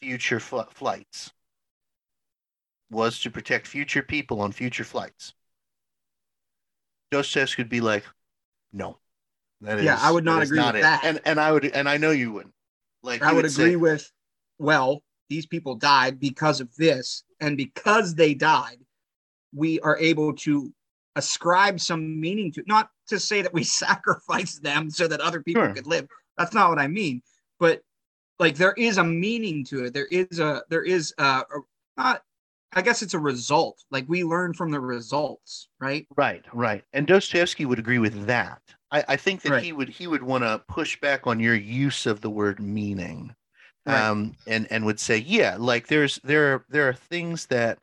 future 0.00 0.40
fl- 0.40 0.62
flights, 0.70 1.32
was 2.90 3.20
to 3.20 3.30
protect 3.30 3.66
future 3.66 4.02
people 4.02 4.40
on 4.40 4.52
future 4.52 4.84
flights, 4.84 5.34
Dostoevsky 7.10 7.62
would 7.62 7.68
be 7.68 7.80
like, 7.80 8.04
no, 8.72 8.98
that 9.62 9.82
yeah, 9.82 9.94
is, 9.96 10.02
I 10.02 10.10
would 10.10 10.24
not 10.24 10.42
agree 10.42 10.58
not 10.58 10.74
with 10.74 10.80
it. 10.80 10.82
that. 10.82 11.00
And 11.04 11.20
and 11.24 11.40
I 11.40 11.52
would 11.52 11.64
and 11.64 11.88
I 11.88 11.96
know 11.96 12.10
you 12.10 12.32
wouldn't. 12.32 12.54
Like 13.02 13.22
I 13.22 13.32
would, 13.32 13.44
would 13.44 13.52
agree 13.52 13.72
say, 13.72 13.76
with 13.76 14.10
well, 14.58 15.02
these 15.28 15.46
people 15.46 15.74
died 15.74 16.20
because 16.20 16.60
of 16.60 16.74
this, 16.76 17.24
and 17.40 17.56
because 17.56 18.14
they 18.14 18.34
died, 18.34 18.78
we 19.54 19.80
are 19.80 19.98
able 19.98 20.34
to 20.34 20.72
ascribe 21.16 21.78
some 21.78 22.20
meaning 22.20 22.52
to 22.52 22.62
not 22.66 22.90
to 23.08 23.18
say 23.18 23.42
that 23.42 23.52
we 23.52 23.64
sacrifice 23.84 24.58
them 24.58 24.90
so 24.90 25.06
that 25.06 25.20
other 25.20 25.42
people 25.42 25.62
sure. 25.62 25.74
could 25.74 25.86
live. 25.86 26.06
That's 26.36 26.54
not 26.54 26.70
what 26.70 26.78
I 26.78 26.88
mean. 26.88 27.22
But 27.58 27.82
like 28.38 28.56
there 28.56 28.74
is 28.76 28.98
a 28.98 29.04
meaning 29.04 29.64
to 29.66 29.84
it. 29.84 29.94
There 29.94 30.06
is 30.06 30.40
a 30.40 30.62
there 30.68 30.84
is 30.84 31.14
a, 31.18 31.22
a 31.22 31.44
not 31.96 32.22
I 32.74 32.82
guess 32.82 33.02
it's 33.02 33.14
a 33.14 33.18
result. 33.18 33.84
Like 33.90 34.08
we 34.08 34.24
learn 34.24 34.54
from 34.54 34.70
the 34.70 34.80
results, 34.80 35.68
right? 35.78 36.06
Right, 36.16 36.44
right. 36.52 36.82
And 36.92 37.06
Dostoevsky 37.06 37.66
would 37.66 37.78
agree 37.78 37.98
with 37.98 38.26
that. 38.26 38.62
I, 38.92 39.04
I 39.08 39.16
think 39.16 39.42
that 39.42 39.50
right. 39.50 39.62
he 39.62 39.72
would 39.72 39.88
he 39.88 40.06
would 40.06 40.22
want 40.22 40.44
to 40.44 40.62
push 40.68 41.00
back 41.00 41.26
on 41.26 41.40
your 41.40 41.54
use 41.54 42.06
of 42.06 42.20
the 42.20 42.30
word 42.30 42.60
meaning, 42.60 43.34
right. 43.86 44.00
um, 44.00 44.36
and 44.46 44.70
and 44.70 44.84
would 44.84 45.00
say, 45.00 45.18
yeah, 45.18 45.56
like 45.58 45.88
there's 45.88 46.20
there 46.22 46.54
are 46.54 46.64
there 46.68 46.88
are 46.88 46.94
things 46.94 47.46
that 47.46 47.82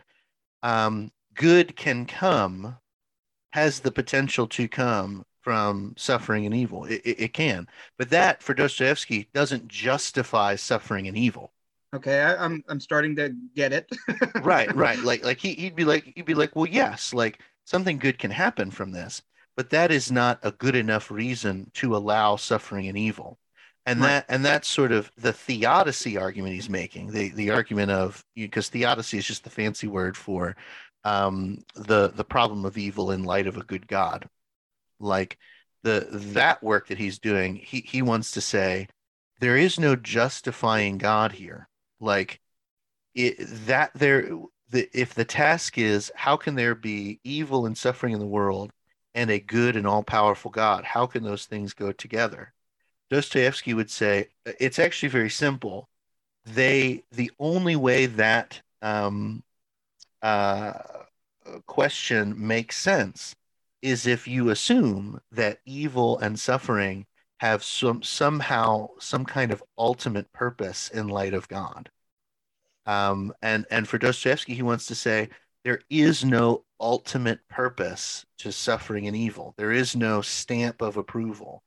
um, 0.62 1.12
good 1.34 1.76
can 1.76 2.06
come, 2.06 2.78
has 3.52 3.80
the 3.80 3.92
potential 3.92 4.48
to 4.48 4.68
come 4.68 5.26
from 5.42 5.96
suffering 5.98 6.46
and 6.46 6.54
evil. 6.54 6.86
It, 6.86 7.02
it, 7.04 7.22
it 7.22 7.34
can, 7.34 7.68
but 7.98 8.12
that 8.12 8.44
for 8.44 8.54
Dostoevsky 8.54 9.30
doesn't 9.34 9.68
justify 9.68 10.56
suffering 10.56 11.08
and 11.08 11.18
evil. 11.18 11.52
Okay, 11.96 12.22
I, 12.22 12.34
am 12.34 12.40
I'm, 12.40 12.64
I'm 12.70 12.80
starting 12.80 13.16
to 13.16 13.36
get 13.56 13.74
it. 13.74 13.90
right, 14.42 14.74
right. 14.76 15.00
Like 15.04 15.26
like 15.26 15.40
he 15.40 15.56
he'd 15.56 15.76
be 15.76 15.86
like 15.86 16.12
he'd 16.16 16.26
be 16.26 16.36
like, 16.36 16.56
well, 16.56 16.68
yes, 16.68 17.16
like 17.16 17.40
something 17.66 17.98
good 17.98 18.20
can 18.20 18.30
happen 18.30 18.70
from 18.70 18.92
this, 18.92 19.24
but 19.60 19.72
that 19.72 19.92
is 19.92 20.10
not 20.10 20.40
a 20.42 20.54
good 20.54 20.74
enough 20.74 21.12
reason 21.12 21.70
to 21.74 21.94
allow 21.94 22.38
suffering 22.38 22.88
and 22.88 22.98
evil. 22.98 23.38
And 23.86 24.00
right. 24.00 24.08
that 24.08 24.26
and 24.30 24.46
that's 24.46 24.70
sort 24.70 24.94
of 24.94 25.12
the 25.18 25.34
theodicy 25.34 26.16
argument 26.16 26.54
he's 26.54 26.70
making 26.70 27.12
the 27.12 27.32
the 27.32 27.50
argument 27.50 27.92
of 27.92 28.24
because 28.36 28.70
theodicy 28.70 29.18
is 29.18 29.26
just 29.26 29.44
the 29.44 29.50
fancy 29.50 29.88
word 29.88 30.16
for 30.16 30.56
um, 31.04 31.58
the 31.76 32.08
the 32.08 32.24
problem 32.24 32.64
of 32.64 32.78
evil 32.78 33.12
in 33.12 33.26
light 33.26 33.48
of 33.48 33.58
a 33.58 33.64
good 33.66 33.86
god. 33.86 34.30
Like 34.98 35.38
the 35.84 36.08
that 36.10 36.64
work 36.64 36.88
that 36.88 36.98
he's 36.98 37.20
doing 37.20 37.58
he 37.58 37.82
he 37.82 38.02
wants 38.02 38.32
to 38.32 38.42
say 38.42 38.88
there 39.42 39.58
is 39.58 39.78
no 39.78 39.98
justifying 39.98 40.98
god 40.98 41.34
here. 41.34 41.68
Like 42.00 42.40
it, 43.14 43.36
that 43.66 43.92
there 43.94 44.32
the, 44.70 44.88
if 44.98 45.16
the 45.16 45.26
task 45.26 45.78
is 45.78 46.14
how 46.16 46.38
can 46.38 46.56
there 46.56 46.76
be 46.76 47.20
evil 47.26 47.66
and 47.66 47.78
suffering 47.78 48.14
in 48.14 48.20
the 48.20 48.26
world 48.26 48.72
and 49.20 49.30
a 49.30 49.40
good 49.40 49.76
and 49.76 49.86
all 49.86 50.02
powerful 50.02 50.50
God. 50.50 50.86
How 50.86 51.06
can 51.06 51.24
those 51.24 51.46
things 51.46 51.74
go 51.74 51.92
together? 51.92 52.54
Dostoevsky 53.10 53.74
would 53.74 53.92
say 53.92 54.30
it's 54.46 54.80
actually 54.80 55.10
very 55.10 55.30
simple. 55.30 55.90
They 56.46 57.04
the 57.12 57.30
only 57.38 57.76
way 57.76 58.06
that 58.06 58.62
um, 58.82 59.44
uh, 60.22 60.72
question 61.66 62.34
makes 62.48 62.78
sense 62.78 63.36
is 63.82 64.08
if 64.08 64.26
you 64.26 64.52
assume 64.52 65.20
that 65.34 65.60
evil 65.66 66.18
and 66.20 66.40
suffering 66.40 67.06
have 67.40 67.62
some 67.62 68.02
somehow 68.02 68.88
some 69.00 69.26
kind 69.26 69.52
of 69.52 69.62
ultimate 69.78 70.32
purpose 70.32 70.88
in 70.88 71.10
light 71.10 71.34
of 71.34 71.50
God. 71.50 71.90
Um, 72.86 73.34
and 73.42 73.66
and 73.70 73.86
for 73.86 73.98
Dostoevsky, 73.98 74.54
he 74.56 74.62
wants 74.62 74.86
to 74.86 74.96
say 74.96 75.28
there 75.64 75.82
is 75.90 76.24
no 76.24 76.64
ultimate 76.80 77.40
purpose 77.50 78.26
to 78.40 78.52
suffering 78.52 79.08
and 79.08 79.16
evil. 79.16 79.54
There 79.58 79.72
is 79.72 79.96
no 79.96 80.22
stamp 80.22 80.82
of 80.82 80.98
approval. 80.98 81.64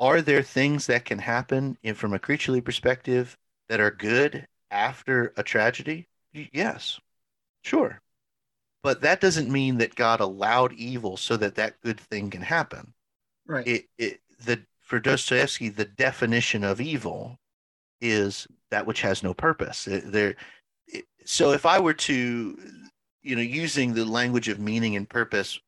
Are 0.00 0.20
there 0.20 0.42
things 0.42 0.86
that 0.86 1.04
can 1.04 1.18
happen 1.18 1.76
in, 1.82 1.94
from 1.94 2.14
a 2.14 2.18
creaturely 2.18 2.60
perspective 2.60 3.36
that 3.68 3.80
are 3.80 3.90
good 3.90 4.46
after 4.70 5.32
a 5.36 5.42
tragedy? 5.42 6.08
Yes, 6.32 7.00
sure. 7.62 8.00
But 8.82 9.00
that 9.02 9.20
doesn't 9.20 9.50
mean 9.50 9.78
that 9.78 9.94
God 9.94 10.20
allowed 10.20 10.72
evil 10.72 11.16
so 11.16 11.36
that 11.36 11.56
that 11.56 11.80
good 11.80 11.98
thing 11.98 12.30
can 12.30 12.42
happen. 12.42 12.94
Right. 13.46 13.66
It, 13.66 13.84
it 13.98 14.20
the 14.44 14.62
for 14.80 15.00
Dostoevsky, 15.00 15.68
the 15.68 15.84
definition 15.84 16.64
of 16.64 16.80
evil 16.80 17.38
is 18.00 18.46
that 18.70 18.86
which 18.86 19.02
has 19.02 19.22
no 19.22 19.34
purpose. 19.34 19.86
It, 19.86 20.10
there, 20.10 20.36
so 21.24 21.52
if 21.52 21.66
I 21.66 21.78
were 21.78 21.94
to, 21.94 22.58
you 23.28 23.36
know, 23.36 23.42
using 23.42 23.92
the 23.92 24.06
language 24.06 24.48
of 24.48 24.58
meaning 24.58 24.96
and 24.96 25.06
purpose 25.06 25.60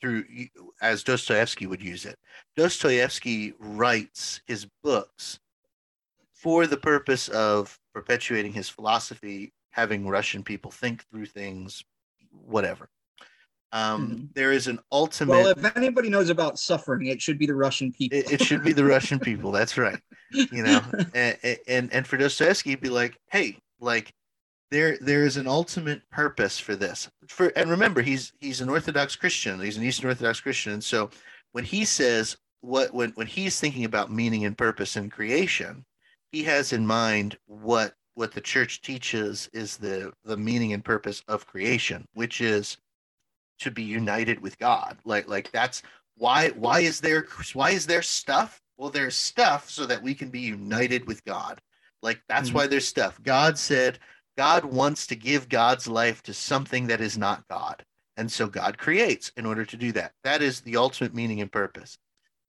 through 0.00 0.24
as 0.82 1.04
Dostoevsky 1.04 1.68
would 1.68 1.80
use 1.80 2.04
it, 2.04 2.18
Dostoevsky 2.56 3.54
writes 3.60 4.40
his 4.46 4.66
books 4.82 5.38
for 6.32 6.66
the 6.66 6.76
purpose 6.76 7.28
of 7.28 7.78
perpetuating 7.94 8.52
his 8.52 8.68
philosophy, 8.68 9.52
having 9.70 10.08
Russian 10.08 10.42
people 10.42 10.72
think 10.72 11.04
through 11.08 11.26
things, 11.26 11.84
whatever. 12.32 12.88
Um, 13.70 14.08
mm-hmm. 14.08 14.24
there 14.34 14.50
is 14.50 14.66
an 14.66 14.80
ultimate. 14.90 15.32
Well, 15.32 15.46
if 15.48 15.76
anybody 15.76 16.08
knows 16.08 16.28
about 16.28 16.58
suffering, 16.58 17.06
it 17.06 17.22
should 17.22 17.38
be 17.38 17.46
the 17.46 17.54
Russian 17.54 17.92
people. 17.92 18.18
it, 18.18 18.32
it 18.32 18.42
should 18.42 18.64
be 18.64 18.72
the 18.72 18.84
Russian 18.84 19.20
people. 19.28 19.52
That's 19.52 19.78
right. 19.78 20.00
You 20.32 20.64
know, 20.64 20.80
and, 21.14 21.38
and 21.68 21.92
and 21.92 22.06
for 22.06 22.16
Dostoevsky, 22.16 22.74
be 22.74 22.88
like, 22.88 23.16
hey, 23.30 23.58
like 23.78 24.12
there 24.70 24.98
there 25.00 25.24
is 25.24 25.36
an 25.36 25.46
ultimate 25.46 26.08
purpose 26.10 26.58
for 26.58 26.74
this. 26.74 27.08
For 27.28 27.48
and 27.56 27.70
remember, 27.70 28.02
he's 28.02 28.32
he's 28.40 28.60
an 28.60 28.68
Orthodox 28.68 29.16
Christian. 29.16 29.60
He's 29.60 29.76
an 29.76 29.84
Eastern 29.84 30.08
Orthodox 30.08 30.40
Christian, 30.40 30.72
and 30.74 30.84
so 30.84 31.10
when 31.52 31.64
he 31.64 31.84
says 31.84 32.36
what 32.60 32.92
when 32.92 33.10
when 33.12 33.26
he's 33.26 33.60
thinking 33.60 33.84
about 33.84 34.10
meaning 34.10 34.44
and 34.44 34.58
purpose 34.58 34.96
in 34.96 35.10
creation, 35.10 35.84
he 36.32 36.42
has 36.44 36.72
in 36.72 36.86
mind 36.86 37.38
what 37.46 37.94
what 38.14 38.32
the 38.32 38.40
church 38.40 38.82
teaches 38.82 39.48
is 39.52 39.76
the 39.76 40.12
the 40.24 40.36
meaning 40.36 40.72
and 40.72 40.84
purpose 40.84 41.22
of 41.28 41.46
creation, 41.46 42.06
which 42.14 42.40
is 42.40 42.78
to 43.60 43.70
be 43.70 43.82
united 43.82 44.40
with 44.40 44.58
God. 44.58 44.98
Like 45.04 45.28
like 45.28 45.50
that's 45.52 45.82
why 46.16 46.48
why 46.50 46.80
is 46.80 47.00
there 47.00 47.26
why 47.52 47.70
is 47.70 47.86
there 47.86 48.02
stuff? 48.02 48.60
Well, 48.78 48.90
there's 48.90 49.16
stuff 49.16 49.70
so 49.70 49.86
that 49.86 50.02
we 50.02 50.14
can 50.14 50.28
be 50.28 50.40
united 50.40 51.06
with 51.06 51.24
God. 51.24 51.60
Like 52.02 52.20
that's 52.28 52.48
mm-hmm. 52.48 52.58
why 52.58 52.66
there's 52.66 52.86
stuff. 52.86 53.20
God 53.22 53.56
said 53.58 53.98
God 54.36 54.64
wants 54.64 55.06
to 55.08 55.16
give 55.16 55.48
God's 55.48 55.88
life 55.88 56.22
to 56.24 56.34
something 56.34 56.86
that 56.88 57.00
is 57.00 57.16
not 57.16 57.46
God. 57.48 57.84
And 58.16 58.30
so 58.30 58.46
God 58.46 58.78
creates 58.78 59.30
in 59.36 59.46
order 59.46 59.64
to 59.64 59.76
do 59.76 59.92
that. 59.92 60.12
That 60.24 60.42
is 60.42 60.60
the 60.60 60.76
ultimate 60.76 61.14
meaning 61.14 61.40
and 61.40 61.52
purpose. 61.52 61.98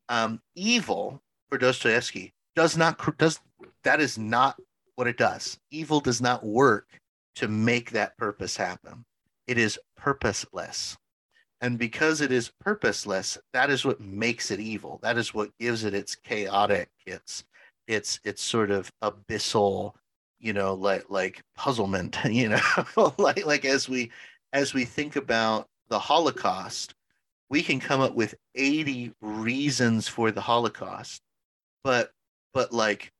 Um, 0.09 0.41
evil 0.55 1.21
for 1.49 1.57
Dostoevsky 1.57 2.33
does 2.55 2.77
not 2.77 3.17
does 3.17 3.39
that 3.83 3.99
is 3.99 4.17
not 4.17 4.57
what 4.95 5.07
it 5.07 5.17
does. 5.17 5.59
Evil 5.71 5.99
does 5.99 6.21
not 6.21 6.43
work 6.43 6.87
to 7.35 7.47
make 7.47 7.91
that 7.91 8.17
purpose 8.17 8.57
happen. 8.57 9.05
It 9.45 9.57
is 9.57 9.79
purposeless. 9.95 10.97
And 11.61 11.77
because 11.77 12.21
it 12.21 12.31
is 12.31 12.51
purposeless, 12.59 13.37
that 13.53 13.69
is 13.69 13.83
what 13.83 13.99
makes 13.99 14.51
it 14.51 14.59
evil. 14.59 14.99
That 15.01 15.17
is 15.17 15.33
what 15.33 15.57
gives 15.59 15.83
it 15.83 15.93
its 15.93 16.15
chaotic, 16.15 16.89
its 17.05 17.43
its 17.87 18.19
its 18.23 18.41
sort 18.41 18.71
of 18.71 18.91
abyssal, 19.01 19.93
you 20.39 20.53
know, 20.53 20.73
like 20.73 21.05
like 21.09 21.41
puzzlement, 21.55 22.17
you 22.25 22.49
know, 22.49 23.13
like 23.17 23.45
like 23.45 23.65
as 23.65 23.89
we 23.89 24.11
as 24.53 24.73
we 24.73 24.85
think 24.85 25.15
about 25.15 25.67
the 25.89 25.99
Holocaust, 25.99 26.95
we 27.49 27.63
can 27.63 27.79
come 27.79 28.01
up 28.01 28.13
with 28.13 28.35
80 28.55 29.13
reasons 29.21 30.07
for 30.07 30.31
the 30.31 30.41
Holocaust. 30.41 31.21
But 31.83 32.11
but 32.53 32.73
like 32.73 33.11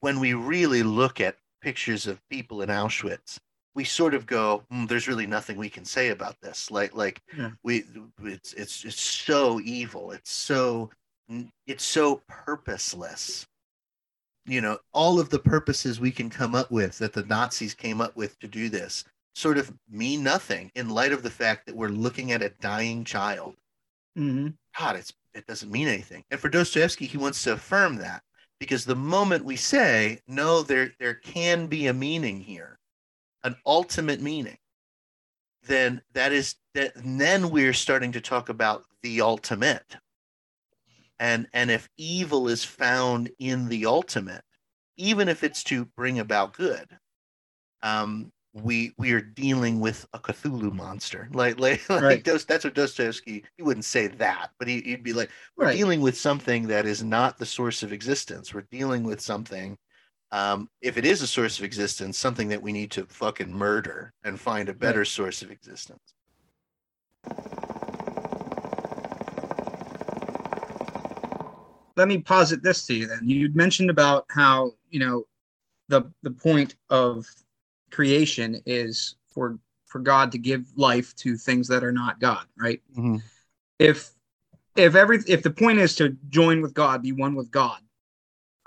when 0.00 0.20
we 0.20 0.34
really 0.34 0.82
look 0.82 1.20
at 1.20 1.36
pictures 1.60 2.06
of 2.06 2.20
people 2.28 2.62
in 2.62 2.68
Auschwitz, 2.68 3.38
we 3.74 3.84
sort 3.84 4.14
of 4.14 4.26
go, 4.26 4.62
mm, 4.72 4.88
"There's 4.88 5.08
really 5.08 5.26
nothing 5.26 5.56
we 5.58 5.68
can 5.68 5.84
say 5.84 6.08
about 6.08 6.40
this." 6.40 6.70
Like, 6.70 6.94
like 6.94 7.20
yeah. 7.36 7.50
we, 7.62 7.84
it's 8.22 8.52
it's 8.54 8.84
it's 8.84 9.00
so 9.00 9.60
evil. 9.60 10.12
It's 10.12 10.32
so 10.32 10.90
it's 11.66 11.84
so 11.84 12.22
purposeless. 12.26 13.46
You 14.46 14.60
know, 14.60 14.78
all 14.92 15.18
of 15.18 15.30
the 15.30 15.38
purposes 15.38 15.98
we 15.98 16.12
can 16.12 16.30
come 16.30 16.54
up 16.54 16.70
with 16.70 16.98
that 16.98 17.12
the 17.12 17.24
Nazis 17.24 17.74
came 17.74 18.00
up 18.00 18.16
with 18.16 18.38
to 18.38 18.48
do 18.48 18.68
this 18.68 19.04
sort 19.34 19.58
of 19.58 19.70
mean 19.90 20.22
nothing 20.22 20.72
in 20.74 20.88
light 20.88 21.12
of 21.12 21.22
the 21.22 21.30
fact 21.30 21.66
that 21.66 21.76
we're 21.76 21.88
looking 21.88 22.32
at 22.32 22.42
a 22.42 22.48
dying 22.60 23.04
child. 23.04 23.54
Mm-hmm. 24.16 24.48
God, 24.78 24.96
it's 24.96 25.12
it 25.34 25.46
doesn't 25.46 25.70
mean 25.70 25.88
anything. 25.88 26.24
And 26.30 26.40
for 26.40 26.48
Dostoevsky, 26.48 27.06
he 27.06 27.18
wants 27.18 27.42
to 27.44 27.52
affirm 27.52 27.96
that 27.96 28.22
because 28.58 28.84
the 28.84 28.96
moment 28.96 29.44
we 29.44 29.56
say 29.56 30.20
no, 30.26 30.62
there 30.62 30.92
there 30.98 31.14
can 31.14 31.66
be 31.66 31.86
a 31.86 31.92
meaning 31.92 32.40
here, 32.40 32.78
an 33.44 33.56
ultimate 33.66 34.22
meaning, 34.22 34.58
then 35.66 36.00
that 36.14 36.32
is 36.32 36.56
that 36.74 36.92
then 36.96 37.50
we're 37.50 37.74
starting 37.74 38.12
to 38.12 38.20
talk 38.20 38.48
about 38.48 38.84
the 39.02 39.20
ultimate. 39.20 39.96
And 41.18 41.46
and 41.52 41.70
if 41.70 41.88
evil 41.96 42.48
is 42.48 42.64
found 42.64 43.30
in 43.38 43.68
the 43.68 43.86
ultimate, 43.86 44.42
even 44.96 45.28
if 45.28 45.44
it's 45.44 45.62
to 45.64 45.84
bring 45.84 46.18
about 46.18 46.54
good, 46.54 46.86
um, 47.82 48.32
we 48.52 48.92
we 48.98 49.12
are 49.12 49.20
dealing 49.20 49.80
with 49.80 50.06
a 50.12 50.18
Cthulhu 50.18 50.72
monster. 50.72 51.28
Like 51.32 51.58
like, 51.58 51.88
like 51.90 52.02
right. 52.02 52.24
that's 52.24 52.64
what 52.64 52.74
Dostoevsky 52.74 53.44
he 53.56 53.62
wouldn't 53.62 53.84
say 53.84 54.08
that, 54.08 54.50
but 54.58 54.68
he, 54.68 54.82
would 54.90 55.02
be 55.02 55.12
like, 55.12 55.30
we're 55.56 55.66
right. 55.66 55.76
dealing 55.76 56.00
with 56.00 56.16
something 56.16 56.66
that 56.68 56.86
is 56.86 57.02
not 57.02 57.38
the 57.38 57.46
source 57.46 57.82
of 57.82 57.92
existence. 57.92 58.52
We're 58.52 58.66
dealing 58.70 59.04
with 59.04 59.20
something 59.20 59.78
um, 60.32 60.68
if 60.80 60.96
it 60.96 61.04
is 61.04 61.22
a 61.22 61.26
source 61.26 61.58
of 61.58 61.64
existence, 61.64 62.18
something 62.18 62.48
that 62.48 62.60
we 62.60 62.72
need 62.72 62.90
to 62.92 63.06
fucking 63.06 63.52
murder 63.52 64.12
and 64.24 64.40
find 64.40 64.68
a 64.68 64.74
better 64.74 65.00
right. 65.00 65.06
source 65.06 65.42
of 65.42 65.50
existence. 65.50 66.14
Let 71.96 72.08
me 72.08 72.18
posit 72.18 72.62
this 72.62 72.86
to 72.86 72.94
you 72.94 73.06
then. 73.06 73.20
You 73.28 73.50
mentioned 73.54 73.90
about 73.90 74.26
how, 74.30 74.72
you 74.90 75.00
know, 75.00 75.24
the 75.88 76.10
the 76.22 76.30
point 76.30 76.76
of 76.90 77.26
creation 77.90 78.60
is 78.66 79.16
for 79.28 79.58
for 79.86 80.00
God 80.00 80.32
to 80.32 80.38
give 80.38 80.66
life 80.76 81.14
to 81.16 81.36
things 81.36 81.68
that 81.68 81.84
are 81.84 81.92
not 81.92 82.20
God, 82.20 82.44
right? 82.58 82.82
Mm-hmm. 82.92 83.16
If 83.78 84.10
if 84.74 84.94
every 84.94 85.20
if 85.26 85.42
the 85.42 85.50
point 85.50 85.78
is 85.78 85.96
to 85.96 86.16
join 86.28 86.60
with 86.60 86.74
God, 86.74 87.02
be 87.02 87.12
one 87.12 87.34
with 87.34 87.50
God, 87.50 87.78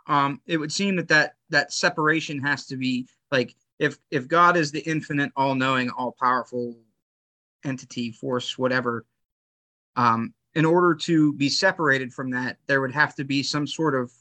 um, 0.08 0.42
it 0.48 0.58
would 0.58 0.72
seem 0.72 0.96
that 0.96 1.08
that 1.10 1.36
that 1.50 1.74
separation 1.74 2.40
has 2.42 2.66
to 2.68 2.78
be 2.78 3.08
like 3.32 3.56
if 3.78 3.98
if 4.12 4.28
God 4.28 4.58
is 4.58 4.72
the 4.72 4.82
infinite, 4.82 5.32
all 5.36 5.56
knowing, 5.56 5.90
all 5.90 6.16
powerful 6.20 6.76
entity, 7.64 8.12
force, 8.12 8.58
whatever. 8.58 9.06
Um, 9.96 10.34
in 10.60 10.66
order 10.66 10.94
to 10.94 11.32
be 11.32 11.48
separated 11.48 12.14
from 12.14 12.32
that, 12.32 12.58
there 12.68 12.82
would 12.82 12.92
have 12.92 13.16
to 13.16 13.24
be 13.24 13.42
some 13.42 13.66
sort 13.66 13.96
of 13.96 14.12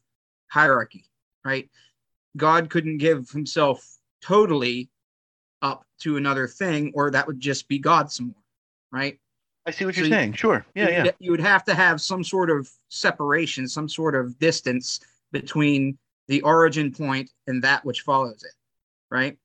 hierarchy, 0.46 1.04
right? 1.44 1.68
God 2.36 2.70
couldn't 2.70 2.98
give 2.98 3.28
himself 3.30 3.84
totally 4.22 4.88
up 5.62 5.84
to 5.98 6.16
another 6.16 6.46
thing, 6.46 6.92
or 6.94 7.10
that 7.10 7.26
would 7.26 7.40
just 7.40 7.66
be 7.66 7.80
God 7.80 8.12
some 8.12 8.26
more, 8.26 8.44
right? 8.92 9.18
I 9.66 9.72
see 9.72 9.84
what 9.84 9.96
so 9.96 10.02
you're 10.02 10.10
you, 10.10 10.14
saying. 10.14 10.34
Sure. 10.34 10.64
Yeah, 10.76 10.88
yeah. 11.06 11.10
You 11.18 11.32
would 11.32 11.40
have 11.40 11.64
to 11.64 11.74
have 11.74 12.00
some 12.00 12.22
sort 12.22 12.50
of 12.50 12.70
separation, 12.88 13.66
some 13.66 13.88
sort 13.88 14.14
of 14.14 14.38
distance 14.38 15.00
between 15.32 15.98
the 16.28 16.40
origin 16.42 16.92
point 16.92 17.32
and 17.48 17.64
that 17.64 17.84
which 17.84 18.02
follows 18.02 18.44
it, 18.44 18.54
right? 19.10 19.36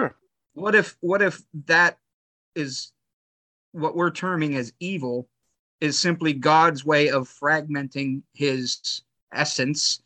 Sure. 0.00 0.16
What 0.54 0.74
if 0.74 0.96
what 1.00 1.20
if 1.20 1.42
that 1.66 1.98
is 2.54 2.90
what 3.72 3.94
we're 3.94 4.10
terming 4.10 4.56
as 4.56 4.72
evil 4.80 5.28
is 5.80 5.98
simply 5.98 6.32
God's 6.32 6.84
way 6.84 7.10
of 7.10 7.28
fragmenting 7.28 8.22
his 8.32 9.02
essence 9.32 10.02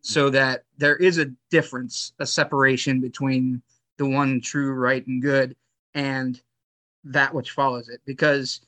so 0.00 0.26
mm-hmm. 0.26 0.34
that 0.34 0.62
there 0.78 0.96
is 0.96 1.18
a 1.18 1.32
difference, 1.50 2.12
a 2.18 2.26
separation 2.26 3.00
between 3.00 3.62
the 3.98 4.06
one 4.06 4.40
true, 4.40 4.72
right, 4.72 5.06
and 5.06 5.22
good 5.22 5.56
and 5.94 6.40
that 7.04 7.32
which 7.34 7.52
follows 7.52 7.88
it. 7.88 8.00
Because 8.04 8.60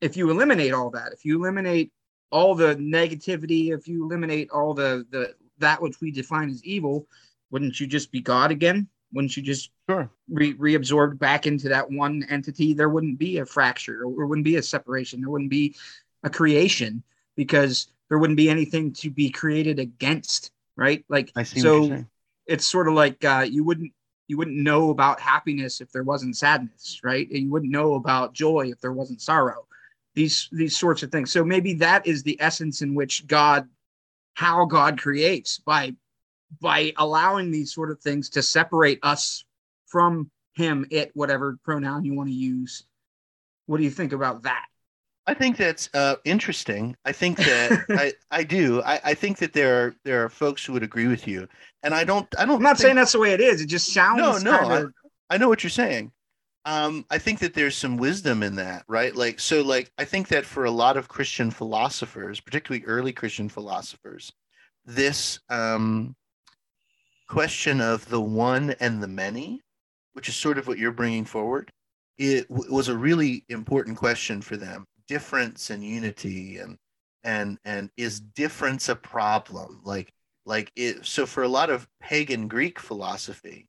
if 0.00 0.16
you 0.16 0.30
eliminate 0.30 0.72
all 0.72 0.90
that, 0.90 1.12
if 1.12 1.24
you 1.24 1.36
eliminate 1.36 1.92
all 2.30 2.54
the 2.54 2.76
negativity, 2.76 3.72
if 3.72 3.88
you 3.88 4.04
eliminate 4.04 4.50
all 4.50 4.74
the 4.74 5.06
the 5.10 5.34
that 5.58 5.82
which 5.82 6.00
we 6.00 6.10
define 6.10 6.50
as 6.50 6.64
evil, 6.64 7.06
wouldn't 7.50 7.80
you 7.80 7.86
just 7.86 8.12
be 8.12 8.20
God 8.20 8.50
again? 8.50 8.88
Wouldn't 9.12 9.36
you 9.36 9.42
just 9.42 9.70
sure. 9.88 10.10
re- 10.28 10.54
reabsorbed 10.54 11.18
back 11.18 11.46
into 11.46 11.68
that 11.70 11.90
one 11.90 12.24
entity? 12.28 12.74
There 12.74 12.88
wouldn't 12.88 13.18
be 13.18 13.38
a 13.38 13.46
fracture, 13.46 14.02
or 14.02 14.26
wouldn't 14.26 14.44
be 14.44 14.56
a 14.56 14.62
separation. 14.62 15.20
There 15.20 15.30
wouldn't 15.30 15.50
be 15.50 15.76
a 16.22 16.30
creation 16.30 17.02
because 17.36 17.88
there 18.08 18.18
wouldn't 18.18 18.36
be 18.36 18.50
anything 18.50 18.92
to 18.94 19.10
be 19.10 19.30
created 19.30 19.78
against, 19.78 20.52
right? 20.76 21.04
Like 21.08 21.32
I 21.36 21.42
see 21.42 21.60
so. 21.60 22.04
It's 22.46 22.66
sort 22.66 22.88
of 22.88 22.94
like 22.94 23.22
uh, 23.24 23.46
you 23.48 23.62
wouldn't 23.62 23.92
you 24.28 24.36
wouldn't 24.36 24.56
know 24.56 24.90
about 24.90 25.20
happiness 25.20 25.80
if 25.80 25.90
there 25.90 26.04
wasn't 26.04 26.36
sadness, 26.36 27.00
right? 27.02 27.28
And 27.30 27.38
you 27.38 27.50
wouldn't 27.50 27.72
know 27.72 27.94
about 27.94 28.34
joy 28.34 28.70
if 28.70 28.80
there 28.80 28.92
wasn't 28.92 29.22
sorrow. 29.22 29.66
These 30.14 30.48
these 30.52 30.76
sorts 30.76 31.02
of 31.02 31.10
things. 31.10 31.32
So 31.32 31.44
maybe 31.44 31.74
that 31.74 32.06
is 32.06 32.22
the 32.22 32.40
essence 32.40 32.82
in 32.82 32.94
which 32.94 33.26
God, 33.26 33.68
how 34.34 34.66
God 34.66 35.00
creates 35.00 35.58
by 35.58 35.94
by 36.60 36.92
allowing 36.96 37.50
these 37.50 37.72
sort 37.72 37.90
of 37.90 38.00
things 38.00 38.30
to 38.30 38.42
separate 38.42 38.98
us 39.02 39.44
from 39.86 40.30
him, 40.54 40.86
it, 40.90 41.10
whatever 41.14 41.58
pronoun 41.64 42.04
you 42.04 42.14
want 42.14 42.28
to 42.28 42.34
use. 42.34 42.84
What 43.66 43.78
do 43.78 43.84
you 43.84 43.90
think 43.90 44.12
about 44.12 44.42
that? 44.42 44.64
I 45.26 45.34
think 45.34 45.58
that's 45.58 45.90
uh, 45.92 46.16
interesting. 46.24 46.96
I 47.04 47.12
think 47.12 47.36
that 47.38 47.84
I, 47.90 48.12
I 48.30 48.44
do. 48.44 48.82
I, 48.82 49.00
I 49.04 49.14
think 49.14 49.38
that 49.38 49.52
there 49.52 49.84
are 49.84 49.96
there 50.04 50.24
are 50.24 50.28
folks 50.28 50.64
who 50.64 50.72
would 50.72 50.82
agree 50.82 51.06
with 51.06 51.28
you, 51.28 51.48
and 51.82 51.94
I 51.94 52.04
don't. 52.04 52.26
I 52.38 52.46
don't. 52.46 52.56
I'm 52.56 52.62
not 52.62 52.76
think, 52.76 52.86
saying 52.86 52.96
that's 52.96 53.12
the 53.12 53.20
way 53.20 53.32
it 53.32 53.40
is. 53.40 53.60
It 53.60 53.66
just 53.66 53.92
sounds. 53.92 54.42
No, 54.42 54.52
no. 54.52 54.58
kind 54.58 54.92
I, 55.30 55.34
I 55.34 55.38
know 55.38 55.48
what 55.48 55.62
you're 55.62 55.70
saying. 55.70 56.12
Um, 56.64 57.06
I 57.10 57.18
think 57.18 57.38
that 57.38 57.54
there's 57.54 57.76
some 57.76 57.96
wisdom 57.96 58.42
in 58.42 58.56
that, 58.56 58.84
right? 58.88 59.14
Like, 59.14 59.40
so, 59.40 59.62
like, 59.62 59.90
I 59.96 60.04
think 60.04 60.28
that 60.28 60.44
for 60.44 60.64
a 60.64 60.70
lot 60.70 60.98
of 60.98 61.08
Christian 61.08 61.50
philosophers, 61.50 62.40
particularly 62.40 62.84
early 62.84 63.12
Christian 63.12 63.48
philosophers, 63.48 64.32
this 64.84 65.40
um, 65.48 66.14
question 67.28 67.80
of 67.80 68.08
the 68.08 68.20
one 68.20 68.70
and 68.80 69.02
the 69.02 69.08
many, 69.08 69.60
which 70.14 70.28
is 70.28 70.36
sort 70.36 70.58
of 70.58 70.66
what 70.66 70.78
you're 70.78 70.92
bringing 70.92 71.24
forward, 71.24 71.70
it 72.16 72.48
w- 72.48 72.72
was 72.72 72.88
a 72.88 72.96
really 72.96 73.44
important 73.48 73.96
question 73.96 74.40
for 74.42 74.56
them. 74.56 74.84
Difference 75.06 75.70
and 75.70 75.84
unity, 75.84 76.58
and 76.58 76.76
and 77.24 77.58
and 77.64 77.90
is 77.96 78.20
difference 78.20 78.88
a 78.88 78.96
problem? 78.96 79.80
Like, 79.84 80.12
like 80.44 80.72
it. 80.76 81.06
So 81.06 81.26
for 81.26 81.42
a 81.42 81.48
lot 81.48 81.70
of 81.70 81.88
pagan 82.00 82.48
Greek 82.48 82.78
philosophy, 82.78 83.66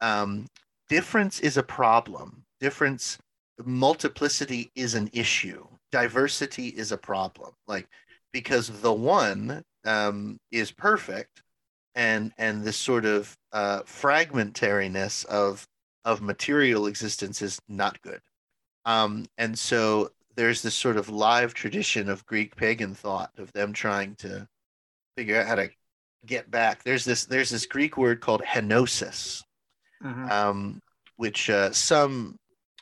um, 0.00 0.46
difference 0.88 1.40
is 1.40 1.56
a 1.56 1.62
problem. 1.62 2.44
Difference, 2.60 3.18
multiplicity 3.64 4.70
is 4.74 4.94
an 4.94 5.10
issue. 5.12 5.66
Diversity 5.92 6.68
is 6.68 6.92
a 6.92 6.98
problem. 6.98 7.52
Like 7.66 7.88
because 8.32 8.68
the 8.80 8.92
one 8.92 9.62
um, 9.84 10.38
is 10.50 10.70
perfect, 10.70 11.42
and 12.00 12.32
and 12.38 12.64
this 12.64 12.78
sort 12.78 13.04
of 13.04 13.36
uh, 13.52 13.82
fragmentariness 13.82 15.26
of 15.26 15.68
of 16.06 16.22
material 16.22 16.86
existence 16.86 17.42
is 17.42 17.60
not 17.68 18.00
good. 18.00 18.20
Um, 18.86 19.26
and 19.36 19.58
so 19.58 20.10
there's 20.34 20.62
this 20.62 20.74
sort 20.74 20.96
of 20.96 21.10
live 21.10 21.52
tradition 21.52 22.08
of 22.08 22.24
Greek 22.24 22.56
pagan 22.56 22.94
thought 22.94 23.30
of 23.36 23.52
them 23.52 23.74
trying 23.74 24.14
to 24.16 24.48
figure 25.14 25.38
out 25.38 25.46
how 25.46 25.56
to 25.56 25.68
get 26.24 26.50
back. 26.50 26.82
There's 26.84 27.04
this 27.04 27.26
there's 27.26 27.50
this 27.50 27.66
Greek 27.66 27.98
word 27.98 28.20
called 28.22 28.42
henosis, 28.42 29.42
Uh-huh. 30.02 30.48
um, 30.48 30.80
which 31.16 31.50
uh, 31.50 31.70
some 31.72 32.36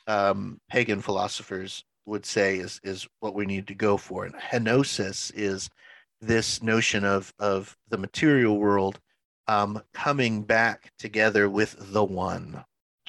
um, 0.07 0.59
pagan 0.71 1.03
philosophers 1.03 1.83
would 2.07 2.25
say 2.25 2.59
is 2.59 2.81
is 2.85 3.09
what 3.19 3.35
we 3.35 3.47
need 3.47 3.67
to 3.67 3.75
go 3.75 3.97
for. 3.97 4.27
And 4.27 4.35
henosis 4.37 5.33
is 5.35 5.69
this 6.21 6.63
notion 6.63 7.05
of 7.05 7.33
of 7.41 7.77
the 7.91 7.99
material 7.99 8.59
world 8.59 9.01
um, 9.49 9.83
coming 9.93 10.43
back 10.43 10.93
together 10.99 11.49
with 11.51 11.77
the 11.93 12.05
one, 12.05 12.65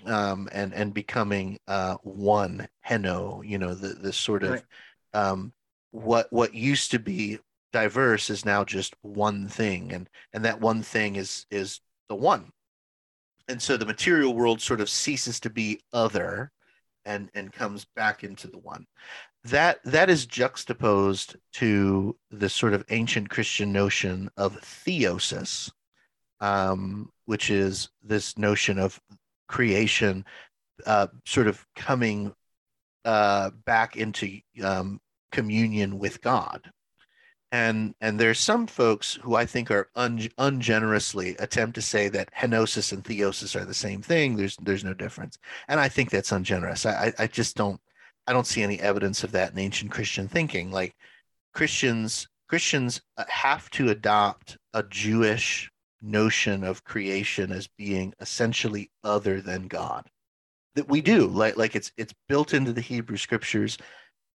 um, 0.06 0.50
and 0.52 0.74
and 0.74 0.94
becoming 0.94 1.60
uh, 1.68 1.96
one. 2.04 2.68
Heno, 2.82 3.42
you 3.44 3.58
know, 3.58 3.74
the 3.74 3.90
this 3.90 4.18
sort 4.18 4.44
of 4.44 4.52
Right. 4.52 4.64
um, 5.14 5.54
what 5.92 6.28
what 6.32 6.54
used 6.56 6.92
to 6.92 7.00
be 7.00 7.40
diverse 7.72 8.30
is 8.30 8.46
now 8.46 8.64
just 8.64 8.96
one 9.02 9.48
thing, 9.48 9.92
and 9.94 10.10
and 10.34 10.46
that 10.46 10.60
one 10.60 10.82
thing 10.82 11.16
is 11.16 11.46
is 11.52 11.82
the 12.08 12.16
one 12.16 12.52
and 13.50 13.62
so 13.62 13.76
the 13.76 13.86
material 13.86 14.34
world 14.34 14.62
sort 14.62 14.80
of 14.80 14.90
ceases 14.90 15.40
to 15.42 15.50
be 15.50 15.82
other 15.92 16.52
and 17.06 17.30
and 17.34 17.52
comes 17.52 17.86
back 17.96 18.24
into 18.24 18.48
the 18.48 18.60
one 18.60 18.86
that 19.44 19.80
that 19.84 20.10
is 20.10 20.26
juxtaposed 20.26 21.36
to 21.54 22.16
the 22.30 22.50
sort 22.50 22.74
of 22.74 22.84
ancient 22.90 23.30
christian 23.30 23.72
notion 23.72 24.30
of 24.38 24.56
theosis 24.62 25.72
um, 26.42 27.12
which 27.26 27.50
is 27.50 27.90
this 28.04 28.38
notion 28.38 28.80
of 28.80 29.00
creation 29.48 30.26
uh, 30.86 31.08
sort 31.26 31.48
of 31.48 31.66
coming 31.76 32.34
uh, 33.06 33.50
back 33.66 33.98
into 33.98 34.40
um, 34.64 35.00
communion 35.32 36.00
with 36.00 36.22
god 36.22 36.72
and 37.52 37.96
and 38.02 38.20
there's 38.20 38.40
some 38.40 38.68
folks 38.68 39.16
who 39.22 39.36
I 39.36 39.46
think 39.46 39.72
are 39.72 39.90
un, 39.96 40.20
ungenerously 40.38 41.36
attempt 41.40 41.76
to 41.76 41.82
say 41.82 42.08
that 42.10 42.30
henosis 42.34 42.94
and 42.94 43.04
theosis 43.04 43.60
are 43.60 43.66
the 43.66 43.74
same 43.74 44.02
thing. 44.02 44.36
There's 44.36 44.56
there's 44.58 44.84
no 44.84 44.94
difference, 44.94 45.38
and 45.68 45.80
I 45.80 45.90
think 45.90 46.10
that's 46.10 46.32
ungenerous. 46.32 46.86
I 46.86 47.14
I 47.18 47.28
just 47.28 47.56
don't 47.56 47.82
I 48.28 48.34
don't 48.34 48.48
see 48.48 48.62
any 48.62 48.80
evidence 48.80 49.24
of 49.24 49.32
that 49.32 49.52
in 49.52 49.60
ancient 49.60 49.92
Christian 49.92 50.28
thinking. 50.28 50.72
Like 50.72 50.96
Christians 51.54 52.28
Christians 52.48 53.02
uh, 53.18 53.26
have 53.28 53.70
to 53.72 53.90
adopt 53.90 54.58
a 54.74 54.84
Jewish 54.84 55.72
notion 56.02 56.64
of 56.64 56.84
creation 56.84 57.52
as 57.52 57.68
being 57.68 58.14
essentially 58.20 58.90
other 59.04 59.42
than 59.42 59.68
God. 59.68 60.10
That 60.76 60.90
we 60.90 61.02
do 61.02 61.28
mm-hmm. 61.28 61.38
like 61.38 61.58
like 61.58 61.76
it's 61.76 61.92
it's 61.98 62.14
built 62.28 62.54
into 62.54 62.74
the 62.74 62.82
Hebrew 62.82 63.18
scriptures 63.18 63.78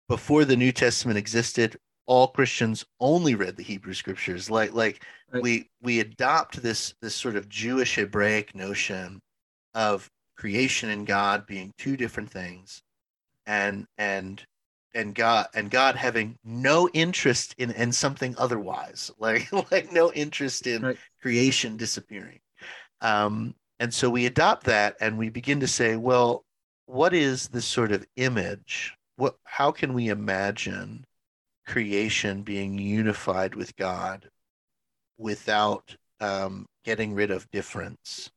before 0.09 0.45
the 0.45 0.57
New 0.57 0.71
Testament 0.71 1.17
existed 1.17 1.77
all 2.05 2.27
Christians 2.27 2.85
only 2.99 3.33
read 3.35 3.55
the 3.55 3.63
Hebrew 3.63 3.93
scriptures. 3.93 4.49
Like 4.49 4.73
like 4.73 5.03
Right. 5.33 5.41
we 5.41 5.69
we 5.81 5.99
adopt 5.99 6.61
this 6.61 6.93
this 7.01 7.15
sort 7.15 7.35
of 7.35 7.49
Jewish 7.49 7.95
Hebraic 7.95 8.53
notion 8.53 9.19
of 9.73 10.11
creation 10.37 10.91
and 10.91 11.07
God 11.07 11.47
being 11.47 11.73
two 11.79 11.97
different 11.97 12.29
things, 12.29 12.83
and 13.47 13.87
and 13.97 14.45
and 14.93 15.15
God 15.15 15.47
and 15.53 15.69
God 15.71 15.95
having 15.95 16.37
no 16.43 16.89
interest 16.93 17.55
in 17.57 17.71
in 17.71 17.91
something 17.91 18.35
otherwise, 18.37 19.11
like 19.19 19.51
like 19.71 19.91
no 19.91 20.11
interest 20.13 20.67
in 20.67 20.81
Right. 20.83 20.97
creation 21.21 21.77
disappearing. 21.77 22.39
Um, 23.01 23.55
and 23.79 23.93
so 23.93 24.09
we 24.09 24.25
adopt 24.25 24.65
that 24.65 24.95
and 25.01 25.17
we 25.17 25.29
begin 25.29 25.59
to 25.61 25.67
say, 25.67 25.95
well, 25.97 26.45
what 26.85 27.13
is 27.13 27.49
this 27.49 27.65
sort 27.65 27.91
of 27.91 28.05
image? 28.15 28.93
What 29.17 29.35
how 29.45 29.71
can 29.71 29.93
we 29.93 30.09
imagine 30.09 31.05
creation 31.67 32.43
being 32.43 32.77
unified 32.77 33.55
with 33.55 33.75
God 33.75 34.29
without 35.17 35.95
um, 36.19 36.65
getting 36.83 37.13
rid 37.13 37.31
of 37.31 37.49
difference. 37.51 38.29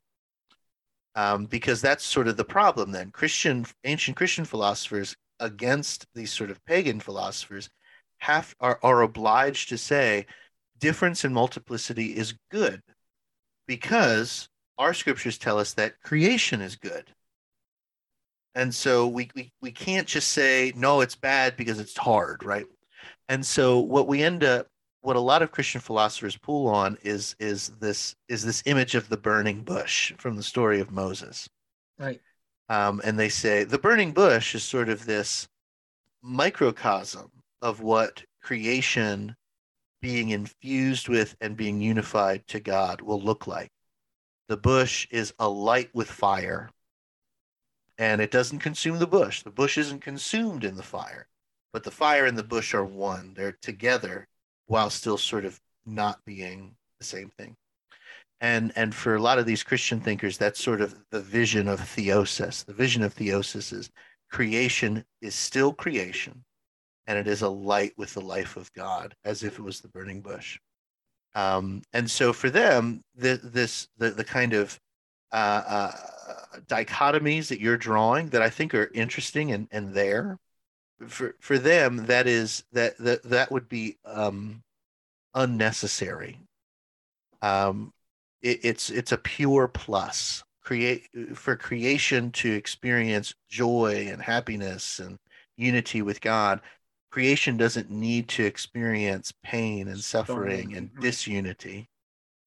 Um, 1.15 1.47
because 1.47 1.81
that's 1.81 2.05
sort 2.05 2.29
of 2.29 2.37
the 2.37 2.45
problem 2.45 2.93
then. 2.93 3.11
Christian, 3.11 3.65
ancient 3.85 4.17
Christian 4.17 4.45
philosophers 4.45 5.17
against 5.41 6.07
these 6.15 6.33
sort 6.33 6.51
of 6.51 6.65
pagan 6.65 7.01
philosophers 7.01 7.71
have 8.19 8.55
are, 8.61 8.79
are 8.83 9.03
obliged 9.03 9.69
to 9.69 9.79
say 9.79 10.27
difference 10.79 11.25
and 11.25 11.35
multiplicity 11.35 12.17
is 12.17 12.35
good 12.51 12.83
because 13.67 14.49
our 14.79 14.95
scriptures 14.95 15.39
tell 15.39 15.59
us 15.59 15.75
that 15.75 16.01
creation 16.03 16.61
is 16.61 16.77
good. 16.77 17.13
And 18.55 18.75
so 18.75 19.07
we, 19.07 19.31
we, 19.35 19.53
we 19.61 19.71
can't 19.71 20.07
just 20.07 20.31
say, 20.31 20.73
no, 20.77 21.03
it's 21.03 21.15
bad 21.15 21.57
because 21.57 21.79
it's 21.79 21.97
hard, 21.97 22.43
right? 22.43 22.65
And 23.29 23.45
so 23.45 23.81
what 23.81 24.09
we 24.09 24.23
end 24.23 24.45
up 24.45 24.67
what 25.07 25.15
a 25.15 25.21
lot 25.21 25.41
of 25.41 25.53
Christian 25.53 25.81
philosophers 25.81 26.37
pull 26.37 26.67
on 26.67 26.99
is 27.03 27.37
is 27.39 27.69
this 27.79 28.17
is 28.29 28.45
this 28.45 28.65
image 28.67 28.97
of 28.97 29.09
the 29.09 29.17
burning 29.17 29.63
bush 29.63 30.13
from 30.19 30.35
the 30.35 30.43
story 30.43 30.81
of 30.81 30.91
Moses. 30.91 31.49
Right. 31.97 32.21
Um, 32.69 33.01
and 33.05 33.19
they 33.19 33.29
say 33.29 33.65
the 33.65 33.79
burning 33.79 34.13
bush 34.13 34.55
is 34.55 34.65
sort 34.65 34.89
of 34.89 35.05
this 35.05 35.49
microcosm 36.23 37.31
of 37.63 37.81
what 37.81 38.25
creation 38.43 39.37
being 40.01 40.31
infused 40.31 41.09
with 41.09 41.37
and 41.41 41.57
being 41.57 41.81
unified 41.81 42.47
to 42.49 42.61
God 42.61 43.01
will 43.01 43.21
look 43.21 43.47
like. 43.47 43.71
The 44.49 44.57
bush 44.57 45.07
is 45.11 45.35
alight 45.39 45.91
with 45.95 46.11
fire, 46.11 46.71
and 47.99 48.21
it 48.21 48.31
doesn't 48.31 48.61
consume 48.61 48.99
the 48.99 49.07
bush. 49.07 49.43
The 49.43 49.51
bush 49.51 49.79
isn't 49.79 50.01
consumed 50.01 50.65
in 50.65 50.77
the 50.77 50.83
fire, 50.83 51.27
but 51.73 51.83
the 51.83 51.91
fire 51.91 52.27
and 52.27 52.39
the 52.39 52.45
bush 52.45 52.75
are 52.75 52.85
one. 52.85 53.35
They're 53.35 53.59
together 53.63 54.29
while 54.67 54.91
still 54.91 55.19
sort 55.19 55.45
of 55.45 55.61
not 55.85 56.25
being 56.25 56.77
the 56.99 57.05
same 57.05 57.31
thing. 57.31 57.57
And 58.41 58.73
and 58.77 58.95
for 58.95 59.15
a 59.15 59.23
lot 59.23 59.39
of 59.39 59.47
these 59.47 59.63
Christian 59.63 60.01
thinkers, 60.01 60.37
that's 60.37 60.63
sort 60.63 60.81
of 60.81 60.95
the 61.11 61.21
vision 61.21 61.69
of 61.69 61.81
theosis. 61.81 62.65
The 62.65 62.75
vision 62.75 63.03
of 63.03 63.15
theosis 63.15 63.73
is 63.73 63.91
creation 64.31 65.05
is 65.23 65.35
still 65.35 65.73
creation, 65.73 66.45
and 67.07 67.19
it 67.19 67.27
is 67.27 67.43
a 67.43 67.49
light 67.49 67.93
with 67.97 68.13
the 68.13 68.21
life 68.21 68.57
of 68.57 68.73
God, 68.75 69.15
as 69.25 69.43
if 69.43 69.59
it 69.59 69.63
was 69.63 69.81
the 69.81 69.89
burning 69.89 70.21
bush. 70.21 70.59
Um, 71.35 71.83
and 71.93 72.11
so 72.11 72.33
for 72.33 72.51
them, 72.51 73.03
the, 73.15 73.41
this 73.43 73.89
the 73.97 74.11
the 74.11 74.25
kind 74.25 74.53
of 74.53 74.79
uh, 75.33 75.63
uh, 75.67 75.93
dichotomies 76.67 77.49
that 77.49 77.61
you're 77.61 77.77
drawing 77.77 78.29
that 78.31 78.43
I 78.43 78.51
think 78.51 78.75
are 78.75 78.91
interesting 78.95 79.53
and 79.53 79.69
and 79.71 79.95
there 79.95 80.39
for 81.07 81.35
for 81.41 81.59
them 81.59 82.07
that 82.07 82.27
is 82.27 82.65
that 82.73 82.97
that 82.99 83.23
that 83.25 83.51
would 83.51 83.69
be 83.69 83.99
um, 84.05 84.63
unnecessary. 85.35 86.41
Um, 87.43 87.93
it, 88.43 88.61
it's 88.63 88.91
it's 88.91 89.13
a 89.13 89.19
pure 89.19 89.69
plus. 89.69 90.43
create 90.63 91.09
for 91.35 91.57
creation 91.57 92.31
to 92.33 92.53
experience 92.53 93.35
joy 93.49 94.09
and 94.11 94.21
happiness 94.21 94.99
and 94.99 95.19
unity 95.57 96.03
with 96.03 96.21
God, 96.21 96.61
creation 97.11 97.57
doesn't 97.57 97.91
need 97.91 98.29
to 98.29 98.45
experience 98.45 99.33
pain 99.43 99.89
and 99.89 100.01
suffering 100.01 100.77
and 100.77 100.91
disunity. 101.01 101.89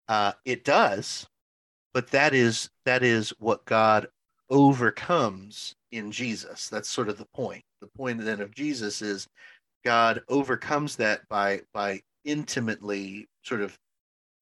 Uh, 0.07 0.33
it 0.45 0.63
does, 0.65 1.27
but 1.93 2.09
that 2.11 2.33
is 2.33 2.69
that 2.85 3.03
is 3.03 3.33
what 3.39 3.65
God 3.65 4.07
overcomes 4.49 5.75
in 5.91 6.11
Jesus. 6.11 6.67
That's 6.69 6.89
sort 6.89 7.09
of 7.09 7.17
the 7.17 7.27
point. 7.33 7.63
The 7.81 7.87
point 7.87 8.23
then 8.25 8.41
of 8.41 8.53
Jesus 8.53 9.01
is 9.01 9.27
God 9.85 10.21
overcomes 10.27 10.97
that 10.97 11.27
by 11.29 11.61
by 11.73 12.01
intimately 12.25 13.27
sort 13.43 13.61
of 13.61 13.77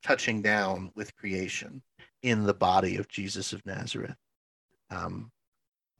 touching 0.07 0.41
down 0.41 0.91
with 0.95 1.15
creation 1.17 1.81
in 2.23 2.43
the 2.43 2.53
body 2.53 2.97
of 2.97 3.09
Jesus 3.09 3.51
of 3.53 3.65
Nazareth. 3.65 4.15
Um, 4.89 5.31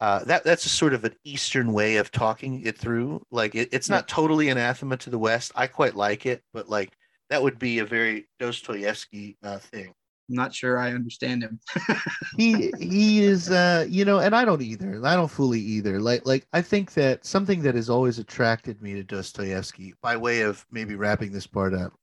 uh, 0.00 0.24
that 0.24 0.44
that's 0.44 0.64
a 0.64 0.70
sort 0.70 0.94
of 0.94 1.04
an 1.04 1.14
Eastern 1.24 1.72
way 1.72 1.96
of 1.96 2.10
talking 2.10 2.62
it 2.64 2.78
through. 2.78 3.20
Like 3.30 3.54
it, 3.54 3.68
it's 3.72 3.90
not 3.90 4.08
totally 4.08 4.48
anathema 4.48 4.96
to 4.98 5.10
the 5.10 5.18
West. 5.18 5.52
I 5.54 5.66
quite 5.66 5.96
like 5.96 6.24
it, 6.24 6.42
but 6.54 6.68
like 6.68 6.92
that 7.30 7.42
would 7.42 7.58
be 7.58 7.80
a 7.80 7.84
very 7.84 8.28
Dostoevsky 8.38 9.36
uh, 9.42 9.58
thing. 9.58 9.92
I'm 10.30 10.36
not 10.36 10.54
sure 10.54 10.78
I 10.78 10.92
understand 10.92 11.42
him. 11.42 11.58
he 12.36 12.72
he 12.78 13.24
is 13.24 13.50
uh 13.50 13.86
you 13.88 14.04
know 14.04 14.18
and 14.18 14.36
i 14.36 14.44
don't 14.44 14.60
either 14.60 15.00
i 15.04 15.14
don't 15.14 15.30
fully 15.30 15.60
either 15.60 15.98
like 16.00 16.26
like 16.26 16.46
i 16.52 16.60
think 16.60 16.92
that 16.92 17.24
something 17.24 17.62
that 17.62 17.74
has 17.74 17.88
always 17.88 18.18
attracted 18.18 18.82
me 18.82 18.92
to 18.92 19.02
dostoevsky 19.02 19.94
by 20.02 20.16
way 20.16 20.42
of 20.42 20.66
maybe 20.70 20.94
wrapping 20.94 21.32
this 21.32 21.46
part 21.46 21.72
up 21.72 21.94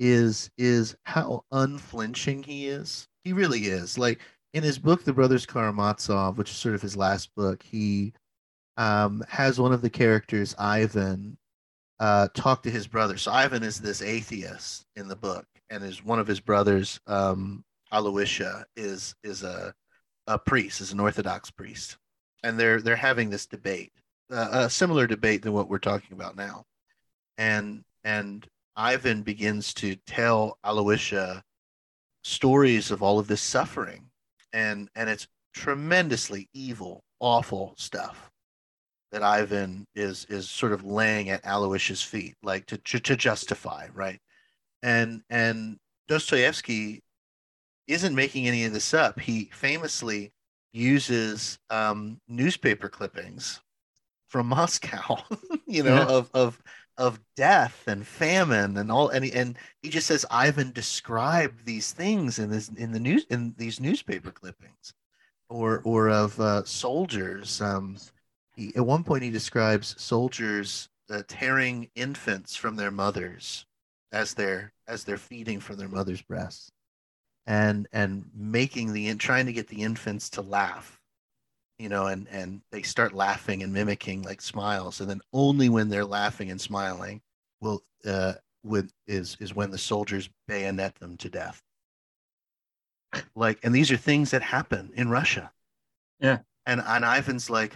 is 0.00 0.50
is 0.58 0.96
how 1.04 1.44
unflinching 1.52 2.42
he 2.42 2.66
is. 2.66 3.06
He 3.22 3.32
really 3.32 3.60
is. 3.60 3.96
Like 3.98 4.20
in 4.54 4.64
his 4.64 4.78
book 4.78 5.04
the 5.04 5.12
brothers 5.12 5.46
karamazov 5.46 6.36
which 6.36 6.50
is 6.50 6.56
sort 6.56 6.74
of 6.74 6.82
his 6.82 6.96
last 6.96 7.32
book 7.36 7.62
he 7.62 8.12
um 8.76 9.22
has 9.28 9.60
one 9.60 9.72
of 9.72 9.80
the 9.82 9.90
characters 9.90 10.56
ivan 10.58 11.38
uh 12.00 12.26
talk 12.34 12.62
to 12.64 12.70
his 12.70 12.88
brother. 12.88 13.16
So 13.16 13.30
ivan 13.30 13.62
is 13.62 13.78
this 13.78 14.02
atheist 14.02 14.86
in 14.96 15.06
the 15.06 15.16
book 15.16 15.46
and 15.70 15.84
is 15.84 16.04
one 16.04 16.18
of 16.18 16.26
his 16.26 16.40
brothers, 16.40 17.00
um, 17.06 17.64
Alyosha, 17.92 18.66
is 18.76 19.14
is 19.22 19.42
a 19.42 19.72
a 20.26 20.38
priest, 20.38 20.80
is 20.80 20.92
an 20.92 21.00
Orthodox 21.00 21.50
priest, 21.50 21.96
and 22.42 22.58
they're 22.58 22.80
they're 22.80 22.96
having 22.96 23.30
this 23.30 23.46
debate, 23.46 23.92
uh, 24.30 24.48
a 24.52 24.70
similar 24.70 25.06
debate 25.06 25.42
than 25.42 25.52
what 25.52 25.68
we're 25.68 25.78
talking 25.78 26.12
about 26.12 26.36
now, 26.36 26.64
and 27.38 27.84
and 28.04 28.46
Ivan 28.80 29.22
begins 29.22 29.74
to 29.74 29.96
tell 30.06 30.58
Alyosha 30.64 31.42
stories 32.24 32.90
of 32.90 33.02
all 33.02 33.18
of 33.18 33.28
this 33.28 33.42
suffering, 33.42 34.10
and 34.52 34.88
and 34.94 35.10
it's 35.10 35.28
tremendously 35.54 36.48
evil, 36.54 37.04
awful 37.20 37.74
stuff 37.76 38.30
that 39.12 39.22
Ivan 39.22 39.86
is 39.94 40.24
is 40.30 40.48
sort 40.48 40.72
of 40.72 40.84
laying 40.84 41.30
at 41.30 41.44
Alyosha's 41.44 42.02
feet, 42.02 42.36
like 42.42 42.66
to, 42.66 42.78
to 42.78 43.00
to 43.00 43.16
justify, 43.16 43.88
right? 43.94 44.20
and 44.82 45.22
and 45.30 45.78
Dostoevsky 46.08 47.02
isn't 47.86 48.14
making 48.14 48.46
any 48.46 48.64
of 48.64 48.72
this 48.72 48.94
up. 48.94 49.20
He 49.20 49.50
famously 49.52 50.32
uses 50.72 51.58
um, 51.70 52.20
newspaper 52.28 52.88
clippings 52.88 53.60
from 54.28 54.46
Moscow, 54.48 55.18
you 55.66 55.82
know, 55.82 55.96
yeah. 55.96 56.06
of 56.06 56.30
of 56.34 56.62
of 57.00 57.18
death 57.34 57.84
and 57.88 58.06
famine 58.06 58.76
and 58.76 58.92
all, 58.92 59.08
and 59.08 59.24
he, 59.24 59.32
and 59.32 59.56
he 59.82 59.88
just 59.88 60.06
says 60.06 60.26
Ivan 60.30 60.70
described 60.70 61.64
these 61.64 61.92
things 61.92 62.38
in 62.38 62.50
this 62.50 62.68
in 62.68 62.92
the 62.92 63.00
news 63.00 63.24
in 63.30 63.54
these 63.56 63.80
newspaper 63.80 64.30
clippings, 64.30 64.92
or 65.48 65.80
or 65.84 66.10
of 66.10 66.38
uh, 66.38 66.62
soldiers. 66.64 67.60
Um, 67.62 67.96
he, 68.54 68.72
at 68.76 68.84
one 68.84 69.02
point, 69.02 69.22
he 69.22 69.30
describes 69.30 70.00
soldiers 70.00 70.90
uh, 71.10 71.22
tearing 71.26 71.88
infants 71.94 72.54
from 72.54 72.76
their 72.76 72.90
mothers 72.90 73.64
as 74.12 74.34
they're 74.34 74.72
as 74.86 75.02
they're 75.02 75.16
feeding 75.16 75.58
from 75.58 75.76
their 75.76 75.88
mother's 75.88 76.22
breasts 76.22 76.70
and 77.46 77.88
and 77.94 78.28
making 78.34 78.92
the 78.92 79.14
trying 79.14 79.46
to 79.46 79.52
get 79.54 79.68
the 79.68 79.82
infants 79.82 80.28
to 80.28 80.42
laugh 80.42 80.99
you 81.80 81.88
know 81.88 82.06
and 82.06 82.28
and 82.30 82.60
they 82.70 82.82
start 82.82 83.14
laughing 83.14 83.62
and 83.62 83.72
mimicking 83.72 84.22
like 84.22 84.42
smiles 84.42 85.00
and 85.00 85.08
then 85.08 85.20
only 85.32 85.70
when 85.70 85.88
they're 85.88 86.04
laughing 86.04 86.50
and 86.50 86.60
smiling 86.60 87.22
will 87.62 87.82
uh 88.04 88.34
with 88.62 88.92
is 89.06 89.38
is 89.40 89.54
when 89.54 89.70
the 89.70 89.78
soldiers 89.78 90.28
bayonet 90.46 90.94
them 90.96 91.16
to 91.16 91.30
death. 91.30 91.62
Like 93.34 93.58
and 93.62 93.74
these 93.74 93.90
are 93.90 93.96
things 93.96 94.30
that 94.32 94.42
happen 94.42 94.90
in 94.94 95.08
russia. 95.08 95.50
Yeah. 96.20 96.40
And 96.66 96.82
and 96.86 97.02
ivan's 97.02 97.48
like 97.48 97.74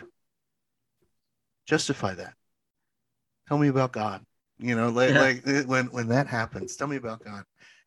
justify 1.67 2.15
that. 2.15 2.35
Tell 3.49 3.57
me 3.57 3.69
about 3.69 3.93
god. 3.93 4.23
You 4.59 4.77
know, 4.77 4.91
like, 4.91 5.11
yeah. 5.11 5.21
like 5.21 5.67
when 5.67 5.87
when 5.87 6.09
that 6.09 6.29
happens, 6.29 6.77
tell 6.77 6.87
me 6.87 6.97
about 6.97 7.25
God. 7.25 7.45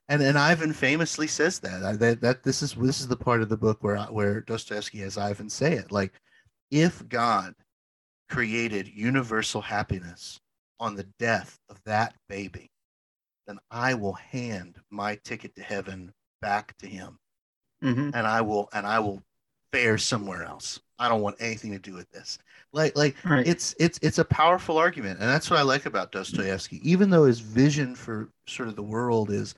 And 0.10 0.22
and 0.22 0.38
Ivan 0.38 0.72
famously 0.72 1.28
says 1.28 1.60
that 1.60 2.00
that 2.00 2.22
that 2.22 2.44
this 2.44 2.62
is 2.62 2.74
this 2.76 3.02
is 3.02 3.08
the 3.08 3.18
part 3.18 3.42
of 3.42 3.50
the 3.50 3.58
book 3.58 3.84
where 3.84 3.98
where 4.06 4.42
Dostoevsky 4.42 5.00
has 5.00 5.18
Ivan 5.18 5.50
say 5.50 5.74
it 5.74 5.92
like, 5.92 6.14
if 6.72 7.08
God 7.10 7.54
created 8.30 8.88
universal 8.88 9.62
happiness 9.62 10.40
on 10.80 10.96
the 10.96 11.08
death 11.20 11.60
of 11.70 11.80
that 11.86 12.14
baby, 12.30 12.70
then 13.48 13.60
I 13.70 13.96
will 13.96 14.14
hand 14.14 14.76
my 14.90 15.16
ticket 15.24 15.56
to 15.56 15.62
heaven 15.62 16.14
back 16.42 16.78
to 16.78 16.88
him, 16.88 17.18
mm-hmm. 17.84 18.12
and 18.14 18.28
I 18.28 18.42
will 18.42 18.70
and 18.72 18.88
I 18.88 19.00
will 19.00 19.22
fare 19.74 19.98
somewhere 19.98 20.44
else. 20.44 20.80
I 21.00 21.10
don't 21.10 21.22
want 21.22 21.38
anything 21.40 21.72
to 21.72 21.80
do 21.80 21.94
with 21.94 22.10
this. 22.12 22.40
Like 22.72 22.96
like 22.96 23.16
right. 23.26 23.46
it's 23.46 23.76
it's 23.78 24.00
it's 24.02 24.20
a 24.20 24.26
powerful 24.26 24.78
argument, 24.78 25.20
and 25.20 25.30
that's 25.30 25.50
what 25.50 25.60
I 25.60 25.64
like 25.64 25.86
about 25.86 26.14
Dostoevsky. 26.14 26.80
Even 26.90 27.10
though 27.10 27.26
his 27.26 27.42
vision 27.42 27.94
for 27.94 28.30
sort 28.48 28.70
of 28.70 28.78
the 28.78 28.84
world 28.84 29.32
is 29.32 29.54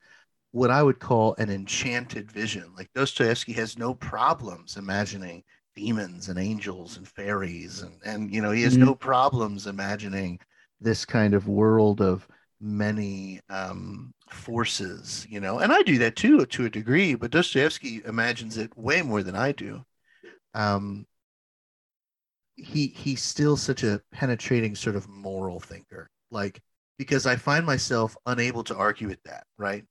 what 0.51 0.71
I 0.71 0.81
would 0.81 0.99
call 0.99 1.35
an 1.37 1.49
enchanted 1.49 2.31
vision. 2.31 2.71
Like 2.75 2.89
Dostoevsky 2.93 3.53
has 3.53 3.77
no 3.77 3.93
problems 3.93 4.77
imagining 4.77 5.43
demons 5.75 6.29
and 6.29 6.37
angels 6.37 6.97
and 6.97 7.07
fairies 7.07 7.81
and 7.81 7.99
and 8.03 8.33
you 8.33 8.41
know 8.41 8.51
he 8.51 8.63
has 8.63 8.73
mm-hmm. 8.73 8.85
no 8.85 8.95
problems 8.95 9.67
imagining 9.67 10.39
this 10.81 11.05
kind 11.05 11.33
of 11.33 11.47
world 11.47 12.01
of 12.01 12.27
many 12.59 13.39
um, 13.49 14.13
forces 14.29 15.25
you 15.29 15.39
know 15.39 15.59
and 15.59 15.71
i 15.71 15.81
do 15.83 15.97
that 15.97 16.15
too 16.15 16.45
to 16.45 16.65
a 16.65 16.69
degree 16.69 17.15
but 17.15 17.31
dostoevsky 17.31 18.01
imagines 18.05 18.57
it 18.57 18.75
way 18.77 19.01
more 19.01 19.23
than 19.23 19.35
i 19.35 19.51
do 19.51 19.81
um, 20.53 21.05
he 22.55 22.87
he's 22.87 23.23
still 23.23 23.55
such 23.55 23.83
a 23.83 24.01
penetrating 24.11 24.75
sort 24.75 24.95
of 24.95 25.07
moral 25.07 25.59
thinker 25.59 26.09
like 26.29 26.59
because 26.97 27.25
i 27.25 27.35
find 27.35 27.65
myself 27.65 28.17
unable 28.25 28.63
to 28.63 28.75
argue 28.75 29.07
with 29.07 29.23
that 29.23 29.45
right 29.57 29.85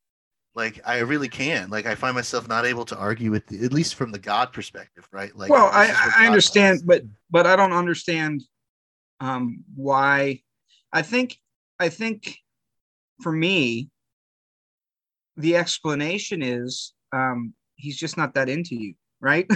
like 0.58 0.80
i 0.84 0.98
really 0.98 1.28
can. 1.28 1.70
Like 1.70 1.86
i 1.86 1.94
find 1.94 2.14
myself 2.14 2.46
not 2.48 2.66
able 2.66 2.84
to 2.86 2.96
argue 2.96 3.30
with 3.30 3.46
the, 3.46 3.64
at 3.64 3.72
least 3.72 3.94
from 3.94 4.12
the 4.12 4.18
god 4.18 4.52
perspective 4.52 5.08
right? 5.12 5.34
Like 5.34 5.50
well 5.50 5.70
i 5.72 5.94
i 6.18 6.26
understand 6.26 6.82
but 6.84 7.02
but 7.30 7.46
i 7.46 7.56
don't 7.56 7.72
understand 7.72 8.42
um 9.20 9.64
why. 9.74 10.42
I 10.92 11.02
think 11.02 11.38
i 11.78 11.88
think 11.88 12.36
for 13.22 13.32
me 13.32 13.88
the 15.36 15.56
explanation 15.56 16.42
is 16.42 16.92
um 17.12 17.54
he's 17.76 17.96
just 17.96 18.16
not 18.16 18.34
that 18.34 18.48
into 18.48 18.74
you 18.74 18.94
right? 19.20 19.46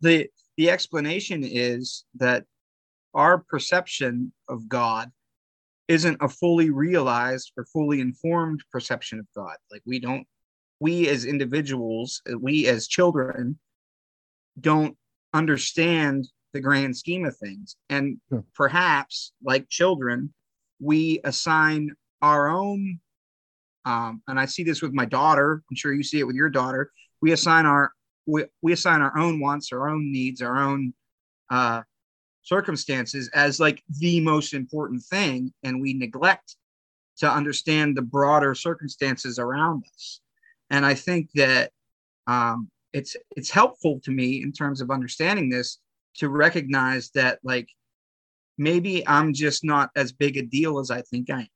The 0.00 0.28
the 0.56 0.70
explanation 0.70 1.42
is 1.44 2.04
that 2.16 2.44
our 3.14 3.38
perception 3.38 4.32
of 4.48 4.68
God 4.68 5.10
isn't 5.92 6.16
a 6.22 6.28
fully 6.28 6.70
realized 6.70 7.52
or 7.58 7.66
fully 7.66 8.00
informed 8.00 8.64
perception 8.72 9.18
of 9.18 9.26
God. 9.36 9.56
Like 9.70 9.82
we 9.84 9.98
don't, 9.98 10.26
we 10.80 11.06
as 11.08 11.26
individuals, 11.26 12.22
we 12.40 12.66
as 12.66 12.88
children, 12.88 13.58
don't 14.58 14.96
understand 15.34 16.26
the 16.54 16.60
grand 16.60 16.96
scheme 16.96 17.26
of 17.26 17.36
things. 17.36 17.76
And 17.90 18.18
sure. 18.30 18.42
perhaps, 18.54 19.32
like 19.44 19.68
children, 19.68 20.32
we 20.80 21.20
assign 21.24 21.90
our 22.22 22.48
own, 22.48 22.98
um, 23.84 24.22
and 24.26 24.40
I 24.40 24.46
see 24.46 24.62
this 24.62 24.80
with 24.80 24.94
my 24.94 25.04
daughter. 25.04 25.62
I'm 25.70 25.76
sure 25.76 25.92
you 25.92 26.02
see 26.02 26.20
it 26.20 26.26
with 26.26 26.36
your 26.36 26.48
daughter. 26.48 26.90
We 27.20 27.32
assign 27.32 27.66
our 27.66 27.92
we, 28.24 28.46
we 28.62 28.72
assign 28.72 29.02
our 29.02 29.18
own 29.18 29.40
wants, 29.40 29.72
our 29.72 29.90
own 29.90 30.10
needs, 30.10 30.40
our 30.40 30.56
own 30.56 30.94
uh, 31.50 31.82
circumstances 32.42 33.28
as 33.34 33.60
like 33.60 33.82
the 34.00 34.20
most 34.20 34.54
important 34.54 35.02
thing, 35.02 35.52
and 35.62 35.80
we 35.80 35.94
neglect 35.94 36.56
to 37.18 37.30
understand 37.30 37.96
the 37.96 38.02
broader 38.02 38.54
circumstances 38.54 39.38
around 39.38 39.84
us. 39.94 40.20
And 40.70 40.84
I 40.84 40.94
think 40.94 41.30
that 41.34 41.70
um, 42.26 42.68
it's 42.92 43.16
it's 43.36 43.50
helpful 43.50 44.00
to 44.04 44.10
me 44.10 44.42
in 44.42 44.52
terms 44.52 44.80
of 44.80 44.90
understanding 44.90 45.48
this 45.48 45.78
to 46.16 46.28
recognize 46.28 47.10
that 47.10 47.38
like 47.42 47.68
maybe 48.58 49.06
I'm 49.06 49.32
just 49.32 49.64
not 49.64 49.90
as 49.96 50.12
big 50.12 50.36
a 50.36 50.42
deal 50.42 50.78
as 50.78 50.90
I 50.90 51.02
think 51.02 51.30
I 51.30 51.48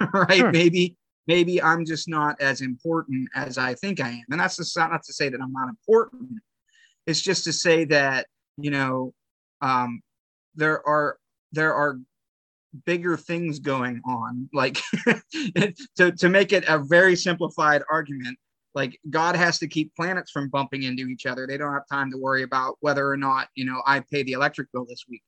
am. 0.00 0.08
right? 0.12 0.38
Sure. 0.38 0.52
Maybe 0.52 0.96
maybe 1.26 1.62
I'm 1.62 1.84
just 1.84 2.08
not 2.08 2.40
as 2.40 2.60
important 2.60 3.28
as 3.34 3.58
I 3.58 3.74
think 3.74 4.00
I 4.00 4.08
am. 4.08 4.24
And 4.30 4.40
that's 4.40 4.56
just 4.56 4.76
not 4.76 5.02
to 5.02 5.12
say 5.12 5.28
that 5.28 5.40
I'm 5.40 5.52
not 5.52 5.68
important. 5.68 6.40
It's 7.06 7.20
just 7.20 7.44
to 7.44 7.52
say 7.52 7.84
that 7.86 8.26
you 8.56 8.70
know 8.70 9.12
um, 9.60 10.00
there 10.54 10.86
are 10.86 11.18
there 11.52 11.74
are 11.74 11.98
bigger 12.84 13.16
things 13.16 13.58
going 13.58 14.00
on. 14.06 14.48
Like 14.52 14.80
to 15.96 16.12
to 16.12 16.28
make 16.28 16.52
it 16.52 16.64
a 16.68 16.78
very 16.78 17.16
simplified 17.16 17.82
argument, 17.90 18.38
like 18.74 18.98
God 19.10 19.36
has 19.36 19.58
to 19.60 19.68
keep 19.68 19.94
planets 19.94 20.30
from 20.30 20.48
bumping 20.48 20.82
into 20.82 21.06
each 21.08 21.26
other. 21.26 21.46
They 21.46 21.56
don't 21.56 21.72
have 21.72 21.88
time 21.90 22.10
to 22.10 22.18
worry 22.18 22.42
about 22.42 22.76
whether 22.80 23.08
or 23.08 23.16
not 23.16 23.48
you 23.54 23.64
know 23.64 23.82
I 23.86 24.00
pay 24.00 24.22
the 24.22 24.32
electric 24.32 24.70
bill 24.72 24.86
this 24.88 25.04
week. 25.08 25.22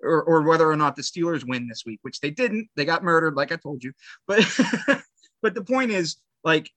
Or, 0.00 0.22
or 0.22 0.42
whether 0.42 0.70
or 0.70 0.76
not 0.76 0.94
the 0.94 1.02
Steelers 1.02 1.42
win 1.44 1.66
this 1.66 1.82
week, 1.84 1.98
which 2.02 2.20
they 2.20 2.30
didn't. 2.30 2.68
They 2.76 2.84
got 2.84 3.02
murdered, 3.02 3.34
like 3.34 3.50
I 3.50 3.56
told 3.56 3.82
you. 3.82 3.92
But 4.28 4.46
but 5.42 5.56
the 5.56 5.64
point 5.64 5.90
is, 5.90 6.18
like, 6.44 6.70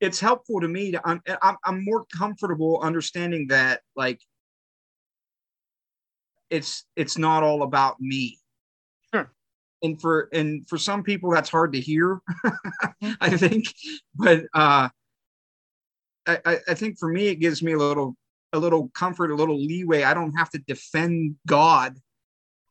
it's 0.00 0.20
helpful 0.20 0.60
to 0.60 0.68
me 0.68 0.92
to 0.92 1.00
I'm, 1.04 1.20
I'm 1.64 1.84
more 1.84 2.04
comfortable 2.16 2.80
understanding 2.80 3.48
that 3.48 3.80
like 3.96 4.20
it's 6.54 6.84
it's 6.96 7.18
not 7.18 7.42
all 7.42 7.62
about 7.62 8.00
me. 8.00 8.38
Sure. 9.12 9.30
and 9.82 10.00
for 10.00 10.28
and 10.32 10.66
for 10.68 10.78
some 10.78 11.02
people 11.02 11.30
that's 11.30 11.50
hard 11.50 11.72
to 11.74 11.80
hear 11.80 12.20
i 13.20 13.36
think. 13.36 13.66
But 14.14 14.44
uh 14.54 14.88
I, 16.26 16.58
I 16.68 16.74
think 16.74 16.98
for 16.98 17.08
me 17.08 17.26
it 17.28 17.36
gives 17.36 17.62
me 17.62 17.72
a 17.72 17.78
little 17.78 18.16
a 18.54 18.58
little 18.58 18.88
comfort 18.94 19.30
a 19.30 19.34
little 19.34 19.58
leeway. 19.58 20.04
I 20.04 20.14
don't 20.14 20.32
have 20.38 20.50
to 20.50 20.58
defend 20.58 21.36
god 21.46 21.98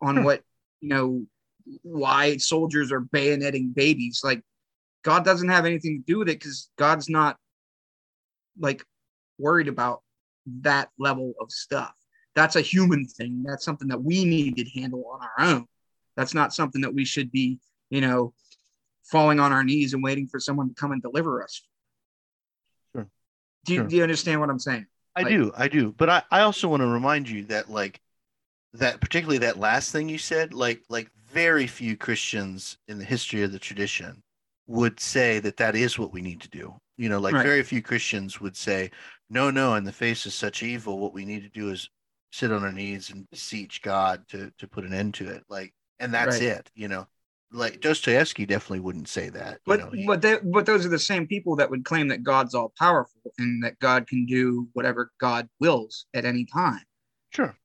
on 0.02 0.16
Sure. 0.16 0.24
what 0.24 0.42
you 0.82 0.90
know 0.90 1.26
why 1.84 2.38
soldiers 2.38 2.92
are 2.92 3.02
bayoneting 3.02 3.74
babies. 3.76 4.22
Like 4.24 4.42
god 5.04 5.24
doesn't 5.26 5.50
have 5.50 5.66
anything 5.66 6.00
to 6.00 6.12
do 6.12 6.20
with 6.20 6.30
it 6.30 6.40
because 6.40 6.70
god's 6.78 7.10
not 7.10 7.38
like 8.60 8.84
worried 9.38 9.68
about 9.68 10.02
that 10.62 10.90
level 10.98 11.34
of 11.40 11.52
stuff 11.52 11.94
that's 12.36 12.56
a 12.56 12.62
human 12.62 13.06
thing 13.06 13.44
that's 13.44 13.64
something 13.66 13.88
that 13.88 14.02
we 14.04 14.26
need 14.26 14.56
to 14.58 14.66
handle 14.80 15.06
on 15.12 15.20
our 15.22 15.46
own 15.46 15.66
that's 16.16 16.34
not 16.34 16.54
something 16.54 16.82
that 16.82 16.94
we 16.94 17.06
should 17.06 17.32
be 17.32 17.60
you 17.90 18.02
know 18.02 18.34
falling 19.04 19.40
on 19.40 19.52
our 19.52 19.64
knees 19.64 19.94
and 19.94 20.04
waiting 20.04 20.28
for 20.28 20.40
someone 20.40 20.68
to 20.70 20.76
come 20.76 20.92
and 20.92 21.02
deliver 21.02 21.44
us 21.44 21.62
Sure. 22.96 23.08
do 23.66 23.74
you, 23.74 23.80
Sure. 23.80 23.88
do 23.88 23.96
you 23.98 24.04
understand 24.04 24.40
what 24.40 24.50
i'm 24.50 24.60
saying 24.60 24.86
I 25.16 25.22
Like- 25.22 25.30
do, 25.32 25.52
I 25.56 25.68
do. 25.68 25.92
But 25.96 26.10
I, 26.10 26.24
I 26.32 26.42
also 26.42 26.68
want 26.68 26.82
to 26.82 26.88
remind 26.88 27.30
you 27.30 27.44
that 27.46 27.70
like 27.70 28.02
that 28.74 29.00
particularly 29.00 29.38
that 29.38 29.60
last 29.60 29.92
thing 29.92 30.10
you 30.10 30.18
said, 30.18 30.56
like 30.56 30.82
like 30.90 31.12
very 31.30 31.68
few 31.68 31.96
Christians 31.96 32.80
in 32.88 32.98
the 32.98 33.06
history 33.06 33.44
of 33.44 33.52
the 33.52 33.60
tradition 33.60 34.24
would 34.66 35.00
say 35.00 35.38
that 35.38 35.58
that 35.58 35.76
is 35.76 36.00
what 36.00 36.12
we 36.12 36.24
need 36.24 36.42
to 36.42 36.50
do. 36.50 36.74
You 36.98 37.10
know, 37.10 37.20
like 37.20 37.36
Right. 37.36 37.46
very 37.46 37.62
few 37.62 37.80
Christians 37.84 38.42
would 38.42 38.58
say, 38.58 38.90
no, 39.30 39.52
no, 39.52 39.76
in 39.76 39.84
the 39.84 39.92
face 39.92 40.26
of 40.26 40.34
such 40.34 40.64
evil, 40.64 40.98
what 40.98 41.14
we 41.14 41.26
need 41.26 41.44
to 41.44 41.50
do 41.50 41.70
is 41.70 41.92
sit 42.34 42.52
on 42.52 42.64
our 42.64 42.72
knees 42.72 43.12
and 43.12 43.30
beseech 43.30 43.82
God 43.84 44.28
to 44.30 44.52
to 44.58 44.68
put 44.68 44.84
an 44.86 44.94
end 44.94 45.14
to 45.16 45.28
it. 45.30 45.44
Like, 45.50 45.72
and 46.00 46.12
that's 46.12 46.40
Right. 46.40 46.50
it. 46.58 46.72
You 46.74 46.88
know, 46.88 47.08
like 47.52 47.80
Dostoevsky 47.80 48.48
definitely 48.48 48.80
wouldn't 48.80 49.08
say 49.08 49.30
that. 49.30 49.54
you 49.54 49.60
but 49.68 49.80
know, 49.80 49.90
he- 49.92 50.08
but 50.08 50.22
they, 50.24 50.40
but 50.44 50.66
those 50.66 50.84
are 50.84 50.90
the 50.90 50.98
same 50.98 51.28
people 51.28 51.56
that 51.58 51.70
would 51.70 51.86
claim 51.86 52.08
that 52.08 52.24
god's 52.24 52.56
all 52.56 52.74
powerful 52.80 53.22
and 53.38 53.64
that 53.64 53.78
god 53.80 54.08
can 54.08 54.26
do 54.26 54.68
whatever 54.74 55.12
god 55.20 55.48
wills 55.60 56.08
at 56.16 56.26
any 56.26 56.44
time 56.46 56.82
sure. 57.30 57.56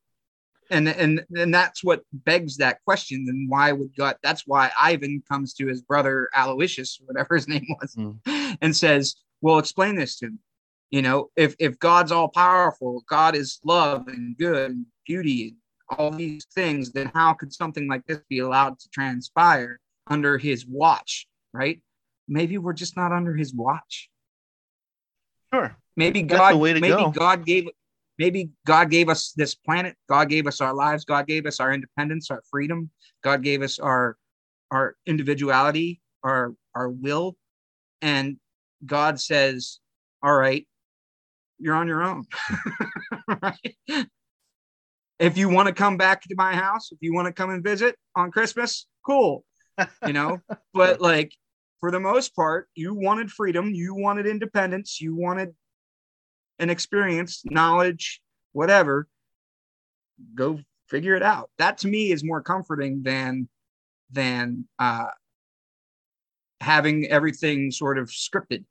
and 0.70 0.86
and 0.86 1.24
and 1.34 1.52
that's 1.54 1.82
what 1.82 2.02
begs 2.12 2.58
that 2.58 2.78
question 2.84 3.24
and 3.28 3.48
why 3.48 3.72
would 3.72 3.96
god 3.96 4.16
that's 4.22 4.46
why 4.46 4.70
ivan 4.78 5.22
comes 5.26 5.54
to 5.54 5.66
his 5.66 5.80
brother 5.80 6.28
aloysius 6.36 7.00
whatever 7.06 7.34
his 7.36 7.48
name 7.54 7.66
was 7.80 7.96
Mm. 7.96 8.58
and 8.60 8.76
says 8.76 9.16
well 9.40 9.58
explain 9.58 9.94
this 9.96 10.18
to 10.18 10.26
me 10.28 10.36
you 10.90 11.02
know 11.02 11.28
if 11.36 11.54
if 11.58 11.78
god's 11.78 12.12
all 12.12 12.28
powerful 12.28 13.04
god 13.08 13.34
is 13.34 13.60
love 13.64 14.08
and 14.08 14.36
good 14.38 14.70
and 14.70 14.86
beauty 15.06 15.48
and 15.48 15.98
all 15.98 16.10
these 16.10 16.46
things 16.54 16.92
then 16.92 17.10
how 17.14 17.32
could 17.32 17.52
something 17.52 17.88
like 17.88 18.04
this 18.06 18.20
be 18.28 18.40
allowed 18.40 18.78
to 18.78 18.88
transpire 18.90 19.78
under 20.08 20.38
his 20.38 20.66
watch 20.66 21.26
right? 21.52 21.80
Maybe 22.26 22.58
we're 22.58 22.72
just 22.72 22.96
not 22.96 23.12
under 23.12 23.34
his 23.34 23.54
watch. 23.54 24.08
Sure. 25.52 25.76
maybe 25.96 26.22
That's 26.22 26.52
god 26.52 26.60
maybe 26.60 26.88
go. 26.88 27.10
god 27.10 27.46
gave 27.46 27.68
maybe 28.18 28.50
god 28.66 28.90
gave 28.90 29.08
us 29.08 29.32
this 29.34 29.54
planet. 29.54 29.96
God 30.08 30.28
gave 30.28 30.46
us 30.46 30.60
our 30.60 30.74
lives. 30.74 31.04
God 31.06 31.26
gave 31.26 31.46
us 31.46 31.58
our 31.58 31.72
independence 31.72 32.30
our 32.30 32.42
freedom. 32.50 32.90
God 33.22 33.42
gave 33.42 33.62
us 33.62 33.78
our 33.78 34.16
our 34.70 34.96
individuality 35.06 36.00
our 36.22 36.54
our 36.74 36.90
will. 36.90 37.36
And 38.02 38.36
god 38.84 39.20
says 39.20 39.80
all 40.22 40.34
right 40.36 40.66
you're 41.58 41.74
on 41.74 41.88
your 41.88 42.02
own 42.02 42.24
right? 43.42 43.76
If 45.18 45.36
you 45.36 45.48
want 45.48 45.66
to 45.68 45.74
come 45.74 45.96
back 45.96 46.22
to 46.22 46.34
my 46.36 46.54
house 46.54 46.90
if 46.92 46.98
you 47.00 47.12
want 47.14 47.26
to 47.26 47.32
come 47.32 47.50
and 47.50 47.62
visit 47.62 47.96
on 48.14 48.30
christmas 48.30 48.86
cool 49.04 49.44
you 50.04 50.12
know? 50.12 50.38
But 50.74 51.00
like 51.00 51.32
for 51.80 51.90
the 51.90 51.98
most 52.00 52.36
part 52.36 52.68
you 52.74 52.94
wanted 52.94 53.30
freedom 53.30 53.72
you 53.74 53.94
wanted 53.94 54.26
independence 54.26 55.00
you 55.00 55.16
wanted 55.16 55.54
an 56.58 56.70
experience 56.70 57.42
knowledge 57.44 58.20
whatever 58.52 59.08
go 60.34 60.60
figure 60.88 61.14
it 61.14 61.22
out. 61.22 61.50
That 61.58 61.78
to 61.78 61.88
me 61.88 62.12
is 62.12 62.24
more 62.24 62.42
comforting 62.42 63.02
than 63.02 63.48
than 64.10 64.66
uh 64.78 65.06
having 66.60 67.06
everything 67.06 67.70
sort 67.70 67.98
of 67.98 68.08
scripted 68.08 68.64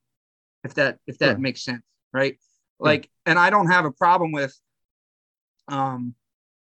if 0.63 0.73
that 0.75 0.97
if 1.07 1.17
that 1.19 1.33
Sure. 1.33 1.37
makes 1.37 1.63
sense 1.63 1.83
right 2.13 2.37
like 2.79 3.09
and 3.25 3.39
i 3.39 3.49
don't 3.49 3.67
have 3.67 3.85
a 3.85 3.91
problem 3.91 4.31
with 4.31 4.57
um 5.67 6.13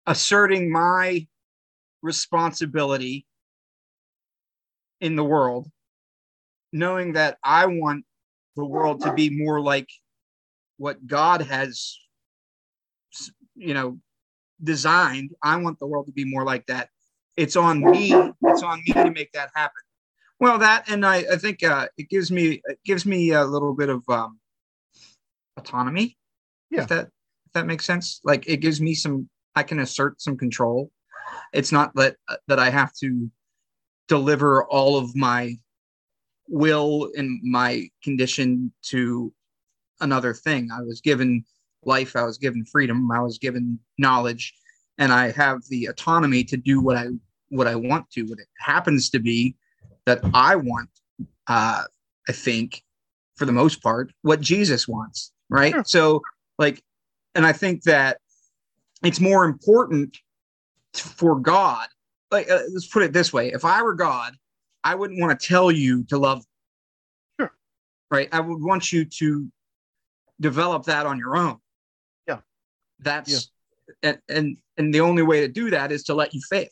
asserting 0.05 0.71
my 0.71 1.25
responsibility 2.01 3.25
in 5.01 5.15
the 5.15 5.23
world 5.23 5.67
knowing 6.71 7.13
that 7.13 7.37
i 7.43 7.65
want 7.65 8.05
the 8.55 8.65
world 8.65 9.01
to 9.01 9.13
be 9.13 9.29
more 9.29 9.61
like 9.61 9.89
what 10.77 11.05
god 11.05 11.41
has 11.41 11.97
you 13.55 13.73
know 13.73 13.99
designed. 14.63 15.31
I 15.43 15.55
want 15.57 15.79
the 15.79 15.87
world 15.87 16.07
to 16.07 16.11
be 16.11 16.25
more 16.25 16.43
like 16.43 16.65
that. 16.67 16.89
It's 17.37 17.55
on 17.55 17.79
me 17.79 18.13
it's 18.43 18.63
on 18.63 18.81
me 18.85 18.93
to 18.93 19.11
make 19.11 19.31
that 19.33 19.49
happen. 19.55 19.81
Well 20.39 20.57
that 20.59 20.89
and 20.89 21.05
i 21.05 21.17
i 21.31 21.35
think 21.37 21.63
uh 21.63 21.87
it 21.97 22.09
gives 22.09 22.31
me 22.31 22.61
it 22.65 22.79
gives 22.85 23.05
me 23.05 23.31
a 23.31 23.43
little 23.43 23.73
bit 23.73 23.89
of 23.89 24.03
um 24.09 24.39
autonomy 25.59 26.17
Yeah. 26.71 26.83
if 26.83 26.87
that 26.89 27.05
if 27.45 27.51
that 27.53 27.65
makes 27.65 27.85
sense. 27.85 28.21
Like 28.23 28.43
it 28.47 28.57
gives 28.57 28.79
me 28.81 28.93
some 28.93 29.29
i 29.55 29.63
can 29.63 29.79
assert 29.79 30.21
some 30.21 30.37
control. 30.37 30.91
It's 31.53 31.71
not 31.71 31.93
that 31.95 32.15
that 32.47 32.59
i 32.59 32.69
have 32.69 32.93
to 33.03 33.09
deliver 34.07 34.65
all 34.65 34.97
of 34.97 35.15
my 35.15 35.41
will 36.47 37.11
and 37.15 37.39
my 37.43 37.89
condition 38.03 38.73
to 38.91 39.31
another 40.01 40.33
thing. 40.33 40.69
I 40.71 40.81
was 40.81 41.01
given 41.01 41.43
life 41.83 42.15
i 42.15 42.23
was 42.23 42.37
given 42.37 42.65
freedom 42.65 43.09
i 43.09 43.21
was 43.21 43.37
given 43.37 43.79
knowledge 43.97 44.53
and 44.97 45.13
i 45.13 45.31
have 45.31 45.59
the 45.69 45.85
autonomy 45.85 46.43
to 46.43 46.57
do 46.57 46.81
what 46.81 46.97
i 46.97 47.07
what 47.57 47.67
i 47.67 47.75
want 47.75 48.09
to. 48.11 48.23
What 48.23 48.39
it 48.39 48.47
happens 48.59 49.09
to 49.11 49.19
be 49.19 49.55
that 50.05 50.19
i 50.33 50.57
want 50.57 50.89
uh 51.47 51.83
i 52.27 52.31
think 52.33 52.83
for 53.37 53.45
the 53.45 53.53
most 53.53 53.81
part 53.81 54.11
what 54.23 54.41
jesus 54.41 54.89
wants 54.89 55.31
right 55.49 55.73
Sure. 55.73 55.83
so 55.85 56.21
like 56.57 56.81
and 57.35 57.45
i 57.45 57.51
think 57.51 57.83
that 57.83 58.17
it's 59.03 59.19
more 59.19 59.45
important 59.45 60.17
for 60.93 61.39
god 61.39 61.87
like 62.31 62.49
uh, 62.49 62.59
let's 62.73 62.87
put 62.87 63.03
it 63.03 63.13
this 63.13 63.31
way 63.33 63.51
if 63.51 63.65
i 63.65 63.81
were 63.81 63.93
god 63.95 64.35
i 64.83 64.95
wouldn't 64.95 65.19
want 65.19 65.37
to 65.39 65.47
tell 65.47 65.71
you 65.71 66.03
to 66.05 66.17
love 66.17 66.43
Sure. 67.39 67.51
right 68.11 68.29
i 68.31 68.39
would 68.39 68.61
want 68.61 68.91
you 68.91 69.05
to 69.05 69.47
develop 70.39 70.83
that 70.85 71.05
on 71.05 71.17
your 71.17 71.35
own 71.35 71.57
Yeah. 72.27 72.39
that's 72.99 73.29
and 74.03 74.19
and 74.29 74.57
and 74.77 74.93
the 74.93 75.01
only 75.01 75.23
way 75.23 75.41
to 75.41 75.47
do 75.47 75.69
that 75.71 75.91
is 75.91 76.03
to 76.03 76.13
let 76.13 76.33
you 76.33 76.41
fail 76.49 76.67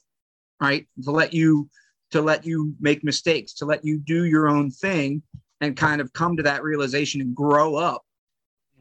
right 0.61 0.87
to 1.03 1.11
let 1.11 1.33
you 1.33 1.69
to 2.11 2.21
let 2.21 2.45
you 2.45 2.73
make 2.79 3.03
mistakes 3.03 3.53
to 3.55 3.65
let 3.65 3.83
you 3.83 3.97
do 3.97 4.25
your 4.25 4.47
own 4.47 4.71
thing 4.71 5.21
and 5.61 5.75
kind 5.75 5.99
of 5.99 6.13
come 6.13 6.37
to 6.37 6.43
that 6.43 6.63
realization 6.63 7.19
and 7.21 7.35
grow 7.35 7.75
up 7.75 8.03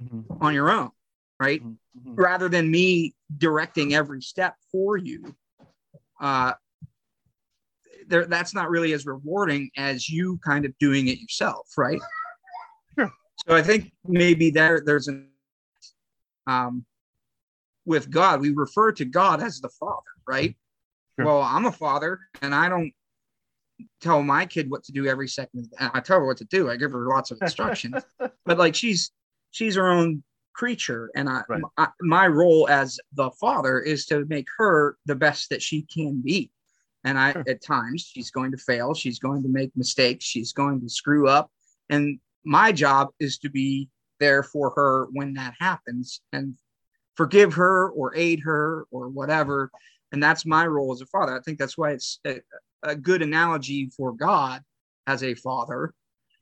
Mhm. 0.02 0.24
on 0.42 0.52
your 0.54 0.70
own 0.70 0.90
right 1.40 1.62
Mhm. 1.62 1.78
Mhm. 1.98 2.14
rather 2.18 2.48
than 2.48 2.70
me 2.70 3.14
directing 3.38 3.94
every 3.94 4.20
step 4.20 4.56
for 4.70 4.96
you 4.96 5.34
uh 6.20 6.52
there 8.08 8.26
that's 8.26 8.54
not 8.54 8.68
really 8.70 8.92
as 8.92 9.06
rewarding 9.06 9.70
as 9.76 10.08
you 10.08 10.38
kind 10.38 10.64
of 10.64 10.76
doing 10.78 11.08
it 11.08 11.18
yourself 11.18 11.66
right 11.76 12.00
Sure. 12.98 13.10
so 13.48 13.54
i 13.56 13.62
think 13.62 13.92
maybe 14.04 14.50
there 14.50 14.80
there's 14.84 15.08
an 15.08 15.30
um 16.46 16.84
with 17.84 18.10
god 18.10 18.40
we 18.40 18.50
refer 18.52 18.92
to 18.92 19.04
god 19.04 19.42
as 19.42 19.60
the 19.60 19.68
father 19.70 20.02
right 20.26 20.56
Sure. 21.18 21.24
well 21.26 21.42
i'm 21.42 21.64
a 21.64 21.72
father 21.72 22.20
and 22.42 22.54
i 22.54 22.68
don't 22.68 22.92
tell 24.00 24.22
my 24.22 24.46
kid 24.46 24.70
what 24.70 24.84
to 24.84 24.92
do 24.92 25.06
every 25.06 25.28
second 25.28 25.70
i 25.78 26.00
tell 26.00 26.18
her 26.20 26.26
what 26.26 26.36
to 26.38 26.44
do 26.46 26.70
i 26.70 26.76
give 26.76 26.92
her 26.92 27.06
lots 27.08 27.30
of 27.30 27.38
instructions 27.42 28.02
but 28.44 28.58
like 28.58 28.74
she's 28.74 29.10
she's 29.56 29.76
her 29.76 29.88
own 29.88 30.22
creature. 30.54 31.10
And 31.16 31.28
I, 31.28 31.42
Right. 31.48 31.62
I 31.78 31.88
my 32.00 32.26
role 32.26 32.68
as 32.68 32.98
the 33.14 33.30
father 33.40 33.80
is 33.80 34.06
to 34.06 34.24
make 34.26 34.48
her 34.58 34.96
the 35.06 35.14
best 35.14 35.48
that 35.50 35.62
she 35.62 35.82
can 35.82 36.20
be. 36.20 36.50
And 37.04 37.18
i 37.18 37.32
Sure. 37.32 37.44
at 37.48 37.62
times 37.62 38.02
she's 38.02 38.30
going 38.30 38.52
to 38.52 38.58
fail. 38.58 38.92
She's 38.94 39.18
going 39.18 39.42
to 39.42 39.48
make 39.48 39.70
mistakes. 39.76 40.24
She's 40.24 40.52
going 40.52 40.80
to 40.80 40.88
screw 40.88 41.28
up. 41.28 41.50
And 41.88 42.18
my 42.44 42.72
job 42.72 43.08
is 43.18 43.38
to 43.38 43.48
be 43.50 43.88
there 44.20 44.42
for 44.42 44.72
her 44.76 45.06
when 45.12 45.34
that 45.34 45.54
happens 45.58 46.20
and 46.32 46.54
forgive 47.16 47.54
her 47.54 47.90
or 47.90 48.14
aid 48.16 48.40
her 48.40 48.86
or 48.90 49.08
whatever. 49.08 49.70
And 50.12 50.22
that's 50.22 50.44
my 50.46 50.66
role 50.66 50.92
as 50.92 51.00
a 51.00 51.06
father. 51.06 51.36
I 51.36 51.40
think 51.42 51.58
that's 51.58 51.78
why 51.78 51.92
it's 51.92 52.18
a, 52.26 52.40
a 52.82 52.94
good 52.96 53.22
analogy 53.22 53.90
for 53.96 54.12
god 54.12 54.62
as 55.06 55.22
a 55.22 55.34
father 55.34 55.94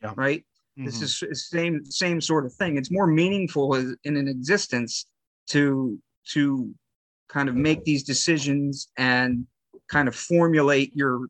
Yeah. 0.02 0.14
right 0.16 0.44
this 0.76 0.98
Mhm. 0.98 1.02
is 1.02 1.22
is 1.22 1.48
same 1.48 1.84
same 1.84 2.20
sort 2.20 2.44
of 2.46 2.52
thing. 2.52 2.76
It's 2.76 2.90
more 2.90 3.06
meaningful 3.06 3.74
in 3.74 4.16
an 4.16 4.28
existence 4.28 5.06
to 5.48 6.00
to 6.32 6.74
kind 7.28 7.48
of 7.48 7.54
make 7.54 7.84
these 7.84 8.02
decisions 8.02 8.88
and 8.96 9.46
kind 9.88 10.08
of 10.08 10.16
formulate 10.16 10.94
your 10.94 11.28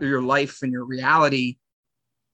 your 0.00 0.22
life 0.22 0.62
and 0.62 0.72
your 0.72 0.84
reality 0.84 1.58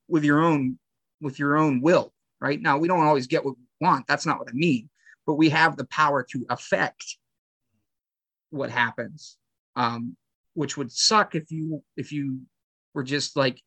with 0.09 0.25
your 0.25 0.41
own 0.43 0.79
with 1.21 1.39
your 1.39 1.57
own 1.57 1.81
will 1.81 2.13
right? 2.39 2.61
Now 2.61 2.77
we 2.77 2.87
don't 2.87 3.01
always 3.01 3.27
get 3.27 3.45
what 3.45 3.57
we 3.57 3.65
want. 3.81 4.07
That's 4.07 4.27
not 4.27 4.39
what 4.39 4.49
i 4.49 4.53
mean. 4.53 4.91
But 5.27 5.35
we 5.35 5.49
have 5.51 5.77
the 5.77 5.87
power 5.87 6.23
to 6.23 6.47
affect 6.51 7.17
what 8.51 8.71
happens 8.71 9.37
um 9.75 10.17
which 10.55 10.77
would 10.77 10.93
suck 10.93 11.35
if 11.35 11.51
you 11.51 11.83
if 11.97 12.13
you 12.13 12.41
were 12.95 13.03
just 13.03 13.37
like 13.37 13.61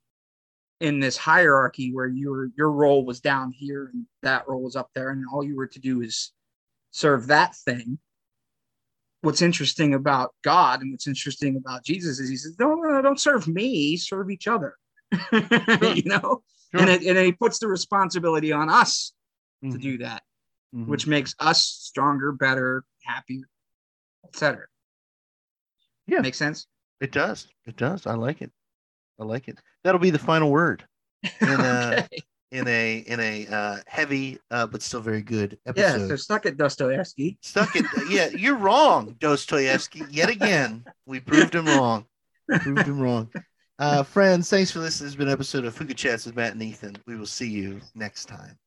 in 0.80 1.00
this 1.00 1.18
hierarchy 1.18 1.92
where 1.94 2.08
your 2.08 2.50
your 2.58 2.72
role 2.72 3.06
was 3.06 3.20
down 3.20 3.52
here 3.52 3.90
and 3.94 4.06
that 4.22 4.48
role 4.48 4.62
was 4.62 4.76
up 4.76 4.90
there 4.96 5.10
and 5.10 5.26
all 5.32 5.44
you 5.44 5.56
were 5.56 5.68
to 5.68 5.80
do 5.80 6.02
is 6.02 6.32
serve 6.92 7.28
that 7.28 7.56
thing 7.56 8.00
what's 9.22 9.42
interesting 9.42 9.94
about 9.94 10.34
god 10.44 10.82
and 10.82 10.92
what's 10.94 11.08
interesting 11.08 11.58
about 11.58 11.84
jesus 11.84 12.20
is 12.20 12.30
he 12.30 12.38
says 12.38 12.56
no 12.60 12.74
no, 12.76 12.90
no 12.90 13.02
don't 13.02 13.20
serve 13.20 13.48
me 13.48 13.98
serve 13.98 14.30
each 14.32 14.48
other 14.48 14.76
you 15.32 16.04
know 16.06 16.42
Sure. 16.72 16.82
and, 16.82 16.90
it, 16.92 17.02
and 17.04 17.18
he 17.18 17.32
puts 17.32 17.58
the 17.58 17.68
responsibility 17.68 18.52
on 18.52 18.70
us 18.70 19.12
to 19.64 19.68
Mhm. 19.70 19.82
do 19.82 19.98
that 19.98 20.22
Mhm. 20.74 20.86
which 20.88 21.08
makes 21.08 21.34
us 21.40 21.64
stronger 21.64 22.32
better 22.32 22.86
happier 23.04 23.50
etc 24.26 24.66
Yeah. 26.08 26.20
makes 26.22 26.38
sense 26.38 26.68
it 27.02 27.14
does. 27.14 27.48
It 27.66 27.78
does. 27.78 28.06
I 28.06 28.16
like 28.16 28.42
it. 28.42 28.52
I 29.20 29.24
like 29.24 29.48
it. 29.48 29.60
That'll 29.84 30.00
be 30.00 30.10
the 30.10 30.20
final 30.20 30.50
word 30.50 30.86
in 31.24 31.30
a 31.50 32.06
okay. 32.06 32.20
in 32.52 32.68
a 32.68 32.98
in 33.00 33.20
a 33.20 33.48
uh, 33.48 33.78
heavy 33.88 34.40
uh, 34.52 34.68
but 34.68 34.82
still 34.82 35.02
very 35.02 35.22
good 35.22 35.58
yeah 35.66 35.84
episode. 35.84 36.08
so 36.08 36.16
stuck 36.16 36.46
at 36.46 36.58
dostoevsky 36.58 37.38
Stuck 37.42 37.76
it. 37.76 37.86
Yeah, 38.10 38.30
you're 38.30 38.58
wrong, 38.58 39.16
Dostoevsky. 39.20 40.04
Yet 40.10 40.30
again, 40.30 40.86
we 41.06 41.20
proved 41.20 41.54
him 41.56 41.66
wrong. 41.66 42.06
Proved 42.62 42.88
him 42.88 43.00
wrong. 43.00 43.30
Uh, 43.78 44.04
friends, 44.04 44.50
thanks 44.50 44.72
for 44.72 44.80
listening. 44.80 45.06
This 45.06 45.12
has 45.14 45.16
been 45.16 45.28
an 45.28 45.34
episode 45.34 45.64
of 45.66 45.74
Fuga 45.74 45.94
Chats 45.94 46.26
with 46.26 46.36
Matt 46.36 46.54
and 46.54 46.62
Ethan. 46.62 46.98
We 47.08 47.16
will 47.16 47.26
see 47.26 47.50
you 47.50 47.80
next 47.96 48.26
time. 48.26 48.58